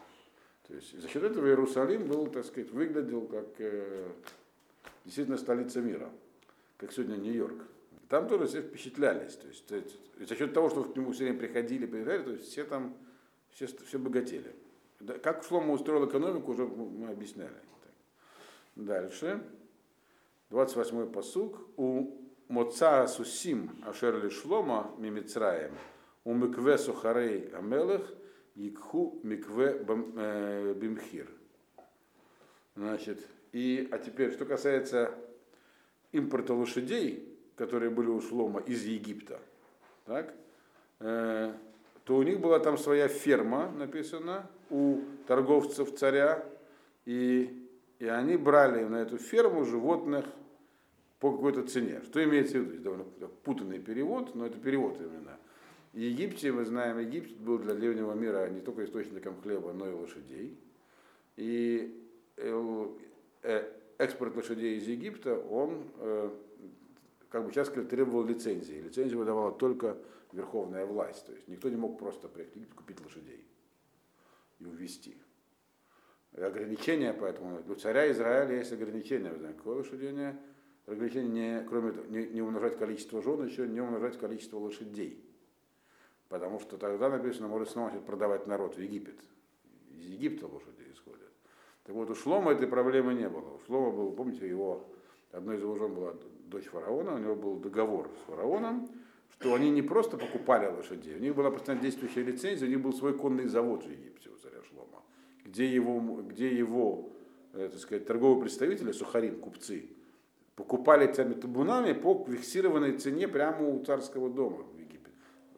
То 0.68 0.74
есть 0.74 1.00
за 1.00 1.08
счет 1.08 1.22
этого 1.22 1.46
Иерусалим 1.46 2.06
был, 2.06 2.26
так 2.26 2.44
сказать, 2.44 2.70
выглядел 2.70 3.22
как 3.26 3.46
э, 3.58 4.08
действительно 5.04 5.38
столица 5.38 5.80
мира, 5.80 6.10
как 6.76 6.92
сегодня 6.92 7.16
Нью-Йорк. 7.16 7.62
Там 8.08 8.28
тоже 8.28 8.46
все 8.46 8.62
впечатлялись. 8.62 9.36
То 9.36 9.48
есть, 9.48 9.66
то 9.66 9.76
есть 9.76 9.98
за 10.18 10.34
счет 10.34 10.52
того, 10.52 10.68
что 10.68 10.84
к 10.84 10.96
нему 10.96 11.12
все 11.12 11.24
время 11.24 11.38
приходили, 11.38 11.86
приезжали, 11.86 12.22
то 12.22 12.32
есть 12.32 12.50
все 12.50 12.64
там 12.64 12.94
все, 13.52 13.66
все 13.66 13.98
богатели. 13.98 14.54
Как 15.22 15.44
Шлома 15.44 15.72
устроил 15.72 16.06
экономику, 16.08 16.52
уже 16.52 16.66
мы 16.66 17.10
объясняли. 17.10 17.54
Дальше. 18.76 19.42
28-й 20.50 21.10
посук. 21.12 21.58
У 21.76 22.16
Моца 22.48 23.06
Сусим 23.08 23.70
Ашерли 23.86 24.28
Шлома 24.28 24.92
Мимицраем. 24.98 25.72
У 26.24 26.34
Микве 26.34 26.78
Сухарей 26.78 27.48
Амелех 27.48 28.12
Якху 28.54 29.20
Микве 29.22 29.84
э, 30.16 30.74
Бимхир. 30.74 31.28
Значит, 32.74 33.26
и, 33.52 33.88
а 33.90 33.98
теперь, 33.98 34.32
что 34.32 34.44
касается 34.44 35.14
импорта 36.12 36.54
лошадей, 36.54 37.36
которые 37.56 37.90
были 37.90 38.08
у 38.08 38.20
Шлома 38.20 38.60
из 38.60 38.84
Египта, 38.84 39.40
так, 40.04 40.34
э, 41.00 41.52
то 42.04 42.16
у 42.16 42.22
них 42.22 42.40
была 42.40 42.58
там 42.60 42.78
своя 42.78 43.08
ферма, 43.08 43.70
написано, 43.70 44.48
у 44.70 45.00
торговцев 45.26 45.94
царя, 45.96 46.44
и, 47.04 47.65
и 47.98 48.06
они 48.06 48.36
брали 48.36 48.84
на 48.84 48.96
эту 48.96 49.18
ферму 49.18 49.64
животных 49.64 50.26
по 51.18 51.32
какой-то 51.32 51.62
цене. 51.62 52.02
Что 52.04 52.22
имеется 52.22 52.58
в 52.58 52.64
виду? 52.64 52.82
довольно 52.82 53.04
путанный 53.42 53.78
перевод, 53.78 54.34
но 54.34 54.46
это 54.46 54.58
перевод 54.58 55.00
именно. 55.00 55.38
В 55.92 55.98
Египте, 55.98 56.52
мы 56.52 56.66
знаем, 56.66 56.98
Египет 56.98 57.38
был 57.38 57.58
для 57.58 57.74
древнего 57.74 58.12
мира 58.12 58.48
не 58.50 58.60
только 58.60 58.84
источником 58.84 59.40
хлеба, 59.40 59.72
но 59.72 59.88
и 59.88 59.94
лошадей. 59.94 60.58
И 61.36 62.06
э, 62.36 62.86
э, 63.42 63.72
экспорт 63.96 64.36
лошадей 64.36 64.76
из 64.76 64.86
Египта, 64.86 65.38
он, 65.38 65.84
э, 65.98 66.30
как 67.30 67.46
бы 67.46 67.52
сейчас 67.52 67.70
требовал 67.70 68.26
лицензии. 68.26 68.74
Лицензию 68.74 69.20
выдавала 69.20 69.52
только 69.52 69.96
верховная 70.32 70.84
власть. 70.84 71.24
То 71.24 71.32
есть 71.32 71.48
никто 71.48 71.70
не 71.70 71.76
мог 71.76 71.98
просто 71.98 72.28
приехать 72.28 72.52
в 72.52 72.56
Египет 72.56 72.74
купить 72.74 73.00
лошадей 73.00 73.46
и 74.60 74.66
увезти. 74.66 75.16
Ограничения, 76.36 77.12
поэтому 77.12 77.62
у 77.66 77.74
царя 77.74 78.10
Израиля 78.12 78.58
есть 78.58 78.72
ограничения, 78.72 79.30
вы 79.30 79.38
знаете, 79.38 79.58
какое 79.58 79.76
лошадение? 79.76 80.36
Ограничение, 80.86 81.60
не, 81.60 81.64
кроме 81.66 81.94
не, 82.08 82.26
не 82.26 82.42
умножать 82.42 82.78
количество 82.78 83.22
жен, 83.22 83.44
еще 83.44 83.66
не 83.66 83.80
умножать 83.80 84.18
количество 84.18 84.58
лошадей. 84.58 85.24
Потому 86.28 86.60
что 86.60 86.76
тогда 86.76 87.08
написано, 87.08 87.48
может 87.48 87.70
снова 87.70 87.90
продавать 88.00 88.46
народ 88.46 88.76
в 88.76 88.80
Египет. 88.80 89.18
Из 89.96 90.06
Египта 90.06 90.46
лошади 90.46 90.82
исходят. 90.92 91.32
Так 91.84 91.94
вот, 91.94 92.10
у 92.10 92.14
Шлома 92.14 92.52
этой 92.52 92.68
проблемы 92.68 93.14
не 93.14 93.28
было. 93.28 93.54
У 93.54 93.60
Шлома 93.60 93.90
был, 93.90 94.12
помните, 94.12 94.48
его, 94.48 94.88
одной 95.32 95.56
из 95.56 95.62
его 95.62 95.76
жен 95.76 95.94
была 95.94 96.14
дочь 96.46 96.66
фараона, 96.66 97.14
у 97.14 97.18
него 97.18 97.34
был 97.34 97.56
договор 97.56 98.10
с 98.22 98.26
фараоном, 98.26 98.88
что 99.30 99.54
они 99.54 99.70
не 99.70 99.82
просто 99.82 100.16
покупали 100.16 100.66
лошадей, 100.66 101.16
у 101.16 101.20
них 101.20 101.34
была 101.34 101.50
постоянно 101.50 101.82
действующая 101.82 102.22
лицензия, 102.22 102.66
у 102.66 102.70
них 102.70 102.80
был 102.80 102.92
свой 102.92 103.16
конный 103.16 103.46
завод 103.46 103.84
в 103.84 103.90
Египте 103.90 104.30
у 104.30 104.36
царя 104.36 104.62
Шлома, 104.62 105.02
где 105.46 105.72
его, 105.72 106.00
где 106.22 106.54
его 106.54 107.08
э, 107.52 107.68
так 107.70 107.80
сказать, 107.80 108.06
торговые 108.06 108.40
представители, 108.40 108.92
сухарин, 108.92 109.38
купцы, 109.40 109.88
покупали 110.54 111.08
этими 111.08 111.34
табунами 111.34 111.92
по 111.92 112.26
фиксированной 112.28 112.98
цене 112.98 113.28
прямо 113.28 113.68
у 113.68 113.84
царского 113.84 114.28
дома 114.28 114.64
в 114.64 114.78
Египте 114.78 115.10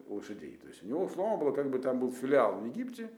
лошадей. 0.07 0.57
То 0.61 0.67
есть 0.67 0.83
у 0.83 0.87
него 0.87 1.09
Шлома 1.09 1.37
было, 1.37 1.51
как 1.51 1.69
бы 1.69 1.79
там 1.79 1.99
был 1.99 2.11
филиал 2.11 2.59
в 2.59 2.65
Египте, 2.65 3.09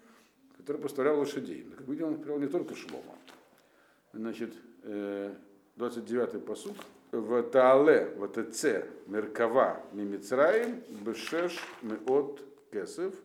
который 0.57 0.82
поставлял 0.82 1.17
лошадей. 1.19 1.65
Но, 1.69 1.76
как 1.76 1.88
видим, 1.88 2.07
он 2.07 2.15
поставлял 2.15 2.39
не 2.39 2.47
только 2.47 2.76
Шлома. 2.76 3.15
Значит, 4.13 4.53
29-й 4.84 6.38
э, 6.38 6.39
посуд 6.39 6.78
в 7.11 7.43
Таале, 7.43 8.13
в 8.17 8.28
ТЦ, 8.28 8.86
Меркава, 9.07 9.84
Мимицраим, 9.91 10.82
Бешеш, 11.05 11.59
Меот, 11.82 12.41
Кесев, 12.72 13.15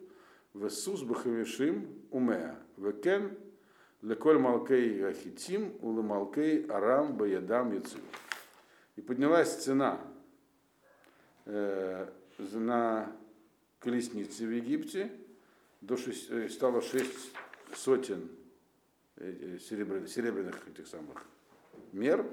в 0.57 0.70
Сус 0.70 1.02
Бахавишим, 1.02 1.86
Умеа, 2.11 2.59
в 2.76 2.90
Кен, 2.92 3.36
Леколь 4.00 4.38
Малкей 4.38 5.07
Ахитим, 5.07 5.76
Улы 5.82 6.02
Малкей 6.02 6.66
Арам, 6.66 7.16
Баядам, 7.16 7.72
Яцив. 7.72 8.00
И 8.96 9.02
поднялась 9.02 9.54
цена 9.54 10.00
э, 11.44 12.09
на 12.52 13.12
колеснице 13.80 14.46
в 14.46 14.50
Египте, 14.50 15.12
до 15.82 15.98
6, 15.98 16.30
э, 16.30 16.48
стало 16.48 16.80
6 16.80 17.12
сотен 17.74 18.30
э, 19.16 19.59
серебряных, 19.61 20.09
серебряных 20.09 20.66
этих 20.68 20.86
самых 20.86 21.22
мер, 21.92 22.26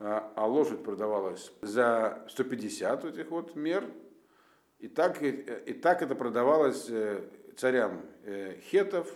а, 0.00 0.32
а 0.34 0.46
лошадь 0.46 0.82
продавалась 0.82 1.52
за 1.62 2.26
150 2.28 3.04
этих 3.04 3.30
вот 3.30 3.54
мер. 3.54 3.88
И 4.80 4.88
так, 4.88 5.22
и, 5.22 5.28
и 5.30 5.72
так 5.72 6.02
это 6.02 6.16
продавалось 6.16 6.90
э, 6.90 7.22
царям 7.56 8.02
э, 8.24 8.58
хетов, 8.70 9.12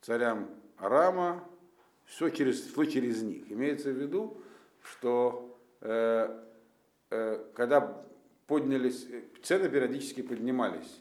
царям 0.00 0.48
Арама, 0.78 1.46
все 2.04 2.30
через, 2.30 2.60
все 2.60 2.84
через 2.84 3.22
них. 3.22 3.50
Имеется 3.50 3.90
в 3.90 3.96
виду, 3.96 4.40
что 4.82 5.58
э, 5.80 6.42
э, 7.10 7.44
когда 7.54 8.04
поднялись, 8.46 9.06
цены 9.42 9.68
периодически 9.68 10.22
поднимались, 10.22 11.00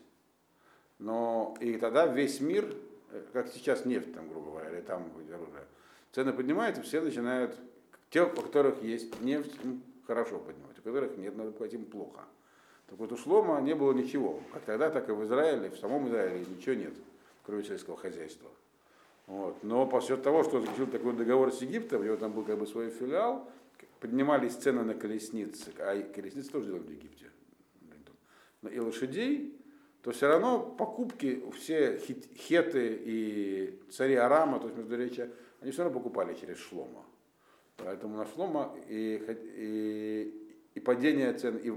но 0.98 1.56
и 1.60 1.78
тогда 1.78 2.08
весь 2.08 2.40
мир, 2.40 2.66
э, 3.12 3.24
как 3.34 3.48
сейчас 3.50 3.86
нефть, 3.86 4.14
там, 4.14 4.30
грубо 4.30 4.52
говоря, 4.52 4.72
или 4.72 4.82
там 4.82 5.12
оружие, 5.16 5.66
цены 6.12 6.34
поднимаются, 6.34 6.82
все 6.82 7.02
начинают 7.02 7.60
те, 8.10 8.24
у 8.24 8.30
которых 8.30 8.82
есть 8.82 9.20
нефть, 9.22 9.56
хорошо 10.08 10.40
поднимать, 10.40 10.78
у 10.80 10.82
которых 10.82 11.18
нет, 11.18 11.36
надо 11.36 11.52
платить 11.52 11.90
плохо. 11.90 12.22
Так 12.88 13.00
вот 13.00 13.12
у 13.12 13.18
Шлома 13.18 13.60
не 13.62 13.74
было 13.74 13.94
ничего. 13.94 14.42
Как 14.54 14.64
тогда, 14.64 14.90
так 14.90 15.10
и 15.10 15.12
в 15.12 15.24
Израиле, 15.24 15.70
в 15.70 15.78
самом 15.78 16.08
Израиле 16.08 16.46
ничего 16.46 16.76
нет, 16.76 16.94
кроме 17.44 17.64
сельского 17.64 17.98
хозяйства. 17.98 18.50
Вот. 19.28 19.64
Но 19.64 19.88
по 19.88 20.02
счету 20.02 20.22
того, 20.22 20.44
что 20.44 20.58
он 20.58 20.64
заключил 20.64 20.88
такой 20.88 21.14
договор 21.14 21.52
с 21.52 21.62
Египтом, 21.62 22.02
у 22.02 22.04
него 22.04 22.16
там 22.16 22.32
был 22.32 22.44
как 22.44 22.60
бы 22.60 22.68
свой 22.68 22.92
филиал, 22.92 23.50
поднимались 24.00 24.54
цены 24.54 24.84
на 24.84 24.94
колесницы, 24.94 25.72
а 25.80 26.00
колесницы 26.14 26.52
тоже 26.52 26.68
делали 26.68 26.84
в 26.84 26.92
Египте, 26.92 27.32
и 28.72 28.80
лошадей, 28.80 29.60
то 30.04 30.12
все 30.12 30.28
равно 30.28 30.60
покупки, 30.60 31.44
все 31.58 31.98
хеты 31.98 33.02
и 33.04 33.80
цари 33.90 34.14
Арама, 34.16 34.60
то 34.60 34.68
есть 34.68 34.78
Междуречия, 34.78 35.32
они 35.62 35.72
все 35.72 35.84
равно 35.84 36.00
покупали 36.00 36.36
через 36.36 36.58
Шлома. 36.58 37.04
Поэтому 37.78 38.18
на 38.18 38.26
Шлома 38.28 38.78
и, 38.88 39.20
и, 39.58 40.45
и 40.76 40.80
падение 40.80 41.34
цен, 41.34 41.58
и, 41.58 41.72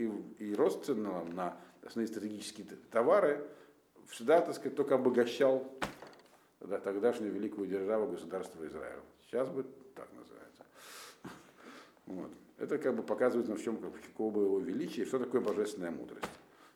и, 0.00 0.10
и 0.38 0.54
рост 0.54 0.84
цен 0.84 1.02
на, 1.02 1.24
на 1.24 1.56
основные 1.82 2.08
стратегические 2.08 2.66
товары 2.90 3.44
всегда, 4.08 4.40
так 4.40 4.54
сказать, 4.54 4.76
только 4.76 4.94
обогащал 4.94 5.70
тогда- 6.60 6.78
тогдашнюю 6.78 7.32
великую 7.32 7.66
державу 7.66 8.06
государства 8.06 8.66
Израиль. 8.66 9.00
Сейчас 9.22 9.50
бы 9.50 9.66
так 9.94 10.08
называется. 10.12 10.64
Вот. 12.06 12.30
Это 12.58 12.78
как 12.78 12.94
бы 12.94 13.02
показывает 13.02 13.48
нам, 13.48 13.56
в 13.56 13.62
чем 13.62 13.78
какого 13.78 14.30
было 14.30 14.44
его 14.44 14.60
величие, 14.60 15.04
что 15.06 15.18
такое 15.18 15.40
божественная 15.40 15.90
мудрость. 15.90 16.28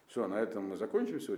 Все, 0.09 0.27
на 0.27 0.41
этом 0.41 0.69
мы 0.71 0.77
закончим 0.77 1.21
сегодня. 1.21 1.37